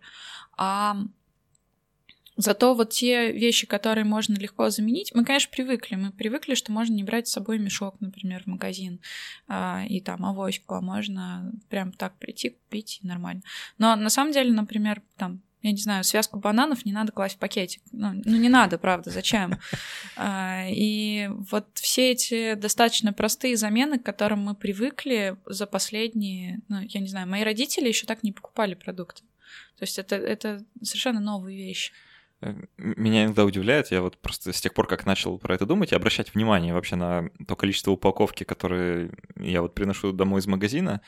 А 0.58 0.97
Зато 2.41 2.73
вот 2.73 2.91
те 2.91 3.34
вещи, 3.34 3.67
которые 3.67 4.06
можно 4.06 4.34
легко 4.36 4.69
заменить, 4.69 5.12
мы, 5.13 5.25
конечно, 5.25 5.52
привыкли. 5.52 5.95
Мы 5.95 6.12
привыкли, 6.13 6.56
что 6.56 6.71
можно 6.71 6.93
не 6.93 7.04
брать 7.04 7.28
с 7.28 7.34
собой 7.34 7.60
мешок, 7.60 7.95
например, 7.99 8.43
в 8.43 8.47
магазин 8.47 9.02
а, 9.49 9.84
и 9.89 9.99
там 9.99 10.25
авоську, 10.25 10.75
а 10.75 10.80
можно 10.80 11.52
прям 11.67 11.91
так 11.91 12.17
прийти, 12.17 12.52
купить 12.52 13.02
и 13.04 13.08
нормально. 13.08 13.41
Но 13.78 13.93
на 13.97 14.10
самом 14.10 14.32
деле, 14.32 14.54
например, 14.54 15.02
там 15.17 15.41
я 15.62 15.73
не 15.73 15.82
знаю, 15.82 16.06
связку 16.06 16.39
бананов 16.39 16.86
не 16.86 16.93
надо 16.93 17.12
класть 17.12 17.36
в 17.36 17.39
пакетик. 17.39 17.82
Ну, 17.91 18.13
ну 18.23 18.38
не 18.38 18.47
надо, 18.47 18.78
правда, 18.78 19.10
зачем? 19.10 19.60
А, 20.15 20.65
и 20.69 21.30
вот 21.30 21.67
все 21.73 22.12
эти 22.12 22.54
достаточно 22.56 23.12
простые 23.12 23.58
замены, 23.58 23.99
к 23.99 24.04
которым 24.04 24.39
мы 24.39 24.56
привыкли 24.56 25.38
за 25.45 25.65
последние, 25.65 26.62
ну, 26.69 26.80
я 26.82 27.02
не 27.02 27.08
знаю, 27.08 27.28
мои 27.28 27.43
родители 27.43 27.89
еще 27.89 28.06
так 28.06 28.23
не 28.23 28.32
покупали 28.32 28.75
продукты. 28.75 29.23
То 29.78 29.84
есть 29.84 29.99
это, 29.99 30.15
это 30.15 30.63
совершенно 30.82 31.19
новые 31.19 31.58
вещи. 31.58 31.91
Э, 32.41 32.54
меня 32.78 33.25
иногда 33.25 33.45
удивляет, 33.45 33.91
я 33.91 34.02
вот 34.02 34.17
просто 34.17 34.54
с 34.54 34.62
тех 34.62 34.73
пор, 34.73 34.88
как 34.88 35.06
начал 35.06 35.38
про 35.38 35.56
это 35.56 35.65
думать 35.65 35.91
и 35.91 35.95
обращать 35.95 36.34
внимание 36.34 36.73
вообще 36.73 36.95
на 36.95 37.30
то 37.47 37.56
количество 37.56 37.91
упаковки, 37.91 38.43
которые 38.43 39.12
я 39.38 39.62
вот 39.62 39.73
приношу 39.75 40.12
домой 40.13 40.39
из 40.39 40.47
магазина, 40.47 41.02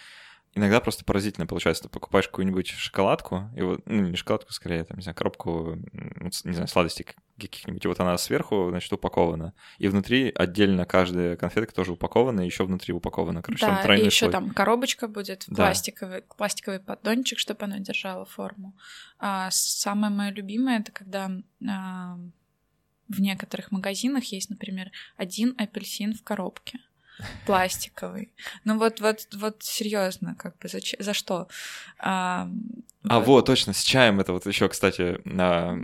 иногда 0.53 0.81
просто 0.81 1.05
поразительно 1.05 1.47
получается. 1.47 1.83
Ты 1.83 1.89
покупаешь 1.89 2.27
какую-нибудь 2.27 2.67
шоколадку, 2.67 3.49
и 3.55 3.61
вот, 3.61 3.81
ну, 3.85 4.07
не 4.07 4.15
шоколадку, 4.15 4.51
скорее, 4.53 4.83
там, 4.83 4.97
не 4.97 5.03
знаю, 5.03 5.15
коробку, 5.15 5.77
не 5.93 6.53
знаю, 6.53 6.67
сладостей 6.67 7.05
каких-нибудь, 7.37 7.83
и 7.83 7.87
вот 7.87 7.99
она 7.99 8.17
сверху, 8.17 8.67
значит, 8.69 8.91
упакована. 8.93 9.53
И 9.79 9.87
внутри 9.87 10.31
отдельно 10.35 10.85
каждая 10.85 11.35
конфетка 11.35 11.73
тоже 11.73 11.93
упакована, 11.93 12.41
и 12.41 12.45
еще 12.45 12.65
внутри 12.65 12.93
упакована. 12.93 13.41
Короче, 13.41 13.65
да, 13.65 13.81
там 13.81 13.93
и 13.95 14.05
еще 14.05 14.25
слой. 14.25 14.31
там 14.31 14.49
коробочка 14.51 15.07
будет, 15.07 15.45
да. 15.47 15.65
пластиковый, 15.65 16.23
пластиковый 16.37 16.79
поддончик, 16.79 17.39
чтобы 17.39 17.65
она 17.65 17.79
держала 17.79 18.25
форму. 18.25 18.75
А 19.19 19.49
самое 19.51 20.13
мое 20.13 20.31
любимое 20.31 20.79
это 20.79 20.91
когда 20.91 21.31
а, 21.67 22.19
в 23.07 23.19
некоторых 23.19 23.71
магазинах 23.71 24.25
есть, 24.25 24.49
например, 24.49 24.91
один 25.17 25.55
апельсин 25.57 26.13
в 26.13 26.23
коробке 26.23 26.79
пластиковый. 27.45 28.31
Ну 28.65 28.77
вот, 28.77 28.99
вот, 28.99 29.27
вот 29.33 29.63
серьезно, 29.63 30.35
как 30.35 30.57
бы 30.59 30.67
за, 30.67 30.79
за 30.99 31.13
что? 31.13 31.47
А, 31.99 32.49
а 33.07 33.19
вот. 33.19 33.27
вот, 33.27 33.45
точно, 33.47 33.73
с 33.73 33.81
чаем 33.81 34.19
это 34.19 34.31
вот 34.31 34.45
еще, 34.45 34.69
кстати, 34.69 35.19
а, 35.25 35.75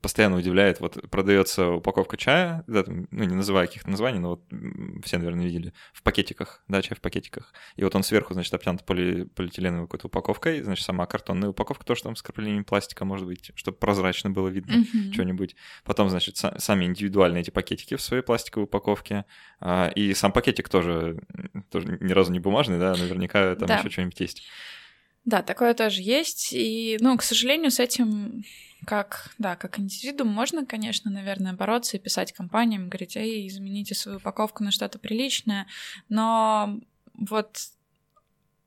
постоянно 0.00 0.36
удивляет. 0.36 0.80
Вот 0.80 1.10
продается 1.10 1.68
упаковка 1.70 2.16
чая, 2.16 2.62
да, 2.68 2.84
там, 2.84 3.08
ну 3.10 3.24
не 3.24 3.34
называя 3.34 3.66
каких-то 3.66 3.90
названий, 3.90 4.20
но 4.20 4.30
вот 4.30 4.42
все, 5.04 5.18
наверное, 5.18 5.44
видели, 5.44 5.72
в 5.92 6.02
пакетиках, 6.02 6.62
да, 6.68 6.82
чай 6.82 6.96
в 6.96 7.00
пакетиках. 7.00 7.52
И 7.74 7.82
вот 7.82 7.96
он 7.96 8.04
сверху, 8.04 8.32
значит, 8.34 8.54
обтянут 8.54 8.84
поли, 8.84 9.24
полиэтиленовой 9.24 9.86
какой-то 9.86 10.06
упаковкой, 10.06 10.62
значит, 10.62 10.84
сама 10.84 11.06
картонная 11.06 11.48
упаковка 11.48 11.84
тоже 11.84 12.02
там 12.02 12.14
с 12.14 12.22
краплением 12.22 12.64
пластика, 12.64 13.04
может 13.04 13.26
быть, 13.26 13.50
чтобы 13.56 13.78
прозрачно 13.78 14.30
было 14.30 14.48
видно 14.48 14.84
mm-hmm. 14.84 15.12
что-нибудь. 15.12 15.56
Потом, 15.84 16.10
значит, 16.10 16.36
сами 16.36 16.84
индивидуальные 16.84 17.42
эти 17.42 17.50
пакетики 17.50 17.96
в 17.96 18.00
своей 18.00 18.22
пластиковой 18.22 18.64
упаковке. 18.64 19.24
А, 19.60 19.88
и 19.88 20.14
сам 20.14 20.30
пакетик 20.30 20.68
тоже, 20.68 21.20
тоже 21.70 21.98
ни 22.00 22.12
разу 22.12 22.30
не 22.30 22.38
бумажный, 22.38 22.78
да, 22.78 22.94
наверняка 22.94 23.56
там 23.56 23.66
да. 23.66 23.78
еще 23.78 23.90
что-нибудь 23.90 24.20
есть. 24.20 24.44
Да, 25.24 25.42
такое 25.42 25.74
тоже 25.74 26.02
есть. 26.02 26.52
И, 26.52 26.96
ну, 27.00 27.16
к 27.16 27.22
сожалению, 27.22 27.70
с 27.70 27.78
этим 27.78 28.44
как, 28.86 29.30
да, 29.38 29.56
как 29.56 29.78
индивидуум 29.78 30.30
можно, 30.30 30.64
конечно, 30.64 31.10
наверное, 31.10 31.52
бороться 31.52 31.96
и 31.96 32.00
писать 32.00 32.32
компаниям, 32.32 32.88
говорить, 32.88 33.16
эй, 33.16 33.46
измените 33.46 33.94
свою 33.94 34.18
упаковку 34.18 34.64
на 34.64 34.70
что-то 34.70 34.98
приличное, 34.98 35.66
но 36.08 36.80
вот 37.14 37.58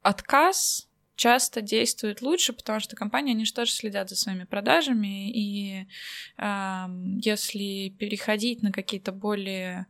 отказ 0.02 0.88
часто 1.16 1.62
действует 1.62 2.22
лучше, 2.22 2.54
потому 2.54 2.80
что 2.80 2.96
компании, 2.96 3.34
они 3.34 3.46
же 3.46 3.54
тоже 3.54 3.72
следят 3.72 4.10
за 4.10 4.16
своими 4.16 4.44
продажами, 4.46 5.32
и 5.32 5.88
э, 6.38 6.86
если 7.22 7.90
переходить 7.90 8.64
на 8.64 8.72
какие-то 8.72 9.12
более 9.12 9.88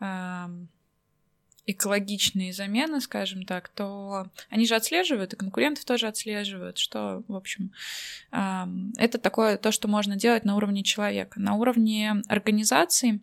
э, 0.00 0.46
экологичные 1.66 2.52
замены, 2.52 3.00
скажем 3.00 3.44
так, 3.44 3.68
то 3.68 4.26
они 4.48 4.66
же 4.66 4.74
отслеживают, 4.74 5.32
и 5.32 5.36
конкурентов 5.36 5.84
тоже 5.84 6.06
отслеживают, 6.08 6.78
что, 6.78 7.22
в 7.28 7.36
общем, 7.36 7.72
это 8.30 9.18
такое 9.18 9.56
то, 9.56 9.72
что 9.72 9.88
можно 9.88 10.16
делать 10.16 10.44
на 10.44 10.56
уровне 10.56 10.82
человека. 10.82 11.40
На 11.40 11.54
уровне 11.54 12.22
организации 12.28 13.20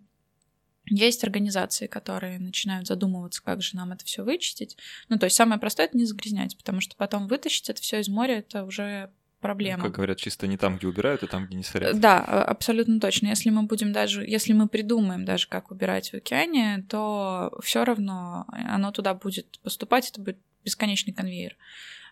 есть 0.89 1.23
организации, 1.26 1.88
которые 1.88 2.39
начинают 2.39 2.88
задумываться, 2.88 3.43
как 3.43 3.62
же 3.62 3.76
нам 3.76 3.91
это 3.91 4.06
все 4.06 4.23
вычистить. 4.23 4.78
Ну, 5.10 5.17
то 5.17 5.26
есть 5.26 5.36
самое 5.36 5.60
простое 5.60 5.88
это 5.88 5.97
не 5.97 6.06
загрязнять, 6.06 6.56
потому 6.58 6.80
что 6.80 6.95
потом 6.95 7.28
вытащить 7.28 7.69
это 7.69 7.82
все 7.82 8.00
из 8.00 8.08
моря 8.08 8.39
это 8.39 8.63
уже 8.63 9.12
проблема. 9.39 9.84
Как 9.84 9.93
говорят, 9.93 10.17
чисто 10.17 10.47
не 10.47 10.58
там, 10.58 10.78
где 10.78 10.88
убирают, 10.88 11.23
а 11.23 11.28
там, 11.28 11.45
где 11.45 11.56
не 11.56 11.63
сорят. 11.63 12.00
Да, 12.00 12.23
а, 12.26 12.43
абсолютно 12.43 13.00
точно. 13.00 13.28
Если 13.28 13.50
мы 13.50 13.63
будем 13.63 13.91
даже, 13.91 14.23
если 14.26 14.54
мы 14.54 14.67
придумаем 14.67 15.26
даже, 15.26 15.47
как 15.47 15.71
убирать 15.71 16.12
в 16.12 16.15
океане, 16.15 16.86
то 16.89 17.58
все 17.62 17.84
равно 17.84 18.45
оно 18.50 18.91
туда 18.91 19.13
будет 19.13 19.60
поступать, 19.60 20.10
это 20.10 20.21
будет 20.21 20.38
бесконечный 20.63 21.13
конвейер. 21.13 21.56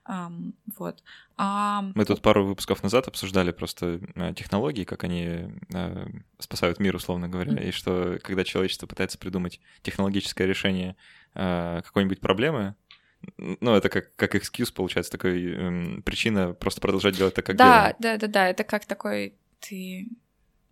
Um, 0.07 0.53
вот. 0.77 1.01
А... 1.35 1.81
Мы 1.95 2.05
тут 2.05 2.21
пару 2.21 2.45
выпусков 2.45 2.83
назад 2.83 3.07
обсуждали 3.07 3.51
просто 3.51 3.99
э, 4.13 4.33
технологии, 4.35 4.83
как 4.83 5.03
они 5.03 5.49
э, 5.73 6.07
спасают 6.37 6.79
мир, 6.79 6.95
условно 6.95 7.27
говоря, 7.27 7.53
mm-hmm. 7.53 7.69
и 7.69 7.71
что 7.71 8.19
когда 8.21 8.43
человечество 8.43 8.85
пытается 8.85 9.17
придумать 9.17 9.59
технологическое 9.81 10.45
решение 10.45 10.95
э, 11.33 11.81
какой-нибудь 11.83 12.21
проблемы, 12.21 12.75
ну, 13.37 13.75
это 13.75 13.89
как, 13.89 14.15
как 14.15 14.35
экскьюз, 14.35 14.71
получается, 14.71 15.11
такой 15.11 15.53
эм, 15.53 16.03
причина 16.03 16.53
просто 16.53 16.81
продолжать 16.81 17.17
делать 17.17 17.33
так, 17.33 17.45
как 17.45 17.55
да, 17.55 17.65
делаем. 17.65 17.95
Да, 17.99 18.17
да, 18.17 18.27
да, 18.27 18.47
это 18.47 18.63
как 18.63 18.85
такой 18.85 19.35
ты 19.59 20.07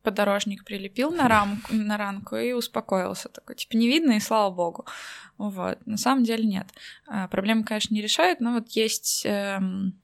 подорожник 0.04 0.66
прилепил 0.66 1.12
на 1.12 1.28
рамку, 1.28 1.74
на 1.74 1.98
ранку 1.98 2.36
и 2.36 2.52
успокоился. 2.52 3.30
Такой, 3.30 3.56
типа, 3.56 3.76
не 3.78 3.88
видно, 3.88 4.12
и 4.14 4.20
слава 4.20 4.54
богу. 4.54 4.86
Вот. 5.38 5.80
На 5.88 5.98
самом 5.98 6.24
деле 6.24 6.44
нет. 6.46 6.68
А, 7.08 7.28
проблемы, 7.28 7.64
конечно, 7.64 7.94
не 7.94 8.02
решают, 8.02 8.40
но 8.40 8.54
вот 8.54 8.70
есть 8.72 9.26
эм, 9.26 10.00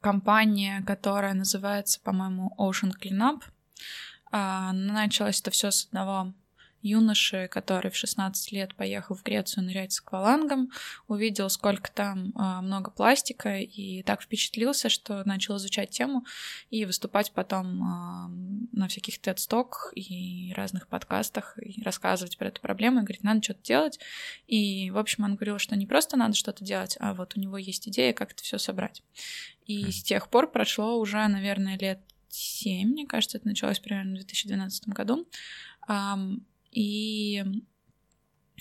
компания, 0.00 0.82
которая 0.86 1.34
называется, 1.34 2.00
по-моему, 2.00 2.54
Ocean 2.58 2.92
Cleanup. 3.00 3.42
А, 4.32 4.72
началось 4.72 5.40
это 5.40 5.50
все 5.50 5.70
с 5.70 5.86
одного 5.86 6.32
юноши, 6.84 7.48
который 7.50 7.90
в 7.90 7.96
16 7.96 8.52
лет 8.52 8.74
поехал 8.74 9.16
в 9.16 9.22
Грецию 9.22 9.64
нырять 9.64 9.92
с 9.92 10.00
аквалангом, 10.00 10.70
увидел, 11.08 11.48
сколько 11.48 11.90
там 11.90 12.32
а, 12.36 12.60
много 12.60 12.90
пластика, 12.90 13.58
и 13.58 14.02
так 14.02 14.22
впечатлился, 14.22 14.90
что 14.90 15.24
начал 15.24 15.56
изучать 15.56 15.90
тему 15.90 16.26
и 16.70 16.84
выступать 16.84 17.32
потом 17.32 17.82
а, 17.82 18.28
на 18.72 18.86
всяких 18.88 19.18
TED-стоках 19.18 19.92
и 19.96 20.52
разных 20.54 20.86
подкастах, 20.88 21.58
и 21.58 21.82
рассказывать 21.82 22.36
про 22.36 22.48
эту 22.48 22.60
проблему, 22.60 23.00
и 23.00 23.02
говорить, 23.02 23.24
надо 23.24 23.42
что-то 23.42 23.62
делать. 23.62 23.98
И, 24.46 24.90
в 24.90 24.98
общем, 24.98 25.24
он 25.24 25.36
говорил, 25.36 25.58
что 25.58 25.76
не 25.76 25.86
просто 25.86 26.18
надо 26.18 26.34
что-то 26.34 26.64
делать, 26.64 26.96
а 27.00 27.14
вот 27.14 27.36
у 27.36 27.40
него 27.40 27.56
есть 27.56 27.88
идея, 27.88 28.12
как 28.12 28.32
это 28.32 28.42
все 28.42 28.58
собрать. 28.58 29.02
И 29.64 29.90
с 29.90 30.02
тех 30.02 30.28
пор 30.28 30.50
прошло 30.50 30.98
уже, 30.98 31.26
наверное, 31.28 31.78
лет 31.78 32.00
7, 32.28 32.88
мне 32.88 33.06
кажется, 33.06 33.38
это 33.38 33.46
началось 33.48 33.78
примерно 33.78 34.12
в 34.12 34.14
2012 34.16 34.88
году. 34.88 35.26
И 36.74 37.44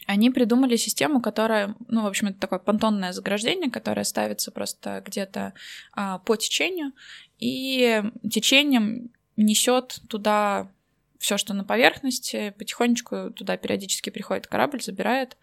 они 0.05 0.29
придумали 0.29 0.75
систему, 0.75 1.21
которая, 1.21 1.75
ну, 1.87 2.03
в 2.03 2.07
общем, 2.07 2.27
это 2.27 2.39
такое 2.39 2.59
понтонное 2.59 3.13
заграждение, 3.13 3.71
которое 3.71 4.03
ставится 4.03 4.51
просто 4.51 5.01
где-то 5.05 5.53
а, 5.93 6.19
по 6.19 6.35
течению, 6.35 6.91
и 7.39 8.03
течением 8.29 9.11
несет 9.37 9.99
туда 10.09 10.69
все, 11.17 11.37
что 11.37 11.53
на 11.53 11.63
поверхности, 11.63 12.53
потихонечку 12.57 13.31
туда 13.31 13.57
периодически 13.57 14.09
приходит 14.09 14.47
корабль, 14.47 14.81
забирает 14.81 15.37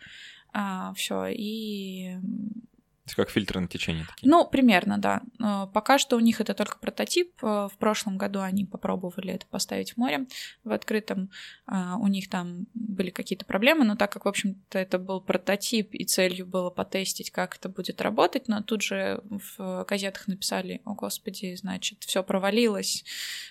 а, 0.52 0.92
все 0.94 1.26
и 1.26 2.16
как 3.14 3.30
фильтры 3.30 3.60
на 3.60 3.68
течение 3.68 4.06
такие. 4.06 4.30
Ну, 4.30 4.46
примерно, 4.46 4.98
да. 4.98 5.22
Пока 5.72 5.98
что 5.98 6.16
у 6.16 6.20
них 6.20 6.40
это 6.40 6.54
только 6.54 6.78
прототип. 6.78 7.32
Э, 7.42 7.68
в 7.72 7.76
прошлом 7.78 8.18
году 8.18 8.40
они 8.40 8.64
попробовали 8.64 9.32
это 9.32 9.46
поставить 9.46 9.92
в 9.92 9.96
море 9.96 10.26
в 10.64 10.72
открытом. 10.72 11.30
А, 11.66 11.96
у 11.96 12.06
них 12.06 12.28
там 12.28 12.66
были 12.74 13.10
какие-то 13.10 13.44
проблемы, 13.44 13.84
но 13.84 13.96
так 13.96 14.12
как, 14.12 14.24
в 14.24 14.28
общем-то, 14.28 14.78
это 14.78 14.98
был 14.98 15.20
прототип, 15.20 15.94
и 15.94 16.04
целью 16.04 16.46
было 16.46 16.70
потестить, 16.70 17.30
как 17.30 17.56
это 17.56 17.68
будет 17.68 18.00
работать, 18.00 18.48
но 18.48 18.62
тут 18.62 18.82
же 18.82 19.22
в 19.28 19.84
газетах 19.84 20.28
написали, 20.28 20.80
о 20.84 20.94
господи, 20.94 21.54
значит, 21.54 22.02
все 22.04 22.22
провалилось, 22.22 23.04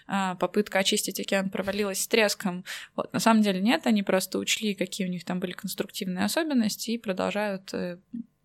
попытка 0.08 0.80
очистить 0.80 1.20
океан 1.20 1.50
провалилась 1.50 2.04
с 2.04 2.08
треском. 2.08 2.66
Вот, 2.96 3.12
на 3.14 3.20
самом 3.20 3.42
деле 3.42 3.62
нет, 3.62 3.88
они 3.88 4.04
просто 4.04 4.40
учли, 4.40 4.74
какие 4.74 5.08
у 5.08 5.10
них 5.10 5.24
там 5.24 5.40
были 5.40 5.52
конструктивные 5.52 6.26
особенности 6.26 6.92
и 6.92 6.98
продолжают 6.98 7.74
э, 7.74 8.00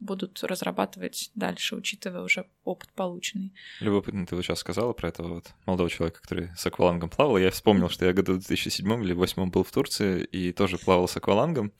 будут 0.04 0.42
разрабатывать 0.44 1.30
дальше, 1.34 1.76
учитывая 1.76 2.22
уже 2.22 2.46
опыт 2.64 2.90
полученный. 2.92 3.52
Любопытно, 3.80 4.26
ты 4.26 4.36
вот 4.36 4.44
сейчас 4.44 4.60
сказала 4.60 4.92
про 4.92 5.08
этого 5.08 5.34
вот 5.34 5.54
молодого 5.66 5.90
человека, 5.90 6.20
который 6.20 6.50
с 6.56 6.66
аквалангом 6.66 7.10
плавал. 7.10 7.38
Я 7.38 7.50
вспомнил, 7.50 7.88
что 7.88 8.04
я 8.04 8.12
году 8.12 8.34
в 8.34 8.38
2007 8.38 8.86
или 9.02 9.14
2008 9.14 9.50
был 9.50 9.64
в 9.64 9.72
Турции 9.72 10.24
и 10.24 10.52
тоже 10.52 10.78
плавал 10.78 11.08
с 11.08 11.16
аквалангом. 11.16 11.72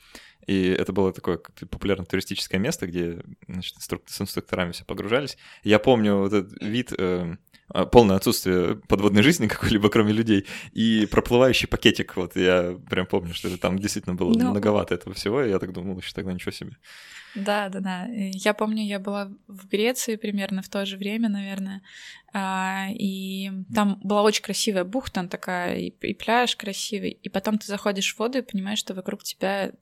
И 0.47 0.69
это 0.69 0.93
было 0.93 1.13
такое 1.13 1.39
популярное 1.39 2.07
туристическое 2.07 2.61
место, 2.61 2.87
где 2.87 3.23
значит, 3.49 3.77
с 3.81 4.21
инструкторами 4.21 4.73
все 4.73 4.85
погружались. 4.85 5.39
Я 5.63 5.79
помню 5.79 6.17
вот 6.17 6.33
этот 6.33 6.63
вид, 6.63 6.93
э, 6.97 7.37
полное 7.93 8.17
отсутствие 8.17 8.77
подводной 8.89 9.23
жизни 9.23 9.47
какой-либо, 9.49 9.89
кроме 9.89 10.13
людей, 10.13 10.47
и 10.73 11.07
проплывающий 11.11 11.69
пакетик. 11.69 12.17
Вот 12.17 12.37
я 12.37 12.79
прям 12.89 13.07
помню, 13.07 13.35
что 13.35 13.57
там 13.59 13.79
действительно 13.79 14.15
было 14.15 14.33
Но... 14.33 14.45
Ну, 14.45 14.51
многовато 14.51 14.95
этого 14.95 15.15
всего, 15.15 15.43
и 15.43 15.51
я 15.51 15.59
так 15.59 15.73
думал, 15.73 15.99
еще 15.99 16.13
тогда 16.13 16.33
ничего 16.33 16.53
себе. 16.53 16.73
Да, 17.35 17.69
да, 17.69 17.81
да. 17.81 18.07
Я 18.09 18.55
помню, 18.55 18.85
я 18.85 19.01
была 19.01 19.33
в 19.49 19.67
Греции 19.69 20.17
примерно 20.17 20.63
в 20.63 20.69
то 20.69 20.87
же 20.87 20.97
время, 20.97 21.29
наверное, 21.29 21.83
а, 22.33 22.87
и 22.91 23.51
там 23.75 23.99
была 24.03 24.23
очень 24.23 24.43
красивая 24.43 24.85
бухта, 24.85 25.27
такая, 25.27 25.77
и, 25.77 25.89
и 25.89 26.15
пляж 26.15 26.55
красивый, 26.57 27.11
и 27.11 27.29
потом 27.29 27.59
ты 27.59 27.67
заходишь 27.67 28.15
в 28.15 28.19
воду 28.19 28.39
и 28.39 28.43
понимаешь, 28.43 28.79
что 28.79 28.95
вокруг 28.95 29.25
тебя 29.25 29.73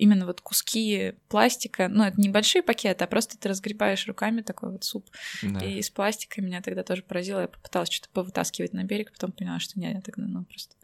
именно 0.00 0.26
вот 0.26 0.40
куски 0.40 1.14
пластика, 1.28 1.88
ну, 1.88 2.04
это 2.04 2.20
небольшие 2.20 2.62
пакеты, 2.62 3.04
а 3.04 3.06
просто 3.06 3.38
ты 3.38 3.48
разгребаешь 3.48 4.06
руками 4.06 4.40
такой 4.40 4.72
вот 4.72 4.84
суп 4.84 5.08
да. 5.42 5.64
и 5.64 5.78
из 5.78 5.90
пластика. 5.90 6.42
Меня 6.42 6.62
тогда 6.62 6.82
тоже 6.82 7.02
поразило. 7.02 7.40
Я 7.40 7.48
попыталась 7.48 7.90
что-то 7.90 8.12
повытаскивать 8.12 8.72
на 8.72 8.84
берег, 8.84 9.12
потом 9.12 9.32
поняла, 9.32 9.60
что 9.60 9.78
нет, 9.78 10.04
тогда 10.04 10.24
ну, 10.26 10.44
просто 10.44 10.74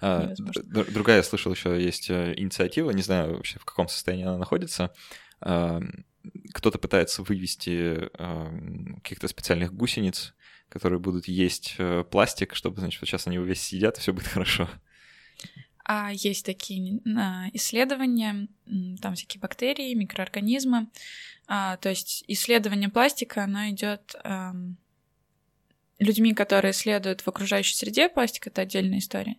а, 0.00 0.34
Другая, 0.64 1.18
я 1.18 1.22
слышал, 1.22 1.52
еще 1.52 1.82
есть 1.82 2.10
э, 2.10 2.34
инициатива, 2.36 2.90
не 2.90 3.02
знаю 3.02 3.36
вообще, 3.36 3.58
в 3.58 3.64
каком 3.64 3.88
состоянии 3.88 4.26
она 4.26 4.38
находится, 4.38 4.92
кто-то 5.40 6.78
пытается 6.78 7.22
вывести 7.22 8.08
каких-то 9.02 9.28
специальных 9.28 9.74
гусениц, 9.74 10.34
которые 10.68 10.98
будут 10.98 11.28
есть 11.28 11.76
э, 11.78 12.04
пластик, 12.10 12.54
чтобы, 12.54 12.80
значит, 12.80 13.00
вот 13.00 13.08
сейчас 13.08 13.26
они 13.26 13.38
весь 13.38 13.62
сидят, 13.62 13.98
и 13.98 14.00
все 14.00 14.12
будет 14.12 14.26
хорошо. 14.28 14.68
А 15.84 16.12
есть 16.12 16.46
такие 16.46 16.98
исследования, 17.52 18.48
там 19.00 19.14
всякие 19.14 19.40
бактерии, 19.40 19.94
микроорганизмы. 19.94 20.88
А, 21.46 21.76
то 21.76 21.90
есть 21.90 22.24
исследование 22.26 22.88
пластика, 22.88 23.44
оно 23.44 23.68
идет 23.68 24.16
людьми, 25.98 26.34
которые 26.34 26.72
исследуют 26.72 27.20
в 27.20 27.28
окружающей 27.28 27.74
среде 27.74 28.08
пластик, 28.08 28.46
это 28.46 28.62
отдельная 28.62 28.98
история. 28.98 29.36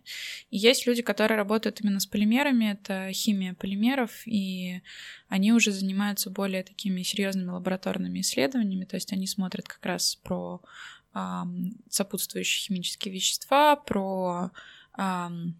И 0.50 0.56
есть 0.56 0.86
люди, 0.86 1.02
которые 1.02 1.36
работают 1.36 1.80
именно 1.80 2.00
с 2.00 2.06
полимерами, 2.06 2.72
это 2.72 3.10
химия 3.12 3.54
полимеров, 3.54 4.26
и 4.26 4.80
они 5.28 5.52
уже 5.52 5.70
занимаются 5.72 6.30
более 6.30 6.62
такими 6.62 7.02
серьезными 7.02 7.50
лабораторными 7.50 8.20
исследованиями, 8.20 8.84
то 8.84 8.96
есть 8.96 9.12
они 9.12 9.26
смотрят 9.26 9.68
как 9.68 9.84
раз 9.84 10.16
про 10.16 10.62
эм, 11.14 11.76
сопутствующие 11.90 12.66
химические 12.68 13.12
вещества, 13.12 13.76
про 13.76 14.50
эм, 14.98 15.56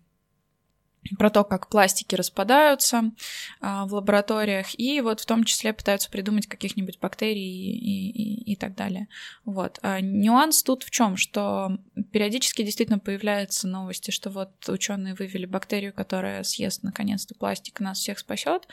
про 1.19 1.31
то, 1.31 1.45
как 1.45 1.69
пластики 1.69 2.15
распадаются 2.15 3.13
а, 3.61 3.87
в 3.87 3.95
лабораториях, 3.95 4.79
и 4.79 5.01
вот 5.01 5.21
в 5.21 5.27
том 5.27 5.45
числе 5.45 5.73
пытаются 5.73 6.11
придумать 6.11 6.47
каких-нибудь 6.47 6.99
бактерий 6.99 7.43
и, 7.43 8.11
и, 8.11 8.53
и 8.53 8.57
так 8.57 8.75
далее. 8.75 9.09
Вот. 9.45 9.79
А 9.83 10.01
нюанс 10.01 10.63
тут 10.63 10.83
в 10.83 10.91
чем, 10.91 11.17
что 11.17 11.79
периодически 12.13 12.63
действительно 12.63 12.99
появляются 12.99 13.69
новости, 13.69 14.11
что 14.11 14.31
вот 14.31 14.69
ученые 14.69 15.15
вывели 15.15 15.47
бактерию, 15.47 15.93
которая 15.93 16.43
съест 16.43 16.83
наконец-то 16.83 17.35
пластик 17.35 17.81
нас 17.81 17.99
всех 17.99 18.19
спасет, 18.19 18.67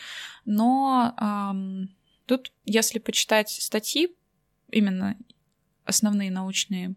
но 0.45 1.13
ам, 1.17 1.89
тут, 2.25 2.51
если 2.65 2.99
почитать 2.99 3.49
статьи 3.49 4.09
именно 4.71 5.17
основные 5.86 6.31
научные 6.31 6.95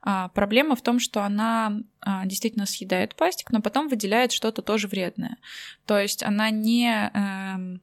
а, 0.00 0.28
проблема 0.28 0.76
в 0.76 0.82
том, 0.82 0.98
что 0.98 1.22
она 1.22 1.80
а, 2.00 2.26
действительно 2.26 2.66
съедает 2.66 3.14
пластик, 3.14 3.50
но 3.50 3.60
потом 3.60 3.88
выделяет 3.88 4.32
что-то 4.32 4.62
тоже 4.62 4.88
вредное. 4.88 5.36
То 5.86 5.98
есть 5.98 6.22
она 6.22 6.50
не, 6.50 7.10
э, 7.14 7.78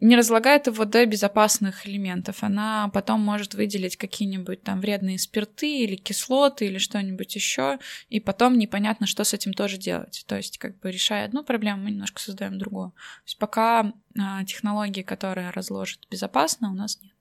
не 0.00 0.16
разлагает 0.16 0.66
его 0.66 0.84
до 0.84 1.04
безопасных 1.06 1.86
элементов. 1.86 2.42
Она 2.42 2.88
потом 2.92 3.20
может 3.20 3.54
выделить 3.54 3.96
какие-нибудь 3.96 4.62
там 4.62 4.80
вредные 4.80 5.18
спирты 5.18 5.80
или 5.80 5.96
кислоты 5.96 6.66
или 6.66 6.78
что-нибудь 6.78 7.34
еще, 7.34 7.78
и 8.08 8.20
потом 8.20 8.58
непонятно, 8.58 9.06
что 9.06 9.24
с 9.24 9.34
этим 9.34 9.52
тоже 9.52 9.78
делать. 9.78 10.24
То 10.26 10.36
есть 10.36 10.58
как 10.58 10.78
бы 10.80 10.90
решая 10.90 11.24
одну 11.26 11.44
проблему, 11.44 11.82
мы 11.82 11.90
немножко 11.90 12.20
создаем 12.20 12.58
другую. 12.58 12.90
То 12.90 13.26
есть 13.26 13.38
пока 13.38 13.92
э, 14.14 14.44
технологии, 14.46 15.02
которые 15.02 15.50
разложат 15.50 16.00
безопасно, 16.10 16.70
у 16.70 16.74
нас 16.74 17.00
нет. 17.02 17.15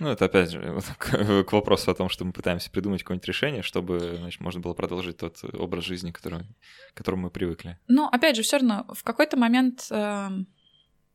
Ну, 0.00 0.08
это 0.08 0.24
опять 0.24 0.50
же 0.50 0.80
к, 0.98 1.44
к 1.44 1.52
вопросу 1.52 1.90
о 1.90 1.94
том, 1.94 2.08
что 2.08 2.24
мы 2.24 2.32
пытаемся 2.32 2.70
придумать 2.70 3.02
какое-нибудь 3.02 3.28
решение, 3.28 3.62
чтобы 3.62 4.16
значит, 4.18 4.40
можно 4.40 4.60
было 4.60 4.74
продолжить 4.74 5.18
тот 5.18 5.38
образ 5.54 5.84
жизни, 5.84 6.10
который, 6.10 6.46
которому 6.94 7.24
мы 7.24 7.30
привыкли. 7.30 7.78
Ну, 7.88 8.06
опять 8.06 8.36
же, 8.36 8.42
все 8.42 8.58
равно 8.58 8.86
в 8.92 9.04
какой-то 9.04 9.36
момент 9.36 9.86
э, 9.90 10.28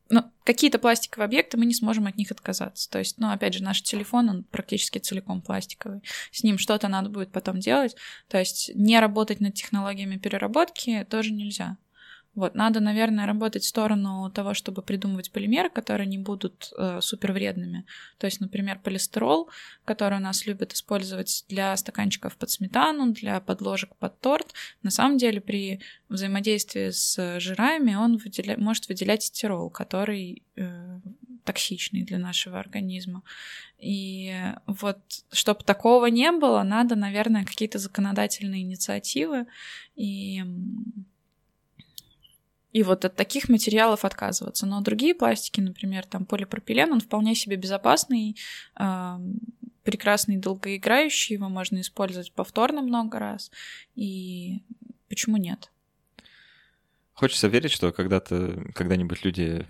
ну, 0.10 0.24
какие-то 0.44 0.80
пластиковые 0.80 1.26
объекты 1.26 1.58
мы 1.58 1.66
не 1.66 1.74
сможем 1.74 2.08
от 2.08 2.18
них 2.18 2.32
отказаться. 2.32 2.90
То 2.90 3.00
есть, 3.00 3.18
ну, 3.20 3.32
опять 3.32 3.54
же, 3.54 3.64
наш 3.64 3.82
телефон, 3.82 4.30
он 4.30 4.44
практически 4.44 4.98
целиком 4.98 5.42
пластиковый. 5.42 6.02
С 6.32 6.44
ним 6.44 6.58
что-то 6.58 6.88
надо 6.88 7.10
будет 7.10 7.32
потом 7.32 7.60
делать. 7.60 7.96
То 8.28 8.40
есть 8.40 8.72
не 8.74 9.00
работать 9.00 9.40
над 9.40 9.54
технологиями 9.54 10.18
переработки 10.18 11.06
тоже 11.10 11.32
нельзя. 11.32 11.78
Вот, 12.40 12.56
надо, 12.56 12.80
наверное, 12.80 13.26
работать 13.26 13.64
в 13.64 13.68
сторону 13.68 14.32
того, 14.34 14.54
чтобы 14.54 14.82
придумывать 14.82 15.30
полимеры, 15.30 15.70
которые 15.70 16.08
не 16.08 16.18
будут 16.18 16.72
э, 16.78 17.02
супер 17.02 17.34
вредными. 17.34 17.86
То 18.18 18.28
есть, 18.28 18.40
например, 18.40 18.80
полистирол, 18.82 19.50
который 19.84 20.20
у 20.20 20.22
нас 20.22 20.46
любят 20.46 20.72
использовать 20.72 21.44
для 21.50 21.76
стаканчиков 21.76 22.38
под 22.38 22.50
сметану, 22.50 23.12
для 23.12 23.42
подложек 23.42 23.94
под 23.98 24.22
торт. 24.22 24.54
На 24.84 24.90
самом 24.90 25.18
деле, 25.18 25.42
при 25.42 25.82
взаимодействии 26.08 26.92
с 26.92 27.42
жирами 27.42 27.96
он 27.96 28.16
выделя... 28.16 28.56
может 28.58 28.88
выделять 28.88 29.24
стирол, 29.24 29.70
который 29.70 30.44
э, 30.56 31.00
токсичный 31.44 32.04
для 32.04 32.20
нашего 32.20 32.58
организма. 32.58 33.22
И 33.80 34.34
вот, 34.66 35.00
чтобы 35.34 35.66
такого 35.66 36.06
не 36.06 36.32
было, 36.32 36.64
надо, 36.64 36.96
наверное, 36.96 37.44
какие-то 37.44 37.80
законодательные 37.80 38.62
инициативы 38.62 39.46
и 39.98 40.42
и 42.72 42.84
вот 42.84 43.06
от 43.06 43.16
таких 43.16 43.50
материалов 43.50 44.06
отказываться. 44.06 44.66
Но 44.66 44.82
другие 44.82 45.16
пластики, 45.16 45.60
например, 45.60 46.06
там 46.06 46.26
полипропилен, 46.26 46.92
он 46.92 47.00
вполне 47.00 47.36
себе 47.36 47.56
безопасный, 47.56 48.36
э, 48.80 49.20
прекрасный, 49.84 50.38
долгоиграющий, 50.38 51.36
его 51.36 51.50
можно 51.50 51.82
использовать 51.82 52.32
повторно 52.32 52.82
много 52.82 53.18
раз. 53.20 53.52
И 53.96 54.62
почему 55.08 55.38
нет? 55.38 55.72
Хочется 57.14 57.48
верить, 57.48 57.72
что 57.72 57.92
когда-то, 57.92 58.64
когда-нибудь 58.76 59.26
люди 59.26 59.66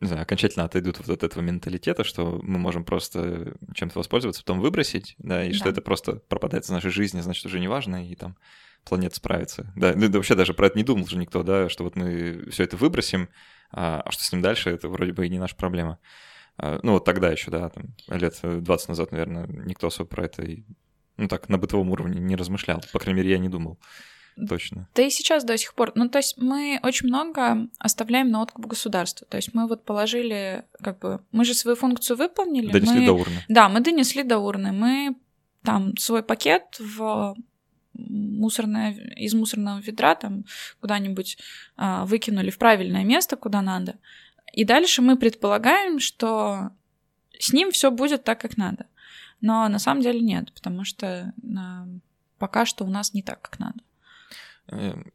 не 0.00 0.06
знаю, 0.06 0.22
окончательно 0.22 0.64
отойдут 0.64 0.98
вот 0.98 1.10
от 1.10 1.22
этого 1.22 1.42
менталитета, 1.42 2.04
что 2.04 2.40
мы 2.42 2.58
можем 2.58 2.84
просто 2.84 3.54
чем-то 3.74 3.98
воспользоваться, 3.98 4.42
потом 4.42 4.60
выбросить, 4.60 5.14
да, 5.18 5.44
и 5.44 5.52
да. 5.52 5.56
что 5.56 5.68
это 5.68 5.82
просто 5.82 6.14
пропадает 6.28 6.64
из 6.64 6.70
нашей 6.70 6.90
жизни, 6.90 7.20
значит, 7.20 7.44
уже 7.44 7.60
не 7.60 7.68
важно, 7.68 8.08
и 8.08 8.14
там 8.14 8.36
планета 8.84 9.16
справится. 9.16 9.72
Да, 9.76 9.92
ну, 9.94 10.08
да, 10.08 10.18
вообще 10.18 10.34
даже 10.34 10.54
про 10.54 10.66
это 10.66 10.76
не 10.76 10.84
думал 10.84 11.06
же 11.06 11.16
никто, 11.16 11.42
да, 11.42 11.68
что 11.68 11.84
вот 11.84 11.96
мы 11.96 12.46
все 12.50 12.64
это 12.64 12.76
выбросим, 12.76 13.28
а, 13.72 14.02
а 14.04 14.10
что 14.10 14.24
с 14.24 14.32
ним 14.32 14.42
дальше, 14.42 14.70
это 14.70 14.88
вроде 14.88 15.12
бы 15.12 15.26
и 15.26 15.30
не 15.30 15.38
наша 15.38 15.56
проблема. 15.56 15.98
А, 16.56 16.80
ну, 16.82 16.92
вот 16.92 17.04
тогда 17.04 17.30
еще, 17.30 17.50
да, 17.50 17.68
там, 17.68 17.94
лет 18.08 18.38
20 18.42 18.88
назад, 18.88 19.12
наверное, 19.12 19.46
никто 19.46 19.86
особо 19.88 20.08
про 20.08 20.24
это, 20.24 20.42
и, 20.42 20.64
ну, 21.16 21.28
так, 21.28 21.48
на 21.48 21.58
бытовом 21.58 21.90
уровне 21.90 22.20
не 22.20 22.36
размышлял. 22.36 22.82
По 22.92 22.98
крайней 22.98 23.18
мере, 23.18 23.30
я 23.30 23.38
не 23.38 23.48
думал. 23.48 23.78
Точно. 24.48 24.88
Да 24.94 25.02
и 25.02 25.10
сейчас 25.10 25.44
до 25.44 25.58
сих 25.58 25.74
пор. 25.74 25.92
Ну, 25.94 26.08
то 26.08 26.18
есть 26.18 26.38
мы 26.38 26.80
очень 26.82 27.08
много 27.08 27.68
оставляем 27.78 28.30
на 28.30 28.40
откуп 28.42 28.66
государства. 28.66 29.26
То 29.28 29.36
есть 29.36 29.52
мы 29.54 29.66
вот 29.66 29.84
положили, 29.84 30.64
как 30.82 30.98
бы, 31.00 31.20
мы 31.32 31.44
же 31.44 31.52
свою 31.52 31.76
функцию 31.76 32.16
выполнили. 32.16 32.70
Донесли 32.70 33.00
мы... 33.00 33.06
до 33.06 33.12
урны. 33.12 33.44
Да, 33.48 33.68
мы 33.68 33.80
донесли 33.80 34.22
до 34.22 34.38
урны. 34.38 34.72
Мы 34.72 35.16
там 35.62 35.96
свой 35.96 36.22
пакет 36.22 36.78
в 36.78 37.34
мусорное, 38.08 38.92
из 39.16 39.34
мусорного 39.34 39.80
ведра 39.80 40.14
там 40.14 40.44
куда-нибудь 40.80 41.38
а, 41.76 42.04
выкинули 42.04 42.50
в 42.50 42.58
правильное 42.58 43.04
место, 43.04 43.36
куда 43.36 43.62
надо. 43.62 43.96
И 44.52 44.64
дальше 44.64 45.02
мы 45.02 45.16
предполагаем, 45.16 46.00
что 46.00 46.70
с 47.38 47.52
ним 47.52 47.70
все 47.70 47.90
будет 47.90 48.24
так, 48.24 48.40
как 48.40 48.56
надо. 48.56 48.86
Но 49.40 49.68
на 49.68 49.78
самом 49.78 50.02
деле 50.02 50.20
нет, 50.20 50.52
потому 50.52 50.84
что 50.84 51.32
а, 51.56 51.86
пока 52.38 52.66
что 52.66 52.84
у 52.84 52.88
нас 52.88 53.14
не 53.14 53.22
так, 53.22 53.40
как 53.42 53.58
надо. 53.58 53.80
Эм, 54.68 55.12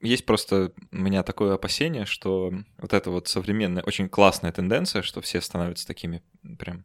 есть 0.00 0.26
просто 0.26 0.72
у 0.90 0.96
меня 0.96 1.22
такое 1.22 1.54
опасение, 1.54 2.06
что 2.06 2.52
вот 2.78 2.92
эта 2.92 3.10
вот 3.10 3.28
современная, 3.28 3.82
очень 3.82 4.08
классная 4.08 4.52
тенденция, 4.52 5.02
что 5.02 5.20
все 5.20 5.40
становятся 5.40 5.86
такими 5.86 6.22
прям 6.58 6.84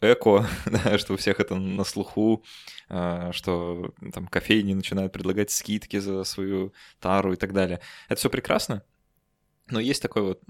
эко, 0.00 0.46
да, 0.66 0.98
что 0.98 1.14
у 1.14 1.16
всех 1.16 1.40
это 1.40 1.54
на 1.54 1.84
слуху, 1.84 2.44
а, 2.88 3.32
что 3.32 3.94
там 4.12 4.26
кофейни 4.26 4.74
начинают 4.74 5.12
предлагать 5.12 5.50
скидки 5.50 5.98
за 5.98 6.24
свою 6.24 6.72
тару 7.00 7.32
и 7.32 7.36
так 7.36 7.52
далее. 7.52 7.80
Это 8.08 8.18
все 8.18 8.30
прекрасно, 8.30 8.82
но 9.68 9.80
есть 9.80 10.02
такое 10.02 10.22
вот 10.22 10.42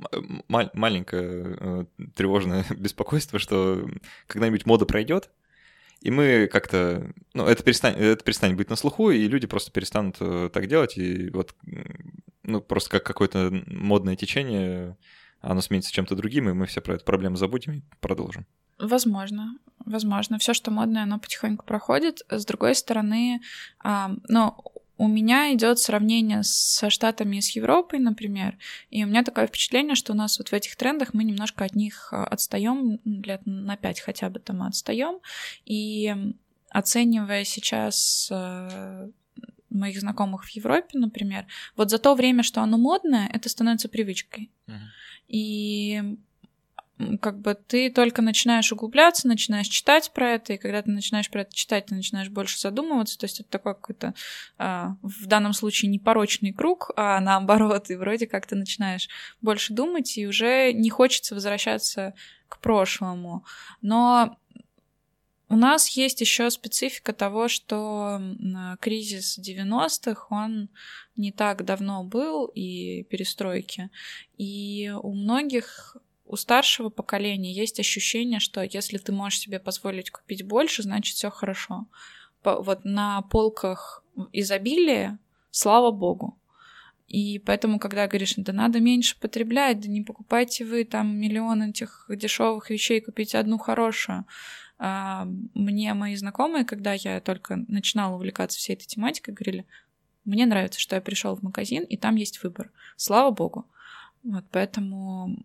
маленькое 0.49 1.57
э, 1.59 1.85
тревожное 2.15 2.65
беспокойство, 2.77 3.39
что 3.39 3.89
когда-нибудь 4.27 4.67
мода 4.67 4.85
пройдет, 4.85 5.31
и 6.03 6.11
мы 6.11 6.49
как-то, 6.53 7.11
ну, 7.33 7.47
это 7.47 7.63
перестанет, 7.63 7.99
это 7.99 8.23
перестанет 8.23 8.57
быть 8.57 8.69
на 8.69 8.77
слуху, 8.77 9.11
и 9.11 9.27
люди 9.27 9.47
просто 9.47 9.73
перестанут 9.73 10.17
э, 10.21 10.51
так 10.53 10.67
делать, 10.67 10.99
и 10.99 11.31
вот, 11.31 11.55
ну, 12.43 12.61
просто 12.61 12.91
как 12.91 13.05
какое-то 13.05 13.51
модное 13.67 14.17
течение, 14.17 14.99
оно 15.41 15.63
сменится 15.63 15.93
чем-то 15.93 16.15
другим, 16.15 16.51
и 16.51 16.53
мы 16.53 16.67
все 16.67 16.83
про 16.83 16.97
эту 16.97 17.05
проблему 17.05 17.37
забудем 17.37 17.73
и 17.73 17.83
продолжим. 18.01 18.47
Возможно, 18.79 19.59
возможно. 19.85 20.39
Все, 20.39 20.55
что 20.55 20.71
модное, 20.71 21.05
оно 21.05 21.19
потихоньку 21.19 21.65
проходит. 21.65 22.23
С 22.29 22.45
другой 22.45 22.75
стороны, 22.75 23.41
а, 23.83 24.11
ну, 24.29 24.57
у 24.99 25.09
меня 25.09 25.53
идет 25.53 25.79
сравнение 25.79 26.43
со 26.43 26.89
Штатами 26.89 27.37
и 27.37 27.41
с 27.41 27.51
Европой, 27.51 27.99
например, 27.99 28.57
и 28.91 29.05
у 29.05 29.07
меня 29.07 29.23
такое 29.23 29.47
впечатление, 29.47 29.95
что 29.95 30.13
у 30.13 30.17
нас 30.17 30.39
вот 30.39 30.49
в 30.49 30.53
этих 30.53 30.77
трендах 30.77 31.13
мы 31.13 31.25
немножко 31.25 31.65
от 31.65 31.75
них 31.75 32.13
а, 32.13 32.25
отстаем, 32.25 33.01
лет 33.05 33.43
на 33.45 33.77
пять 33.77 34.01
хотя 34.01 34.31
бы 34.31 34.41
там 34.41 34.63
отстаем, 34.63 35.19
и 35.65 36.15
оценивая 36.71 37.45
сейчас 37.45 38.29
э, 38.31 39.11
моих 39.71 40.01
знакомых 40.01 40.45
в 40.45 40.49
Европе, 40.51 40.99
например, 40.99 41.47
вот 41.77 41.91
за 41.91 41.99
то 41.99 42.15
время, 42.15 42.43
что 42.43 42.63
оно 42.63 42.77
модное, 42.77 43.29
это 43.33 43.49
становится 43.49 43.89
привычкой. 43.89 44.51
Uh-huh. 44.67 44.79
И 45.29 46.19
как 47.21 47.41
бы 47.41 47.55
ты 47.55 47.91
только 47.91 48.23
начинаешь 48.23 48.73
углубляться, 48.73 49.29
начинаешь 49.29 49.69
читать 49.69 50.13
про 50.13 50.33
это, 50.33 50.55
и 50.55 50.57
когда 50.59 50.81
ты 50.83 50.91
начинаешь 50.91 51.31
про 51.31 51.43
это 51.43 51.55
читать, 51.55 51.87
ты 51.87 51.95
начинаешь 51.95 52.31
больше 52.31 52.59
задумываться, 52.59 53.19
то 53.19 53.25
есть 53.25 53.41
это 53.41 53.51
такой 53.51 53.75
какой-то 53.75 54.15
а, 54.57 54.97
в 55.03 55.27
данном 55.27 55.53
случае 55.53 55.91
не 55.91 55.99
порочный 55.99 56.53
круг, 56.53 56.91
а 56.97 57.21
наоборот, 57.21 57.91
и 57.91 57.97
вроде 57.97 58.27
как 58.27 58.47
ты 58.47 58.57
начинаешь 58.57 59.09
больше 59.43 59.75
думать, 59.75 60.17
и 60.17 60.27
уже 60.27 60.73
не 60.73 60.89
хочется 60.89 61.35
возвращаться 61.35 62.15
к 62.49 62.61
прошлому. 62.61 63.45
Но 63.83 64.39
у 65.49 65.57
нас 65.57 65.89
есть 65.91 66.21
еще 66.21 66.51
специфика 66.51 67.13
того, 67.13 67.47
что 67.49 68.21
кризис 68.81 69.39
90-х, 69.39 70.27
он 70.31 70.71
не 71.15 71.31
так 71.31 71.65
давно 71.65 72.03
был, 72.03 72.47
и 72.47 73.05
перестройки. 73.05 73.91
И 74.39 74.93
у 75.03 75.15
многих 75.15 75.97
у 76.27 76.37
старшего 76.37 76.89
поколения 76.89 77.53
есть 77.53 77.79
ощущение, 77.81 78.41
что 78.41 78.63
если 78.63 78.99
ты 78.99 79.13
можешь 79.13 79.41
себе 79.41 79.61
позволить 79.61 80.11
купить 80.11 80.45
больше, 80.45 80.83
значит 80.83 81.17
все 81.17 81.31
хорошо. 81.31 81.87
Вот 82.43 82.85
на 82.85 83.23
полках 83.23 84.05
изобилия, 84.33 85.19
слава 85.51 85.91
богу. 85.91 86.39
И 87.07 87.39
поэтому, 87.39 87.79
когда 87.79 88.09
говоришь, 88.09 88.35
да 88.37 88.53
надо 88.53 88.81
меньше 88.81 89.19
потреблять, 89.21 89.81
да 89.81 89.89
не 89.89 90.03
покупайте 90.03 90.65
вы 90.65 90.85
там 90.85 91.17
миллион 91.17 91.63
этих 91.63 92.07
дешевых 92.09 92.69
вещей, 92.71 93.01
купите 93.01 93.39
одну 93.39 93.59
хорошую. 93.59 94.27
А, 94.79 95.27
мне 95.55 95.95
мои 95.95 96.17
знакомые, 96.17 96.65
когда 96.65 96.95
я 96.95 97.21
только 97.21 97.65
начинала 97.69 98.17
увлекаться 98.17 98.59
всей 98.59 98.75
этой 98.75 98.87
тематикой, 98.87 99.35
говорили, 99.35 99.67
мне 100.25 100.47
нравится, 100.47 100.81
что 100.81 100.97
я 100.97 101.01
пришел 101.01 101.37
в 101.37 101.43
магазин, 101.43 101.85
и 101.85 101.97
там 101.97 102.17
есть 102.17 102.43
выбор. 102.43 102.73
Слава 102.97 103.31
богу. 103.31 103.67
Вот 104.25 104.45
поэтому 104.51 105.37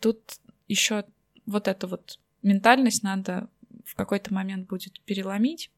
тут 0.00 0.38
еще 0.68 1.04
вот 1.46 1.68
эту 1.68 1.86
вот 1.88 2.18
ментальность 2.42 3.02
надо 3.02 3.48
в 3.84 3.94
какой-то 3.94 4.34
момент 4.34 4.68
будет 4.68 5.00
переломить. 5.02 5.70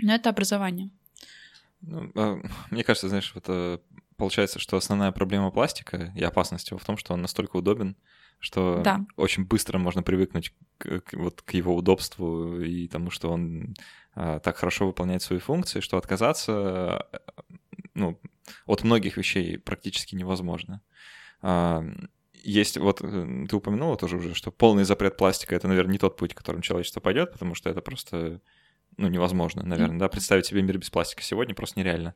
Но 0.00 0.14
это 0.14 0.30
образование. 0.30 0.90
Ну, 1.80 2.10
а, 2.14 2.40
мне 2.70 2.82
кажется, 2.82 3.08
знаешь, 3.08 3.32
это 3.36 3.80
получается, 4.16 4.58
что 4.58 4.76
основная 4.76 5.12
проблема 5.12 5.50
пластика 5.50 6.12
и 6.16 6.22
опасность 6.22 6.70
его 6.70 6.78
в 6.78 6.84
том, 6.84 6.96
что 6.96 7.14
он 7.14 7.22
настолько 7.22 7.56
удобен, 7.56 7.96
что 8.38 8.82
да. 8.84 9.04
очень 9.16 9.44
быстро 9.44 9.78
можно 9.78 10.02
привыкнуть 10.02 10.54
к, 10.78 11.00
к, 11.00 11.12
вот, 11.14 11.42
к 11.42 11.54
его 11.54 11.74
удобству 11.74 12.60
и 12.60 12.88
тому, 12.88 13.10
что 13.10 13.30
он 13.30 13.74
а, 14.14 14.40
так 14.40 14.56
хорошо 14.56 14.86
выполняет 14.86 15.22
свои 15.22 15.38
функции, 15.38 15.80
что 15.80 15.96
отказаться 15.96 17.06
ну, 17.94 18.20
от 18.66 18.82
многих 18.82 19.16
вещей 19.16 19.58
практически 19.58 20.14
невозможно. 20.14 20.82
А, 21.42 21.84
есть, 22.44 22.76
вот 22.76 23.00
э, 23.02 23.46
ты 23.48 23.56
упомянула 23.56 23.96
тоже 23.96 24.16
уже, 24.16 24.34
что 24.34 24.50
полный 24.50 24.84
запрет 24.84 25.16
пластика— 25.16 25.54
это, 25.56 25.68
наверное, 25.68 25.92
не 25.92 25.98
тот 25.98 26.16
путь, 26.16 26.34
которым 26.34 26.62
человечество 26.62 27.00
пойдет, 27.00 27.32
потому 27.32 27.54
что 27.54 27.70
это 27.70 27.80
просто, 27.80 28.40
ну, 28.96 29.08
невозможно, 29.08 29.64
наверное, 29.64 29.98
да, 29.98 30.08
представить 30.08 30.46
себе 30.46 30.62
мир 30.62 30.78
без 30.78 30.90
пластика 30.90 31.22
сегодня 31.22 31.54
просто 31.54 31.80
нереально, 31.80 32.14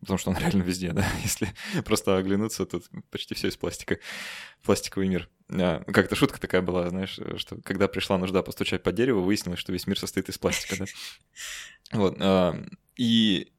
потому 0.00 0.18
что 0.18 0.30
он 0.30 0.38
реально 0.38 0.62
везде, 0.62 0.92
да, 0.92 1.06
если 1.22 1.48
просто 1.84 2.16
оглянуться, 2.16 2.66
тут 2.66 2.90
почти 3.10 3.34
все 3.34 3.48
из 3.48 3.56
пластика, 3.56 3.98
пластиковый 4.62 5.08
мир. 5.08 5.28
А, 5.50 5.82
как-то 5.84 6.16
шутка 6.16 6.40
такая 6.40 6.62
была, 6.62 6.90
знаешь, 6.90 7.18
что 7.36 7.60
когда 7.62 7.88
пришла 7.88 8.18
нужда 8.18 8.42
постучать 8.42 8.82
по 8.82 8.92
дереву, 8.92 9.22
выяснилось, 9.22 9.60
что 9.60 9.72
весь 9.72 9.86
мир 9.86 9.98
состоит 9.98 10.28
из 10.28 10.38
пластика, 10.38 10.76
да. 10.78 10.84
Вот, 11.92 12.16
а, 12.20 12.54
и 12.96 13.52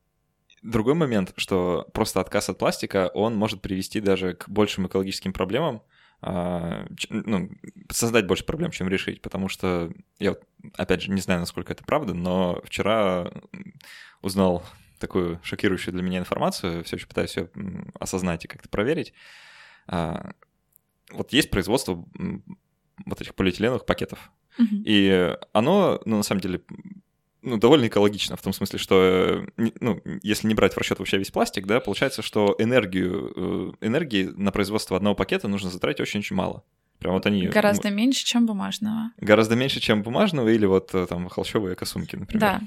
другой 0.61 0.93
момент, 0.93 1.33
что 1.37 1.87
просто 1.93 2.19
отказ 2.19 2.49
от 2.49 2.57
пластика, 2.57 3.09
он 3.13 3.35
может 3.35 3.61
привести 3.61 3.99
даже 3.99 4.33
к 4.33 4.49
большим 4.49 4.87
экологическим 4.87 5.33
проблемам, 5.33 5.81
ну, 6.21 7.49
создать 7.89 8.27
больше 8.27 8.45
проблем, 8.45 8.71
чем 8.71 8.89
решить, 8.89 9.21
потому 9.21 9.47
что 9.47 9.91
я, 10.19 10.35
опять 10.75 11.01
же, 11.01 11.11
не 11.11 11.21
знаю, 11.21 11.39
насколько 11.39 11.71
это 11.71 11.83
правда, 11.83 12.13
но 12.13 12.61
вчера 12.65 13.31
узнал 14.21 14.65
такую 14.99 15.39
шокирующую 15.43 15.93
для 15.93 16.03
меня 16.03 16.19
информацию, 16.19 16.83
все 16.83 16.97
еще 16.97 17.07
пытаюсь 17.07 17.37
ее 17.37 17.49
осознать 17.99 18.43
и 18.43 18.47
как-то 18.49 18.67
проверить. 18.67 19.13
А, 19.87 20.33
вот 21.11 21.31
есть 21.31 21.49
производство 21.49 22.05
вот 23.05 23.21
этих 23.21 23.33
полиэтиленовых 23.33 23.85
пакетов, 23.85 24.31
uh-huh. 24.59 24.83
и 24.85 25.37
оно, 25.53 26.01
ну, 26.03 26.17
на 26.17 26.23
самом 26.23 26.41
деле, 26.41 26.61
ну, 27.41 27.57
довольно 27.57 27.87
экологично, 27.87 28.35
в 28.35 28.41
том 28.41 28.53
смысле, 28.53 28.79
что, 28.79 29.45
э, 29.57 29.69
ну, 29.79 30.01
если 30.23 30.47
не 30.47 30.53
брать 30.53 30.73
в 30.73 30.77
расчет 30.77 30.99
вообще 30.99 31.17
весь 31.17 31.31
пластик, 31.31 31.65
да, 31.67 31.79
получается, 31.79 32.21
что 32.21 32.55
энергию, 32.59 33.75
э, 33.81 33.85
энергии 33.85 34.23
на 34.23 34.51
производство 34.51 34.97
одного 34.97 35.15
пакета 35.15 35.47
нужно 35.47 35.69
затратить 35.69 36.01
очень-очень 36.01 36.35
мало. 36.35 36.63
Прям 36.99 37.13
вот 37.13 37.25
они... 37.25 37.47
Гораздо 37.47 37.89
меньше, 37.89 38.25
чем 38.25 38.45
бумажного. 38.45 39.11
Гораздо 39.17 39.55
меньше, 39.55 39.79
чем 39.79 40.03
бумажного 40.03 40.49
или 40.49 40.65
вот 40.65 40.93
э, 40.93 41.05
там 41.07 41.29
холщовые 41.29 41.75
косумки, 41.75 42.17
например. 42.17 42.41
Да. 42.41 42.61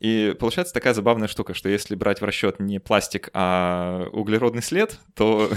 И 0.00 0.34
получается 0.38 0.72
такая 0.72 0.94
забавная 0.94 1.28
штука, 1.28 1.52
что 1.52 1.68
если 1.68 1.94
брать 1.94 2.22
в 2.22 2.24
расчет 2.24 2.58
не 2.60 2.78
пластик, 2.78 3.28
а 3.34 4.06
углеродный 4.12 4.62
след, 4.62 4.98
то 5.14 5.50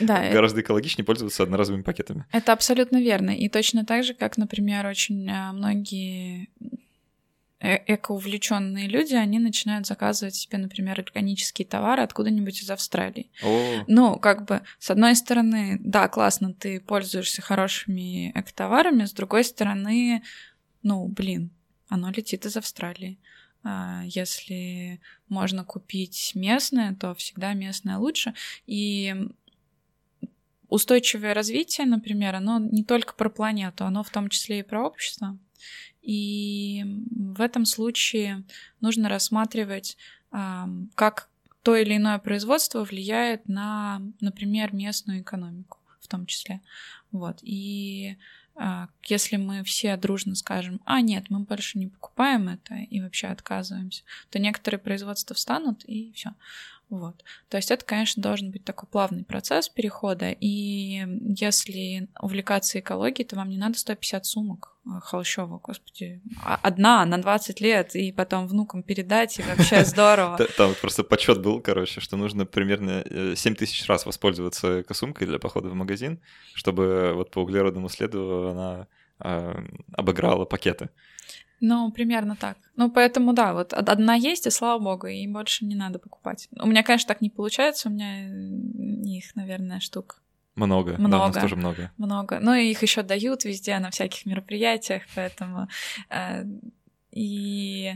да, 0.00 0.30
гораздо 0.32 0.62
экологичнее 0.62 1.04
пользоваться 1.04 1.42
одноразовыми 1.42 1.82
пакетами. 1.82 2.24
Это 2.32 2.54
абсолютно 2.54 3.02
верно. 3.02 3.36
И 3.36 3.50
точно 3.50 3.84
так 3.84 4.04
же, 4.04 4.14
как, 4.14 4.38
например, 4.38 4.86
очень 4.86 5.30
многие 5.52 6.48
э 7.60 7.94
экоувлеченные 7.94 8.86
люди, 8.88 9.14
они 9.14 9.38
начинают 9.38 9.86
заказывать 9.86 10.34
себе, 10.34 10.58
например, 10.58 11.00
органические 11.00 11.66
товары 11.66 12.02
откуда-нибудь 12.02 12.62
из 12.62 12.70
Австралии. 12.70 13.30
О, 13.42 13.84
Ну, 13.86 14.18
как 14.18 14.44
бы, 14.46 14.62
с 14.78 14.90
одной 14.90 15.16
стороны, 15.16 15.78
да, 15.80 16.08
классно, 16.08 16.52
ты 16.52 16.80
пользуешься 16.80 17.42
хорошими 17.42 18.30
экотоварами, 18.34 19.04
с 19.04 19.12
другой 19.12 19.44
стороны, 19.44 20.22
ну, 20.82 21.08
блин, 21.08 21.50
оно 21.88 22.10
летит 22.10 22.46
из 22.46 22.56
Австралии. 22.56 23.18
А, 23.64 24.02
Если 24.04 25.00
можно 25.28 25.64
купить 25.64 26.32
местное, 26.34 26.94
то 26.94 27.14
всегда 27.14 27.54
местное 27.54 27.98
лучше. 27.98 28.34
И 28.66 29.14
устойчивое 30.68 31.34
развитие, 31.34 31.86
например, 31.86 32.34
оно 32.34 32.58
не 32.58 32.84
только 32.84 33.14
про 33.14 33.28
планету, 33.28 33.84
оно 33.84 34.02
в 34.02 34.10
том 34.10 34.28
числе 34.28 34.60
и 34.60 34.62
про 34.62 34.86
общество. 34.86 35.38
И 36.06 36.84
в 37.10 37.40
этом 37.40 37.66
случае 37.66 38.44
нужно 38.80 39.08
рассматривать, 39.08 39.96
как 40.30 41.28
то 41.62 41.74
или 41.74 41.96
иное 41.96 42.18
производство 42.18 42.84
влияет 42.84 43.48
на, 43.48 44.00
например, 44.20 44.72
местную 44.72 45.22
экономику 45.22 45.78
в 46.00 46.08
том 46.08 46.26
числе. 46.26 46.60
Вот. 47.10 47.40
И 47.42 48.16
а, 48.54 48.88
если 49.04 49.36
мы 49.36 49.64
все 49.64 49.96
дружно 49.96 50.36
скажем, 50.36 50.80
а 50.84 51.00
нет, 51.00 51.24
мы 51.28 51.40
больше 51.40 51.78
не 51.78 51.88
покупаем 51.88 52.48
это 52.48 52.74
и 52.74 53.00
вообще 53.00 53.26
отказываемся, 53.26 54.04
то 54.30 54.38
некоторые 54.38 54.78
производства 54.78 55.34
встанут 55.34 55.84
и 55.86 56.12
все. 56.12 56.34
Вот. 56.88 57.24
То 57.48 57.56
есть 57.56 57.70
это, 57.70 57.84
конечно, 57.84 58.22
должен 58.22 58.52
быть 58.52 58.64
такой 58.64 58.88
плавный 58.88 59.24
процесс 59.24 59.68
перехода. 59.68 60.30
И 60.30 61.04
если 61.36 62.08
увлекаться 62.20 62.78
экологией, 62.78 63.26
то 63.26 63.34
вам 63.36 63.48
не 63.50 63.58
надо 63.58 63.76
150 63.76 64.24
сумок 64.24 64.76
э, 64.86 64.90
холщовых, 65.02 65.62
господи. 65.62 66.20
А- 66.44 66.60
Одна 66.62 67.04
на 67.04 67.18
20 67.18 67.60
лет, 67.60 67.96
и 67.96 68.12
потом 68.12 68.46
внукам 68.46 68.84
передать, 68.84 69.38
и 69.38 69.42
вообще 69.42 69.84
здорово. 69.84 70.38
Там 70.56 70.74
просто 70.80 71.02
подсчет 71.02 71.42
был, 71.42 71.60
короче, 71.60 72.00
что 72.00 72.16
нужно 72.16 72.46
примерно 72.46 73.02
э, 73.04 73.34
7 73.36 73.56
тысяч 73.56 73.84
раз 73.88 74.06
воспользоваться 74.06 74.84
косумкой 74.84 75.26
для 75.26 75.40
похода 75.40 75.68
в 75.68 75.74
магазин, 75.74 76.20
чтобы 76.54 77.14
вот 77.14 77.32
по 77.32 77.40
углеродному 77.40 77.88
следу 77.88 78.48
она 78.48 78.86
а, 79.18 79.64
обыграла 79.92 80.44
пакеты. 80.44 80.90
Ну, 81.60 81.90
примерно 81.90 82.36
так. 82.36 82.56
Ну, 82.76 82.90
поэтому, 82.90 83.32
да, 83.32 83.54
вот 83.54 83.72
од- 83.72 83.88
одна 83.88 84.14
есть, 84.14 84.46
и 84.46 84.50
слава 84.50 84.78
богу, 84.78 85.06
и 85.06 85.26
больше 85.26 85.64
не 85.64 85.74
надо 85.74 85.98
покупать. 85.98 86.48
У 86.60 86.66
меня, 86.66 86.82
конечно, 86.82 87.08
так 87.08 87.20
не 87.22 87.30
получается, 87.30 87.88
у 87.88 87.92
меня 87.92 88.28
э, 88.28 89.18
их, 89.18 89.34
наверное, 89.36 89.80
штук 89.80 90.20
Много. 90.54 90.92
Да, 90.92 91.04
у 91.04 91.08
нас 91.08 91.10
Много. 91.10 91.40
тоже 91.40 91.56
много. 91.56 91.90
много. 91.96 92.38
Ну, 92.40 92.54
и 92.54 92.70
их 92.70 92.82
еще 92.82 93.02
дают 93.02 93.44
везде 93.44 93.78
на 93.78 93.90
всяких 93.90 94.26
мероприятиях, 94.26 95.02
поэтому... 95.14 95.68
э, 96.10 96.44
и... 97.12 97.94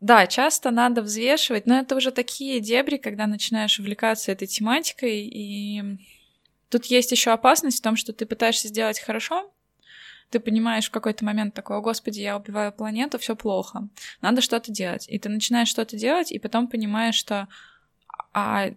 Да, 0.00 0.26
часто 0.26 0.70
надо 0.70 1.02
взвешивать, 1.02 1.66
но 1.66 1.78
это 1.78 1.96
уже 1.96 2.12
такие 2.12 2.60
дебри, 2.60 2.98
когда 2.98 3.26
начинаешь 3.26 3.78
увлекаться 3.80 4.30
этой 4.30 4.46
тематикой, 4.46 5.26
и 5.26 5.82
тут 6.68 6.86
есть 6.86 7.10
еще 7.12 7.32
опасность 7.32 7.80
в 7.80 7.82
том, 7.82 7.96
что 7.96 8.12
ты 8.12 8.24
пытаешься 8.24 8.68
сделать 8.68 9.00
хорошо, 9.00 9.50
ты 10.30 10.40
понимаешь 10.40 10.88
в 10.88 10.90
какой-то 10.90 11.24
момент 11.24 11.54
такой, 11.54 11.78
о 11.78 11.80
господи, 11.80 12.20
я 12.20 12.36
убиваю 12.36 12.72
планету, 12.72 13.18
все 13.18 13.34
плохо, 13.34 13.88
надо 14.20 14.40
что-то 14.40 14.70
делать. 14.70 15.06
И 15.08 15.18
ты 15.18 15.28
начинаешь 15.28 15.68
что-то 15.68 15.96
делать, 15.96 16.32
и 16.32 16.38
потом 16.38 16.68
понимаешь, 16.68 17.14
что 17.14 17.48
а 18.32 18.70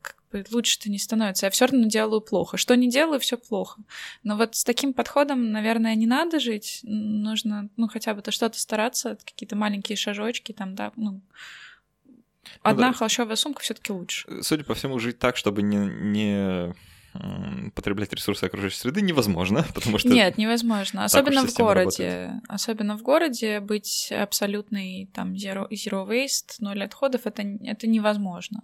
как 0.00 0.16
бы 0.32 0.44
лучше-то 0.50 0.90
не 0.90 0.98
становится, 0.98 1.46
я 1.46 1.50
все 1.50 1.66
равно 1.66 1.86
делаю 1.88 2.20
плохо. 2.20 2.56
Что 2.56 2.74
не 2.76 2.88
делаю, 2.88 3.20
все 3.20 3.36
плохо. 3.36 3.80
Но 4.22 4.36
вот 4.36 4.54
с 4.54 4.64
таким 4.64 4.92
подходом, 4.92 5.52
наверное, 5.52 5.94
не 5.94 6.06
надо 6.06 6.40
жить. 6.40 6.80
Нужно, 6.82 7.68
ну, 7.76 7.88
хотя 7.88 8.14
бы 8.14 8.22
то 8.22 8.30
что-то 8.30 8.58
стараться, 8.58 9.18
какие-то 9.24 9.56
маленькие 9.56 9.96
шажочки, 9.96 10.52
там, 10.52 10.74
да, 10.74 10.92
ну. 10.96 11.20
Одна 12.62 12.88
да. 12.88 12.92
холщовая 12.92 13.36
сумка 13.36 13.62
все-таки 13.62 13.92
лучше. 13.92 14.42
Судя 14.42 14.64
по 14.64 14.74
всему, 14.74 14.98
жить 14.98 15.18
так, 15.18 15.36
чтобы 15.36 15.62
не, 15.62 15.76
не 15.76 16.74
потреблять 17.74 18.12
ресурсы 18.12 18.44
окружающей 18.44 18.78
среды 18.78 19.00
невозможно, 19.00 19.64
потому 19.74 19.98
что 19.98 20.08
Нет, 20.08 20.38
невозможно. 20.38 21.04
Особенно 21.04 21.46
в 21.46 21.54
городе. 21.54 22.40
Особенно 22.48 22.96
в 22.98 23.02
городе 23.02 23.60
быть 23.60 24.12
абсолютный 24.12 25.10
там 25.12 25.34
zero, 25.34 25.68
zero 25.70 26.08
waste, 26.08 26.56
ноль 26.58 26.82
отходов, 26.82 27.22
это, 27.26 27.42
это 27.42 27.86
невозможно. 27.86 28.62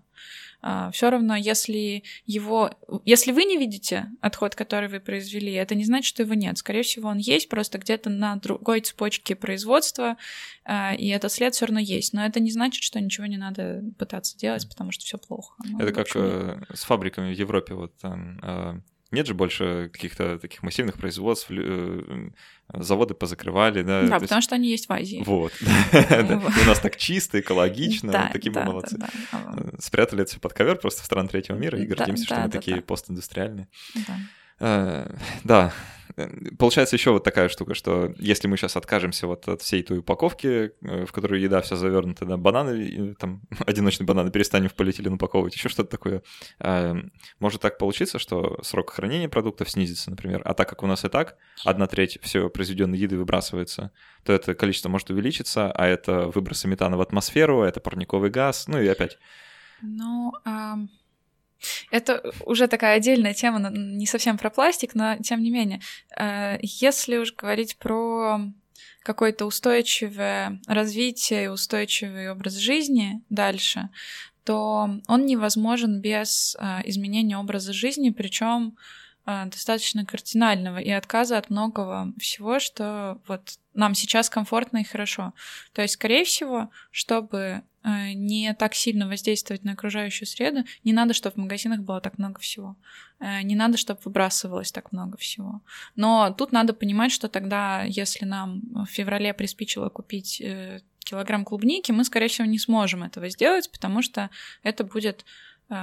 Все 0.93 1.09
равно, 1.09 1.37
если 1.37 2.03
его, 2.27 2.71
если 3.07 3.33
вы 3.33 3.45
не 3.45 3.57
видите 3.57 4.11
отход, 4.21 4.55
который 4.55 4.91
вы 4.91 5.01
произвели, 5.01 5.53
это 5.53 5.75
не 5.75 5.85
значит, 5.85 6.05
что 6.05 6.23
его 6.23 6.35
нет. 6.35 6.59
Скорее 6.59 6.83
всего, 6.83 7.09
он 7.09 7.16
есть 7.16 7.49
просто 7.49 7.79
где-то 7.79 8.11
на 8.11 8.37
другой 8.37 8.83
цепочке 8.83 9.35
производства, 9.35 10.18
а, 10.64 10.95
и 10.95 11.09
этот 11.09 11.33
след 11.33 11.55
все 11.55 11.64
равно 11.64 11.81
есть. 11.81 12.12
Но 12.12 12.27
это 12.27 12.41
не 12.41 12.51
значит, 12.51 12.83
что 12.83 13.01
ничего 13.01 13.27
не 13.27 13.39
надо 13.39 13.83
пытаться 13.99 14.37
делать, 14.37 14.68
потому 14.68 14.93
что 14.93 15.05
все 15.05 15.16
плохо. 15.16 15.55
Ну, 15.64 15.81
это 15.81 15.93
как 15.93 16.09
э, 16.14 16.62
с 16.75 16.83
фабриками 16.83 17.33
в 17.33 17.39
Европе. 17.39 17.73
Вот 17.75 17.97
там 17.97 18.39
э, 18.43 18.81
нет 19.11 19.26
же 19.26 19.34
больше 19.34 19.90
каких-то 19.92 20.38
таких 20.38 20.62
массивных 20.62 20.96
производств, 20.98 21.50
лю- 21.50 22.04
э, 22.06 22.30
заводы 22.82 23.14
позакрывали, 23.14 23.82
да. 23.82 24.02
Да, 24.02 24.06
то 24.08 24.14
есть- 24.14 24.22
потому 24.22 24.42
что 24.42 24.54
они 24.54 24.68
есть 24.70 24.88
в 24.88 24.92
Азии. 24.92 25.22
Вот. 25.26 25.52
У 25.62 26.66
нас 26.68 26.78
так 26.80 26.96
чисто, 26.96 27.40
экологично, 27.40 28.12
такие 28.32 28.50
мы 28.52 28.61
молодцы. 28.72 28.96
Э, 29.56 29.76
Спрятали 29.80 30.22
это 30.22 30.30
все 30.30 30.40
под 30.40 30.52
ковер 30.52 30.76
просто 30.76 31.02
в 31.02 31.06
стран 31.06 31.28
третьего 31.28 31.56
мира 31.56 31.78
и 31.78 31.86
гордимся, 31.86 32.24
что 32.24 32.34
мы 32.36 32.40
такие 32.52 32.76
постиндустриальные. 32.82 33.68
да. 35.44 35.72
Э. 36.16 36.22
Э, 36.22 36.50
Получается 36.58 36.96
еще 36.96 37.11
вот 37.12 37.24
такая 37.24 37.48
штука, 37.48 37.74
что 37.74 38.14
если 38.18 38.48
мы 38.48 38.56
сейчас 38.56 38.76
откажемся 38.76 39.26
вот 39.26 39.48
от 39.48 39.62
всей 39.62 39.82
той 39.82 39.98
упаковки, 39.98 40.72
э, 40.80 41.06
в 41.06 41.12
которую 41.12 41.40
еда 41.40 41.61
вся 41.61 41.76
завернута, 41.76 42.24
да, 42.24 42.36
бананы, 42.36 42.82
и, 42.82 43.14
там, 43.14 43.42
одиночные 43.66 44.06
бананы 44.06 44.30
перестанем 44.30 44.68
в 44.68 44.74
полиэтилен 44.74 45.14
упаковывать, 45.14 45.54
еще 45.54 45.68
что-то 45.68 45.90
такое, 45.90 46.22
э, 46.61 46.94
может 47.38 47.61
так 47.61 47.78
получиться, 47.78 48.18
что 48.18 48.58
срок 48.62 48.90
хранения 48.90 49.28
продуктов 49.28 49.70
снизится, 49.70 50.11
например, 50.11 50.42
а 50.44 50.54
так 50.54 50.68
как 50.68 50.82
у 50.82 50.86
нас 50.86 51.04
и 51.04 51.08
так 51.08 51.36
одна 51.64 51.86
треть 51.86 52.18
все 52.22 52.48
произведенной 52.50 52.98
еды 52.98 53.16
выбрасывается, 53.16 53.92
то 54.24 54.32
это 54.32 54.54
количество 54.54 54.88
может 54.88 55.11
увеличиться, 55.11 55.70
а 55.72 55.86
это 55.86 56.28
выбросы 56.28 56.68
метана 56.68 56.96
в 56.96 57.00
атмосферу, 57.00 57.62
а 57.62 57.68
это 57.68 57.80
парниковый 57.80 58.30
газ, 58.30 58.66
ну 58.68 58.80
и 58.80 58.86
опять. 58.86 59.18
Ну, 59.82 60.32
ам, 60.44 60.90
это 61.90 62.32
уже 62.46 62.66
такая 62.68 62.96
отдельная 62.96 63.34
тема, 63.34 63.70
не 63.70 64.06
совсем 64.06 64.38
про 64.38 64.50
пластик, 64.50 64.94
но 64.94 65.16
тем 65.18 65.42
не 65.42 65.50
менее. 65.50 65.80
Э, 66.16 66.58
Если 66.62 67.16
уж 67.16 67.34
говорить 67.34 67.76
про 67.76 68.40
какое-то 69.02 69.46
устойчивое 69.46 70.61
развитие 70.66 71.44
и 71.44 71.48
устойчивый 71.48 72.30
образ 72.30 72.54
жизни 72.54 73.22
дальше, 73.30 73.88
то 74.44 74.90
он 75.06 75.26
невозможен 75.26 76.00
без 76.00 76.56
э, 76.58 76.80
изменения 76.84 77.38
образа 77.38 77.72
жизни, 77.72 78.11
причем 78.11 78.76
достаточно 79.26 80.04
кардинального 80.04 80.78
и 80.78 80.90
отказа 80.90 81.38
от 81.38 81.50
многого 81.50 82.12
всего, 82.18 82.58
что 82.58 83.20
вот 83.28 83.58
нам 83.74 83.94
сейчас 83.94 84.30
комфортно 84.30 84.78
и 84.78 84.84
хорошо. 84.84 85.34
То 85.72 85.82
есть, 85.82 85.94
скорее 85.94 86.24
всего, 86.24 86.70
чтобы 86.90 87.38
э, 87.38 87.62
не 87.85 88.55
так 88.55 88.74
сильно 88.74 89.09
воздействовать 89.09 89.64
на 89.64 89.72
окружающую 89.72 90.26
среду, 90.26 90.64
не 90.85 90.93
надо, 90.93 91.14
чтобы 91.14 91.35
в 91.35 91.39
магазинах 91.39 91.81
было 91.81 92.01
так 92.01 92.18
много 92.18 92.39
всего. 92.41 92.76
Э, 93.20 93.43
Не 93.43 93.55
надо, 93.55 93.76
чтобы 93.76 94.01
выбрасывалось 94.05 94.72
так 94.72 94.93
много 94.93 95.16
всего. 95.16 95.62
Но 95.97 96.35
тут 96.37 96.53
надо 96.53 96.72
понимать, 96.74 97.12
что 97.12 97.28
тогда, 97.28 97.83
если 97.85 98.24
нам 98.24 98.62
в 98.72 98.87
феврале 98.87 99.33
приспичило 99.35 99.89
купить 99.89 100.41
э, 100.41 100.81
килограмм 100.99 101.45
клубники, 101.45 101.93
мы, 101.93 102.05
скорее 102.05 102.28
всего, 102.28 102.47
не 102.47 102.59
сможем 102.59 103.03
этого 103.03 103.28
сделать, 103.28 103.70
потому 103.70 104.03
что 104.03 104.31
это 104.62 104.85
будет 104.85 105.24
э, 105.68 105.74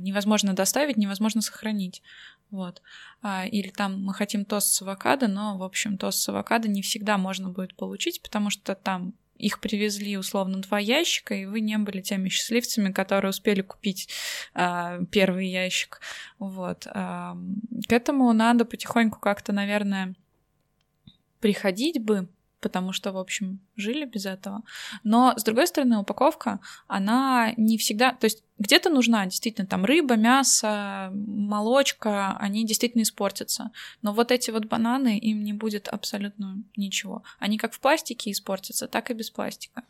невозможно 0.00 0.52
доставить, 0.52 0.96
невозможно 0.96 1.40
сохранить. 1.40 2.02
Вот. 2.50 2.82
А, 3.22 3.46
Или 3.46 3.68
там 3.70 4.02
мы 4.02 4.14
хотим 4.14 4.44
тост 4.44 4.68
с 4.72 4.82
авокадо, 4.82 5.26
но, 5.26 5.58
в 5.58 5.62
общем, 5.62 5.98
тост 5.98 6.20
с 6.20 6.28
авокадо 6.28 6.68
не 6.68 6.82
всегда 6.82 7.18
можно 7.18 7.48
будет 7.48 7.74
получить, 7.74 8.22
потому 8.22 8.50
что 8.50 8.74
там 8.74 9.14
их 9.38 9.60
привезли 9.60 10.16
условно 10.16 10.60
два 10.60 10.78
ящика, 10.78 11.34
и 11.34 11.46
вы 11.46 11.60
не 11.60 11.78
были 11.78 12.00
теми 12.00 12.28
счастливцами, 12.28 12.92
которые 12.92 13.30
успели 13.30 13.62
купить 13.62 14.08
а, 14.54 15.00
первый 15.10 15.48
ящик. 15.48 16.00
Вот. 16.38 16.86
А, 16.90 17.36
к 17.88 17.92
этому 17.92 18.32
надо 18.32 18.64
потихоньку 18.64 19.20
как-то, 19.20 19.52
наверное, 19.52 20.14
приходить 21.40 22.02
бы, 22.02 22.28
потому 22.60 22.92
что, 22.92 23.12
в 23.12 23.18
общем, 23.18 23.60
жили 23.76 24.04
без 24.04 24.26
этого. 24.26 24.62
Но, 25.04 25.34
с 25.36 25.44
другой 25.44 25.66
стороны, 25.66 25.98
упаковка, 25.98 26.60
она 26.88 27.52
не 27.56 27.78
всегда... 27.78 28.12
То 28.12 28.24
есть 28.24 28.42
где-то 28.58 28.88
нужна 28.88 29.26
действительно 29.26 29.66
там 29.66 29.84
рыба, 29.84 30.16
мясо, 30.16 31.10
молочка, 31.12 32.36
они 32.38 32.64
действительно 32.64 33.02
испортятся. 33.02 33.70
Но 34.00 34.12
вот 34.12 34.32
эти 34.32 34.50
вот 34.50 34.64
бананы, 34.64 35.18
им 35.18 35.44
не 35.44 35.52
будет 35.52 35.88
абсолютно 35.88 36.62
ничего. 36.74 37.22
Они 37.38 37.58
как 37.58 37.74
в 37.74 37.80
пластике 37.80 38.30
испортятся, 38.30 38.88
так 38.88 39.10
и 39.10 39.14
без 39.14 39.30
пластика. 39.30 39.82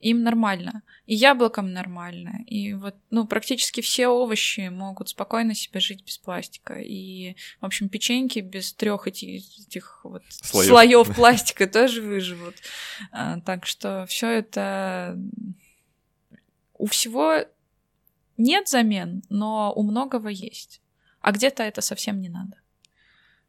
Им 0.00 0.22
нормально. 0.22 0.82
И 1.06 1.14
яблокам 1.14 1.72
нормально. 1.72 2.40
И 2.46 2.74
вот, 2.74 2.96
ну, 3.10 3.24
практически 3.24 3.80
все 3.80 4.08
овощи 4.08 4.68
могут 4.68 5.10
спокойно 5.10 5.54
себе 5.54 5.78
жить 5.78 6.04
без 6.04 6.18
пластика. 6.18 6.74
И, 6.74 7.36
в 7.60 7.66
общем, 7.66 7.88
печеньки 7.88 8.40
без 8.40 8.72
трех 8.72 9.06
этих, 9.06 9.44
этих 9.60 10.00
вот 10.02 10.24
слоев, 10.28 10.68
слоев 10.68 11.14
пластика 11.14 11.68
тоже 11.68 12.02
выживут. 12.02 12.56
А, 13.12 13.38
так 13.40 13.64
что 13.64 14.06
все 14.06 14.28
это 14.28 15.16
у 16.74 16.86
всего 16.86 17.44
нет 18.38 18.68
замен, 18.68 19.22
но 19.28 19.72
у 19.74 19.82
многого 19.82 20.28
есть. 20.28 20.80
А 21.20 21.32
где-то 21.32 21.62
это 21.62 21.80
совсем 21.80 22.20
не 22.20 22.28
надо. 22.28 22.56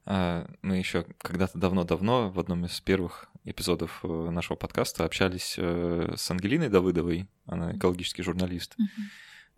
А, 0.06 0.50
мы 0.62 0.78
еще 0.78 1.06
когда-то 1.20 1.58
давно-давно 1.58 2.30
в 2.30 2.40
одном 2.40 2.66
из 2.66 2.80
первых 2.82 3.30
эпизодов 3.46 4.00
э, 4.04 4.08
нашего 4.08 4.58
подкаста 4.58 5.06
общались 5.06 5.56
э, 5.58 6.14
с 6.18 6.30
Ангелиной 6.30 6.70
Давыдовой, 6.70 7.28
она 7.46 7.76
экологический 7.76 8.24
журналист. 8.24 8.76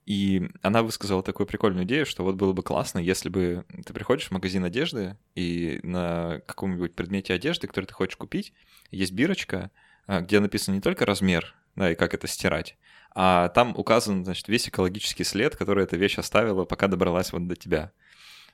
И 0.05 0.49
она 0.61 0.81
высказала 0.81 1.21
такую 1.21 1.45
прикольную 1.45 1.85
идею, 1.85 2.05
что 2.05 2.23
вот 2.23 2.35
было 2.35 2.53
бы 2.53 2.63
классно, 2.63 2.99
если 2.99 3.29
бы 3.29 3.65
ты 3.85 3.93
приходишь 3.93 4.27
в 4.27 4.31
магазин 4.31 4.63
одежды, 4.65 5.15
и 5.35 5.79
на 5.83 6.41
каком-нибудь 6.47 6.95
предмете 6.95 7.33
одежды, 7.33 7.67
который 7.67 7.85
ты 7.85 7.93
хочешь 7.93 8.17
купить, 8.17 8.53
есть 8.89 9.13
бирочка, 9.13 9.71
а, 10.07 10.21
где 10.21 10.39
написан 10.39 10.73
не 10.73 10.81
только 10.81 11.05
размер, 11.05 11.55
да, 11.75 11.91
и 11.91 11.95
как 11.95 12.13
это 12.13 12.27
стирать, 12.27 12.77
а 13.13 13.49
там 13.49 13.73
указан, 13.75 14.23
значит, 14.23 14.47
весь 14.47 14.69
экологический 14.69 15.23
след, 15.23 15.55
который 15.55 15.83
эта 15.83 15.97
вещь 15.97 16.17
оставила, 16.17 16.65
пока 16.65 16.87
добралась 16.87 17.33
вот 17.33 17.47
до 17.47 17.55
тебя. 17.55 17.91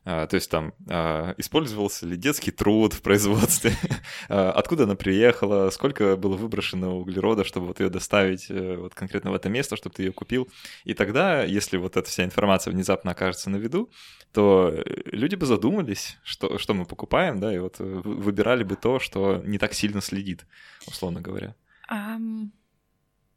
А, 0.09 0.25
то 0.25 0.35
есть 0.35 0.49
там 0.49 0.73
а, 0.89 1.35
использовался 1.37 2.05
ли 2.05 2.15
детский 2.15 2.51
труд 2.51 2.93
в 2.93 3.01
производстве, 3.01 3.73
а, 4.29 4.51
откуда 4.51 4.85
она 4.85 4.95
приехала, 4.95 5.69
сколько 5.69 6.15
было 6.15 6.37
выброшено 6.37 6.97
углерода, 6.97 7.43
чтобы 7.43 7.67
вот 7.67 7.81
ее 7.81 7.89
доставить 7.89 8.49
э, 8.49 8.77
вот 8.77 8.95
конкретно 8.95 9.31
в 9.31 9.33
это 9.33 9.49
место, 9.49 9.75
чтобы 9.75 9.95
ты 9.95 10.03
ее 10.03 10.13
купил. 10.13 10.47
И 10.85 10.93
тогда, 10.93 11.43
если 11.43 11.75
вот 11.75 11.97
эта 11.97 12.09
вся 12.09 12.23
информация 12.23 12.71
внезапно 12.71 13.11
окажется 13.11 13.49
на 13.49 13.57
виду, 13.57 13.91
то 14.31 14.71
э, 14.73 14.83
люди 15.11 15.35
бы 15.35 15.45
задумались, 15.45 16.17
что, 16.23 16.57
что 16.57 16.73
мы 16.73 16.85
покупаем, 16.85 17.41
да, 17.41 17.53
и 17.53 17.59
вот 17.59 17.75
э, 17.79 17.83
выбирали 17.83 18.63
бы 18.63 18.77
то, 18.77 18.99
что 18.99 19.41
не 19.45 19.57
так 19.57 19.73
сильно 19.73 19.99
следит, 19.99 20.45
условно 20.87 21.19
говоря. 21.19 21.53
Um... 21.91 22.51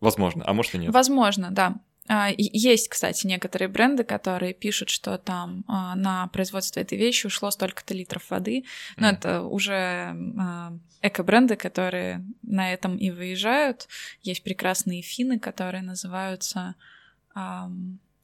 Возможно, 0.01 0.45
а 0.47 0.53
может 0.53 0.75
и 0.75 0.79
нет. 0.79 0.93
Возможно, 0.93 1.51
да. 1.51 1.77
А, 2.09 2.31
есть, 2.37 2.89
кстати, 2.89 3.27
некоторые 3.27 3.69
бренды, 3.69 4.03
которые 4.03 4.53
пишут, 4.53 4.89
что 4.89 5.17
там 5.17 5.65
а, 5.69 5.95
на 5.95 6.27
производство 6.29 6.81
этой 6.81 6.99
вещи 6.99 7.27
ушло 7.27 7.51
столько-то 7.51 7.95
литров 7.95 8.29
воды. 8.31 8.65
Но 8.97 9.09
mm. 9.09 9.13
это 9.13 9.43
уже 9.43 10.17
а, 10.39 10.73
эко-бренды, 11.03 11.55
которые 11.55 12.25
на 12.43 12.73
этом 12.73 12.97
и 12.97 13.11
выезжают. 13.11 13.87
Есть 14.23 14.43
прекрасные 14.43 15.03
финны, 15.03 15.39
которые 15.39 15.83
называются... 15.83 16.75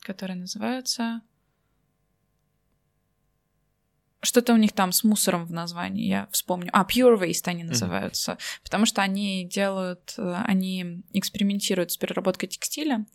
которые 0.00 0.36
называются 0.36 1.20
что-то 4.26 4.52
у 4.52 4.56
них 4.56 4.72
там 4.72 4.92
с 4.92 5.04
мусором 5.04 5.46
в 5.46 5.52
названии, 5.52 6.06
я 6.06 6.28
вспомню. 6.32 6.70
А, 6.72 6.84
Pure 6.84 7.18
Waste 7.18 7.48
они 7.48 7.64
называются, 7.64 8.32
mm-hmm. 8.32 8.60
потому 8.64 8.86
что 8.86 9.02
они 9.02 9.44
делают, 9.44 10.14
э, 10.18 10.42
они 10.44 11.02
экспериментируют 11.12 11.92
с 11.92 11.96
переработкой 11.96 12.48
текстиля 12.48 13.06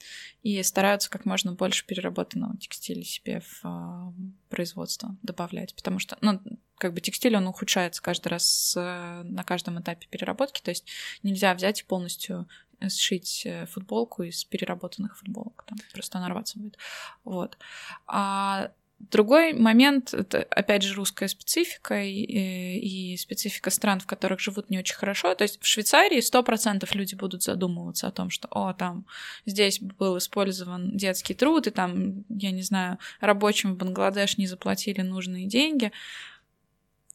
и 0.41 0.61
стараются 0.63 1.09
как 1.09 1.25
можно 1.25 1.53
больше 1.53 1.85
переработанного 1.85 2.57
текстиля 2.57 3.03
себе 3.03 3.41
в 3.41 3.61
э, 3.63 4.11
производство 4.49 5.15
добавлять, 5.21 5.75
потому 5.75 5.99
что, 5.99 6.17
ну, 6.21 6.41
как 6.77 6.93
бы 6.93 7.01
текстиль, 7.01 7.35
он 7.35 7.47
ухудшается 7.47 8.01
каждый 8.01 8.29
раз 8.29 8.73
э, 8.77 9.21
на 9.23 9.43
каждом 9.43 9.79
этапе 9.79 10.07
переработки, 10.09 10.61
то 10.61 10.71
есть 10.71 10.87
нельзя 11.21 11.53
взять 11.53 11.81
и 11.81 11.83
полностью 11.83 12.47
сшить 12.89 13.47
футболку 13.67 14.23
из 14.23 14.43
переработанных 14.43 15.15
футболок, 15.19 15.63
там 15.67 15.77
просто 15.93 16.17
она 16.17 16.29
рваться 16.29 16.57
будет. 16.57 16.79
Вот. 17.23 17.59
А 18.07 18.71
Другой 19.09 19.53
момент, 19.53 20.13
это 20.13 20.43
опять 20.49 20.83
же 20.83 20.93
русская 20.93 21.27
специфика 21.27 22.03
и, 22.03 22.11
и 22.11 23.17
специфика 23.17 23.69
стран, 23.69 23.99
в 23.99 24.05
которых 24.05 24.39
живут 24.39 24.69
не 24.69 24.77
очень 24.79 24.95
хорошо. 24.95 25.33
То 25.33 25.43
есть 25.43 25.61
в 25.61 25.65
Швейцарии 25.65 26.19
сто 26.21 26.43
процентов 26.43 26.93
люди 26.93 27.15
будут 27.15 27.41
задумываться 27.41 28.07
о 28.07 28.11
том, 28.11 28.29
что, 28.29 28.47
о, 28.51 28.73
там 28.73 29.05
здесь 29.45 29.79
был 29.79 30.17
использован 30.17 30.95
детский 30.95 31.33
труд, 31.33 31.67
и 31.67 31.71
там, 31.71 32.25
я 32.29 32.51
не 32.51 32.61
знаю, 32.61 32.99
рабочим 33.19 33.73
в 33.73 33.77
Бангладеш 33.77 34.37
не 34.37 34.47
заплатили 34.47 35.01
нужные 35.01 35.47
деньги. 35.47 35.91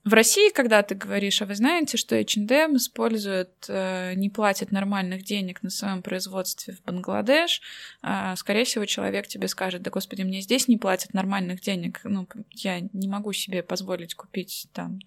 В 0.07 0.13
России, 0.13 0.53
когда 0.53 0.85
ты 0.85 0.95
говоришь, 0.95 1.43
а 1.43 1.47
вы 1.47 1.57
знаете, 1.57 1.97
что 1.97 2.15
H&M 2.15 2.77
использует, 2.77 3.51
э, 3.67 4.15
не 4.15 4.31
платит 4.31 4.71
нормальных 4.71 5.25
денег 5.25 5.65
на 5.65 5.71
своем 5.71 6.01
производстве 6.01 6.75
в 6.75 6.83
Бангладеш, 6.85 7.61
э, 8.05 8.37
скорее 8.37 8.65
всего, 8.65 8.85
человек 8.85 9.27
тебе 9.27 9.49
скажет, 9.49 9.83
да 9.83 9.91
господи, 9.91 10.23
мне 10.23 10.43
здесь 10.43 10.69
не 10.69 10.77
платят 10.77 11.13
нормальных 11.13 11.61
денег, 11.61 12.03
ну, 12.05 12.29
я 12.53 12.79
не 12.93 13.09
могу 13.09 13.33
себе 13.33 13.65
позволить 13.65 14.15
купить 14.15 14.69
там 14.73 15.01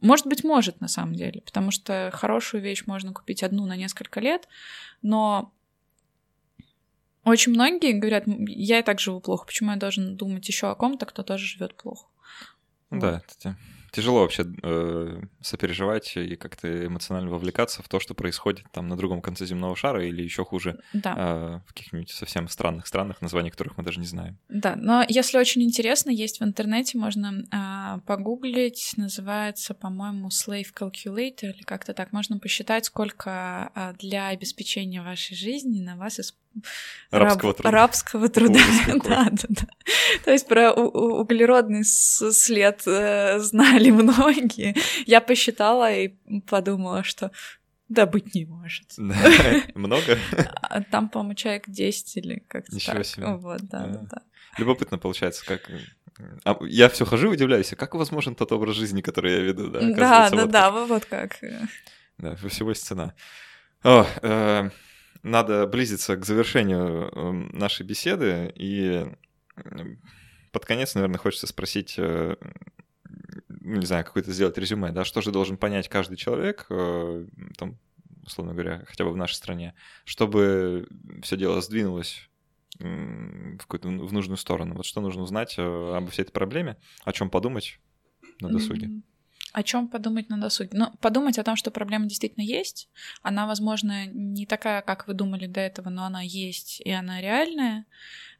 может 0.00 0.26
быть, 0.26 0.44
может 0.44 0.80
на 0.80 0.88
самом 0.88 1.14
деле, 1.14 1.42
потому 1.42 1.70
что 1.70 2.10
хорошую 2.14 2.62
вещь 2.62 2.84
можно 2.86 3.12
купить 3.12 3.42
одну 3.42 3.66
на 3.66 3.76
несколько 3.76 4.20
лет, 4.20 4.48
но 5.02 5.52
очень 7.24 7.52
многие 7.52 7.92
говорят, 7.92 8.24
я 8.26 8.78
и 8.78 8.82
так 8.82 8.98
живу 8.98 9.20
плохо, 9.20 9.44
почему 9.44 9.72
я 9.72 9.76
должен 9.76 10.16
думать 10.16 10.48
еще 10.48 10.70
о 10.70 10.74
ком-то, 10.74 11.04
кто 11.04 11.22
тоже 11.22 11.44
живет 11.44 11.74
плохо. 11.74 12.06
Да, 12.90 13.22
вот 13.28 13.54
тяжело 13.90 14.20
вообще 14.20 14.44
э, 14.62 15.22
сопереживать 15.40 16.16
и 16.16 16.36
как-то 16.36 16.86
эмоционально 16.86 17.30
вовлекаться 17.30 17.82
в 17.82 17.88
то, 17.88 18.00
что 18.00 18.14
происходит 18.14 18.66
там 18.72 18.88
на 18.88 18.96
другом 18.96 19.20
конце 19.22 19.46
земного 19.46 19.76
шара 19.76 20.04
или 20.06 20.22
еще 20.22 20.44
хуже 20.44 20.80
да. 20.92 21.14
э, 21.16 21.68
в 21.68 21.74
каких-нибудь 21.74 22.10
совсем 22.10 22.48
странных 22.48 22.86
странах, 22.86 23.20
названий 23.20 23.50
которых 23.50 23.76
мы 23.76 23.84
даже 23.84 24.00
не 24.00 24.06
знаем. 24.06 24.38
Да, 24.48 24.76
но 24.76 25.04
если 25.08 25.38
очень 25.38 25.62
интересно, 25.62 26.10
есть 26.10 26.40
в 26.40 26.44
интернете, 26.44 26.98
можно 26.98 27.44
э, 27.52 28.00
погуглить, 28.06 28.92
называется, 28.96 29.74
по-моему, 29.74 30.28
Slave 30.28 30.68
Calculator 30.78 31.52
или 31.52 31.62
как-то 31.62 31.94
так. 31.94 32.12
Можно 32.12 32.38
посчитать, 32.38 32.86
сколько 32.86 33.70
э, 33.74 33.94
для 33.98 34.28
обеспечения 34.28 35.02
вашей 35.02 35.36
жизни 35.36 35.80
на 35.80 35.96
вас 35.96 36.20
используется 36.20 36.39
Рабского 37.10 37.54
труда. 37.54 37.70
Рабского 37.70 38.28
труда. 38.28 38.60
да, 39.04 39.28
да, 39.30 39.46
да. 39.48 39.66
То 40.24 40.30
есть 40.30 40.46
про 40.46 40.72
углеродный 40.72 41.84
след 41.84 42.82
э, 42.86 43.38
знали 43.40 43.90
многие. 43.90 44.76
Я 45.06 45.20
посчитала 45.20 45.92
и 45.92 46.08
подумала, 46.46 47.02
что 47.02 47.30
да, 47.88 48.06
быть 48.06 48.34
не 48.34 48.44
может. 48.44 48.86
Много? 49.74 50.18
А 50.62 50.82
там, 50.82 51.08
по-моему, 51.08 51.34
человек 51.34 51.64
10 51.66 52.16
или 52.18 52.44
как-то 52.46 52.74
Ничего 52.74 52.96
так. 52.98 53.06
себе. 53.06 53.26
Вот, 53.34 53.62
да, 53.62 53.86
да, 53.86 54.00
да. 54.10 54.22
Любопытно 54.58 54.98
получается, 54.98 55.44
как... 55.44 55.68
А 56.44 56.56
я 56.62 56.88
все 56.88 57.04
хожу 57.04 57.30
и 57.30 57.34
удивляюсь, 57.34 57.72
а 57.72 57.76
как 57.76 57.94
возможен 57.94 58.34
тот 58.34 58.52
образ 58.52 58.76
жизни, 58.76 59.00
который 59.00 59.32
я 59.32 59.40
веду, 59.40 59.70
да? 59.70 59.80
Да, 59.80 60.30
да, 60.30 60.46
да, 60.46 60.70
вот 60.70 61.06
как. 61.06 61.38
Да, 62.18 62.36
всего 62.36 62.70
есть 62.70 62.84
цена. 62.84 63.14
О, 63.82 64.06
э, 64.22 64.70
надо 65.22 65.66
близиться 65.66 66.16
к 66.16 66.24
завершению 66.24 67.10
эм, 67.14 67.50
нашей 67.52 67.84
беседы, 67.84 68.52
и 68.54 69.06
под 70.52 70.64
конец, 70.64 70.94
наверное, 70.94 71.18
хочется 71.18 71.46
спросить, 71.46 71.94
э, 71.98 72.36
не 73.48 73.86
знаю, 73.86 74.04
какое-то 74.04 74.32
сделать 74.32 74.58
резюме, 74.58 74.92
да, 74.92 75.04
что 75.04 75.20
же 75.20 75.30
должен 75.30 75.56
понять 75.56 75.88
каждый 75.88 76.16
человек, 76.16 76.66
э, 76.70 77.26
там, 77.56 77.78
условно 78.24 78.52
говоря, 78.52 78.84
хотя 78.86 79.04
бы 79.04 79.12
в 79.12 79.16
нашей 79.16 79.34
стране, 79.34 79.74
чтобы 80.04 80.88
все 81.22 81.36
дело 81.36 81.60
сдвинулось 81.60 82.28
в 82.78 83.58
какую-то 83.58 83.88
в 83.88 84.12
нужную 84.12 84.38
сторону. 84.38 84.74
Вот 84.74 84.86
что 84.86 85.00
нужно 85.00 85.22
узнать 85.22 85.56
э, 85.58 85.62
об 85.62 86.08
всей 86.10 86.22
этой 86.22 86.32
проблеме, 86.32 86.78
о 87.04 87.12
чем 87.12 87.28
подумать 87.28 87.78
на 88.40 88.48
досуге. 88.48 88.86
Mm-hmm. 88.86 89.02
О 89.52 89.62
чем 89.62 89.88
подумать 89.88 90.28
на 90.28 90.40
досуге? 90.40 90.70
Ну, 90.72 90.90
подумать 91.00 91.38
о 91.38 91.42
том, 91.42 91.56
что 91.56 91.70
проблема 91.70 92.06
действительно 92.06 92.44
есть. 92.44 92.88
Она, 93.22 93.46
возможно, 93.46 94.06
не 94.06 94.46
такая, 94.46 94.80
как 94.82 95.08
вы 95.08 95.14
думали 95.14 95.46
до 95.46 95.60
этого, 95.60 95.88
но 95.88 96.04
она 96.04 96.22
есть, 96.22 96.80
и 96.80 96.90
она 96.90 97.20
реальная. 97.20 97.84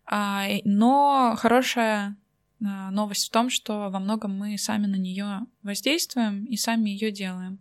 А, 0.06 0.46
но 0.64 1.34
хорошая 1.36 2.16
а, 2.64 2.90
новость 2.90 3.28
в 3.28 3.30
том, 3.30 3.50
что 3.50 3.90
во 3.90 3.98
многом 3.98 4.38
мы 4.38 4.56
сами 4.56 4.86
на 4.86 4.96
нее 4.96 5.40
воздействуем 5.62 6.44
и 6.44 6.56
сами 6.56 6.90
ее 6.90 7.11
делаем. 7.11 7.58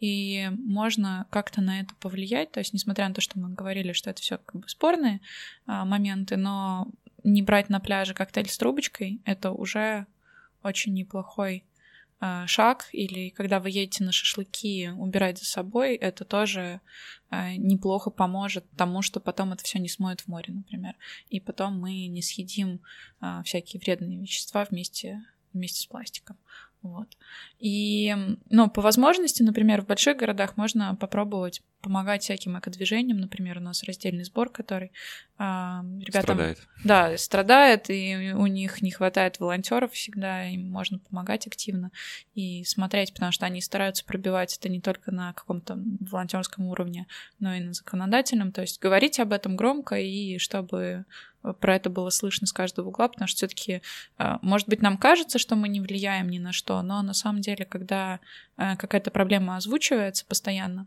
И 0.00 0.50
можно 0.58 1.26
как-то 1.30 1.60
на 1.60 1.80
это 1.80 1.94
повлиять. 2.00 2.52
То 2.52 2.60
есть, 2.60 2.72
несмотря 2.72 3.08
на 3.08 3.14
то, 3.14 3.20
что 3.20 3.38
мы 3.38 3.50
говорили, 3.50 3.92
что 3.92 4.10
это 4.10 4.20
все 4.22 4.38
как 4.38 4.60
бы 4.60 4.68
спорные 4.68 5.20
а, 5.66 5.84
моменты, 5.84 6.36
но 6.36 6.88
не 7.26 7.42
брать 7.42 7.68
на 7.68 7.80
пляже 7.80 8.14
коктейль 8.14 8.48
с 8.48 8.56
трубочкой 8.56 9.20
это 9.24 9.50
уже 9.50 10.06
очень 10.62 10.94
неплохой 10.94 11.64
шаг, 12.46 12.88
или 12.92 13.28
когда 13.30 13.60
вы 13.60 13.70
едете 13.70 14.04
на 14.04 14.12
шашлыки, 14.12 14.90
убирать 14.96 15.38
за 15.38 15.44
собой, 15.44 15.96
это 15.96 16.24
тоже 16.24 16.80
э, 17.30 17.56
неплохо 17.56 18.10
поможет 18.10 18.64
тому, 18.76 19.02
что 19.02 19.20
потом 19.20 19.52
это 19.52 19.62
все 19.64 19.78
не 19.78 19.88
смоет 19.88 20.22
в 20.22 20.28
море, 20.28 20.54
например. 20.54 20.94
И 21.28 21.40
потом 21.40 21.78
мы 21.78 22.06
не 22.06 22.22
съедим 22.22 22.80
э, 23.20 23.42
всякие 23.44 23.80
вредные 23.80 24.18
вещества 24.18 24.64
вместе, 24.64 25.24
вместе 25.52 25.82
с 25.82 25.86
пластиком. 25.86 26.38
Вот. 26.82 27.08
И, 27.58 28.14
ну, 28.50 28.70
по 28.70 28.80
возможности, 28.80 29.42
например, 29.42 29.82
в 29.82 29.86
больших 29.86 30.16
городах 30.18 30.56
можно 30.56 30.94
попробовать 30.94 31.62
помогать 31.86 32.24
всяким 32.24 32.58
экодвижениям. 32.58 33.18
Например, 33.18 33.58
у 33.58 33.60
нас 33.60 33.84
раздельный 33.84 34.24
сбор, 34.24 34.50
который 34.50 34.90
э, 35.38 35.42
ребятам... 35.42 36.22
Страдает. 36.22 36.58
Да, 36.84 37.16
страдает, 37.16 37.90
и 37.90 38.32
у 38.34 38.46
них 38.46 38.82
не 38.82 38.90
хватает 38.90 39.38
волонтеров 39.38 39.92
всегда, 39.92 40.48
им 40.48 40.68
можно 40.68 40.98
помогать 40.98 41.46
активно 41.46 41.92
и 42.34 42.64
смотреть, 42.64 43.12
потому 43.12 43.30
что 43.30 43.46
они 43.46 43.60
стараются 43.60 44.04
пробивать 44.04 44.56
это 44.58 44.68
не 44.68 44.80
только 44.80 45.12
на 45.12 45.32
каком-то 45.32 45.78
волонтерском 46.00 46.66
уровне, 46.66 47.06
но 47.38 47.54
и 47.54 47.60
на 47.60 47.72
законодательном. 47.72 48.50
То 48.50 48.62
есть 48.62 48.80
говорить 48.80 49.20
об 49.20 49.32
этом 49.32 49.54
громко, 49.54 49.94
и 49.94 50.38
чтобы 50.38 51.04
про 51.54 51.76
это 51.76 51.90
было 51.90 52.10
слышно 52.10 52.46
с 52.46 52.52
каждого 52.52 52.88
угла, 52.88 53.08
потому 53.08 53.28
что 53.28 53.36
все-таки, 53.38 53.82
э, 54.18 54.38
может 54.42 54.68
быть, 54.68 54.82
нам 54.82 54.96
кажется, 54.98 55.38
что 55.38 55.56
мы 55.56 55.68
не 55.68 55.80
влияем 55.80 56.28
ни 56.28 56.38
на 56.38 56.52
что, 56.52 56.80
но 56.82 57.02
на 57.02 57.14
самом 57.14 57.40
деле, 57.40 57.64
когда 57.64 58.20
э, 58.56 58.76
какая-то 58.76 59.10
проблема 59.10 59.56
озвучивается 59.56 60.24
постоянно, 60.26 60.86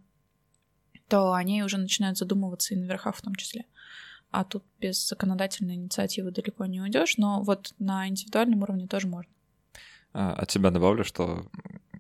то 1.08 1.34
они 1.34 1.64
уже 1.64 1.78
начинают 1.78 2.18
задумываться 2.18 2.74
и 2.74 2.78
на 2.78 2.86
верхах 2.86 3.16
в 3.16 3.22
том 3.22 3.36
числе. 3.36 3.66
А 4.32 4.44
тут 4.44 4.64
без 4.80 5.08
законодательной 5.08 5.76
инициативы 5.76 6.32
далеко 6.32 6.66
не 6.68 6.82
уйдешь, 6.82 7.18
но 7.18 7.42
вот 7.42 7.74
на 7.80 8.08
индивидуальном 8.08 8.62
уровне 8.62 8.88
тоже 8.88 9.08
можно. 9.08 9.32
А, 10.14 10.34
от 10.34 10.52
себя 10.52 10.70
добавлю, 10.70 11.04
что 11.04 11.48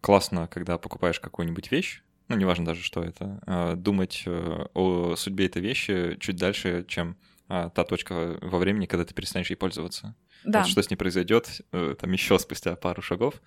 классно, 0.01 0.47
когда 0.47 0.77
покупаешь 0.77 1.19
какую-нибудь 1.19 1.71
вещь, 1.71 2.03
ну, 2.27 2.35
неважно 2.35 2.65
даже, 2.65 2.83
что 2.83 3.03
это, 3.03 3.41
а, 3.47 3.75
думать 3.75 4.23
э, 4.27 4.65
о 4.75 5.15
судьбе 5.15 5.47
этой 5.47 5.63
вещи 5.63 6.17
чуть 6.19 6.35
дальше, 6.35 6.85
чем 6.87 7.17
а, 7.49 7.69
та 7.69 7.83
точка 7.83 8.37
во 8.41 8.57
времени, 8.59 8.85
когда 8.85 9.03
ты 9.03 9.13
перестанешь 9.13 9.49
ей 9.49 9.55
пользоваться. 9.55 10.15
Да. 10.45 10.59
Вот 10.61 10.69
что 10.69 10.81
с 10.81 10.89
ней 10.89 10.95
произойдет, 10.95 11.61
э, 11.73 11.95
там 11.99 12.11
еще 12.13 12.39
спустя 12.39 12.75
пару 12.77 13.01
шагов. 13.01 13.41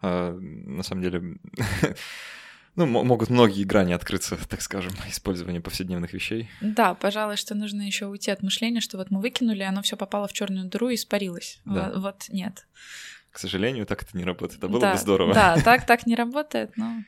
На 0.00 0.82
самом 0.82 1.02
деле 1.02 1.36
ну, 2.78 2.86
могут 2.86 3.28
многие 3.28 3.64
грани 3.64 3.92
открыться, 3.92 4.38
так 4.48 4.62
скажем, 4.62 4.92
использования 5.08 5.60
повседневных 5.60 6.12
вещей. 6.12 6.48
Да, 6.60 6.94
пожалуй, 6.94 7.36
что 7.36 7.56
нужно 7.56 7.82
еще 7.82 8.06
уйти 8.06 8.30
от 8.30 8.42
мышления, 8.42 8.80
что 8.80 8.96
вот 8.96 9.10
мы 9.10 9.20
выкинули, 9.20 9.62
оно 9.62 9.82
все 9.82 9.96
попало 9.96 10.28
в 10.28 10.32
черную 10.32 10.68
дыру 10.68 10.88
и 10.88 10.94
испарилось. 10.94 11.60
Да. 11.64 11.90
Вот, 11.90 12.02
вот 12.02 12.24
нет. 12.28 12.66
К 13.32 13.38
сожалению, 13.38 13.84
так 13.84 14.02
это 14.02 14.16
не 14.16 14.24
работает. 14.24 14.58
Это 14.58 14.68
было 14.68 14.80
да, 14.80 14.92
бы 14.92 14.98
здорово. 14.98 15.34
Да, 15.34 15.56
так 15.64 15.86
так 15.86 16.06
не 16.06 16.14
работает, 16.14 16.76
но. 16.76 17.02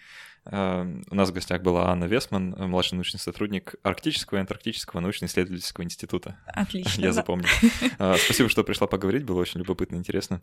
Эм, 0.53 1.05
у 1.09 1.15
нас 1.15 1.31
в 1.31 1.33
гостях 1.33 1.63
была 1.63 1.91
Анна 1.91 2.07
Весман, 2.07 2.57
младший 2.59 2.97
научный 2.97 3.19
сотрудник 3.19 3.77
Арктического 3.85 4.39
и 4.39 4.41
Антарктического 4.41 4.99
научно-исследовательского 5.01 5.85
института. 5.85 6.39
Отлично. 6.47 7.03
Я 7.03 7.13
запомнил. 7.13 7.49
Э, 7.99 8.17
спасибо, 8.17 8.49
что 8.49 8.65
пришла 8.65 8.87
поговорить, 8.87 9.25
было 9.25 9.41
очень 9.41 9.61
любопытно 9.61 9.97
и 9.97 9.99
интересно. 9.99 10.43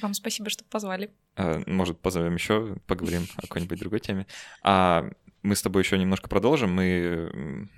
Вам 0.00 0.14
спасибо, 0.14 0.50
что 0.50 0.64
позвали. 0.64 1.10
Э, 1.36 1.62
может, 1.66 2.00
позовем 2.00 2.34
еще, 2.34 2.76
поговорим 2.86 3.26
о 3.36 3.42
какой-нибудь 3.42 3.78
другой 3.78 4.00
теме. 4.00 4.26
А 4.62 5.08
мы 5.42 5.54
с 5.54 5.62
тобой 5.62 5.82
еще 5.82 5.98
немножко 5.98 6.28
продолжим. 6.28 6.72
Мы 6.72 7.68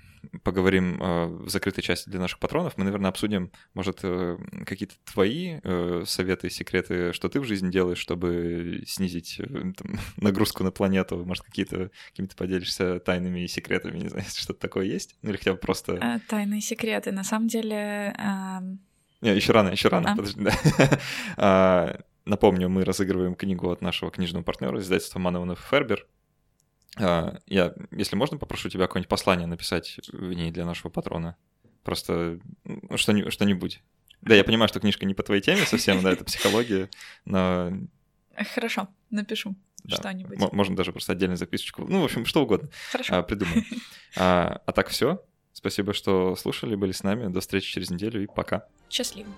поговорим 0.43 1.01
э, 1.01 1.25
в 1.25 1.49
закрытой 1.49 1.81
части 1.81 2.09
для 2.09 2.19
наших 2.19 2.39
патронов. 2.39 2.77
Мы, 2.77 2.83
наверное, 2.83 3.09
обсудим, 3.09 3.51
может, 3.73 3.99
э, 4.03 4.37
какие-то 4.65 4.95
твои 5.11 5.59
э, 5.63 6.03
советы, 6.05 6.49
секреты, 6.49 7.13
что 7.13 7.29
ты 7.29 7.39
в 7.39 7.43
жизни 7.43 7.71
делаешь, 7.71 7.97
чтобы 7.97 8.83
снизить 8.87 9.39
там, 9.77 9.99
нагрузку 10.17 10.63
на 10.63 10.71
планету. 10.71 11.23
Может, 11.25 11.43
какие-то 11.43 11.91
какими-то 12.09 12.35
поделишься 12.35 12.99
тайными 12.99 13.41
и 13.41 13.47
секретами, 13.47 13.99
не 13.99 14.09
знаю, 14.09 14.25
что-то 14.35 14.59
такое 14.59 14.85
есть? 14.85 15.15
Ну 15.21 15.29
или 15.29 15.37
хотя 15.37 15.53
бы 15.53 15.57
просто... 15.57 16.21
Тайные 16.27 16.61
секреты. 16.61 17.11
На 17.11 17.23
самом 17.23 17.47
деле... 17.47 18.15
Не, 19.21 19.35
еще 19.35 19.51
рано, 19.51 19.69
еще 19.69 19.87
рано, 19.87 20.13
а? 20.13 20.15
подожди, 20.15 20.41
да. 20.43 20.51
А, 21.37 21.99
напомню, 22.25 22.69
мы 22.69 22.83
разыгрываем 22.83 23.33
книгу 23.35 23.71
от 23.71 23.81
нашего 23.81 24.11
книжного 24.11 24.43
партнера, 24.43 24.79
издательства 24.79 25.19
Манованов 25.19 25.59
Фербер. 25.71 26.05
А, 26.99 27.39
я, 27.45 27.73
если 27.91 28.15
можно, 28.15 28.37
попрошу 28.37 28.69
тебя 28.69 28.87
какое-нибудь 28.87 29.09
послание 29.09 29.47
написать 29.47 29.99
в 30.11 30.33
ней 30.33 30.51
для 30.51 30.65
нашего 30.65 30.89
патрона. 30.89 31.35
Просто 31.83 32.39
ну, 32.65 32.97
что-нибудь. 32.97 33.81
Да, 34.21 34.35
я 34.35 34.43
понимаю, 34.43 34.67
что 34.67 34.79
книжка 34.79 35.05
не 35.05 35.13
по 35.13 35.23
твоей 35.23 35.41
теме 35.41 35.65
совсем, 35.65 36.01
да, 36.01 36.11
это 36.11 36.25
психология, 36.25 36.89
но... 37.25 37.71
Хорошо, 38.53 38.87
напишу 39.09 39.55
да. 39.83 39.95
что-нибудь. 39.95 40.39
можно 40.51 40.75
даже 40.75 40.91
просто 40.91 41.13
отдельную 41.13 41.37
записочку. 41.37 41.85
Ну, 41.87 42.01
в 42.01 42.05
общем, 42.05 42.25
что 42.25 42.43
угодно. 42.43 42.69
Хорошо. 42.91 43.15
А, 43.15 43.23
придумаю. 43.23 43.63
А, 44.15 44.61
а 44.65 44.71
так 44.71 44.89
все. 44.89 45.23
Спасибо, 45.53 45.93
что 45.93 46.35
слушали, 46.35 46.75
были 46.75 46.91
с 46.91 47.03
нами. 47.03 47.31
До 47.31 47.39
встречи 47.39 47.71
через 47.71 47.89
неделю 47.89 48.23
и 48.23 48.27
пока. 48.27 48.67
Счастливо. 48.89 49.29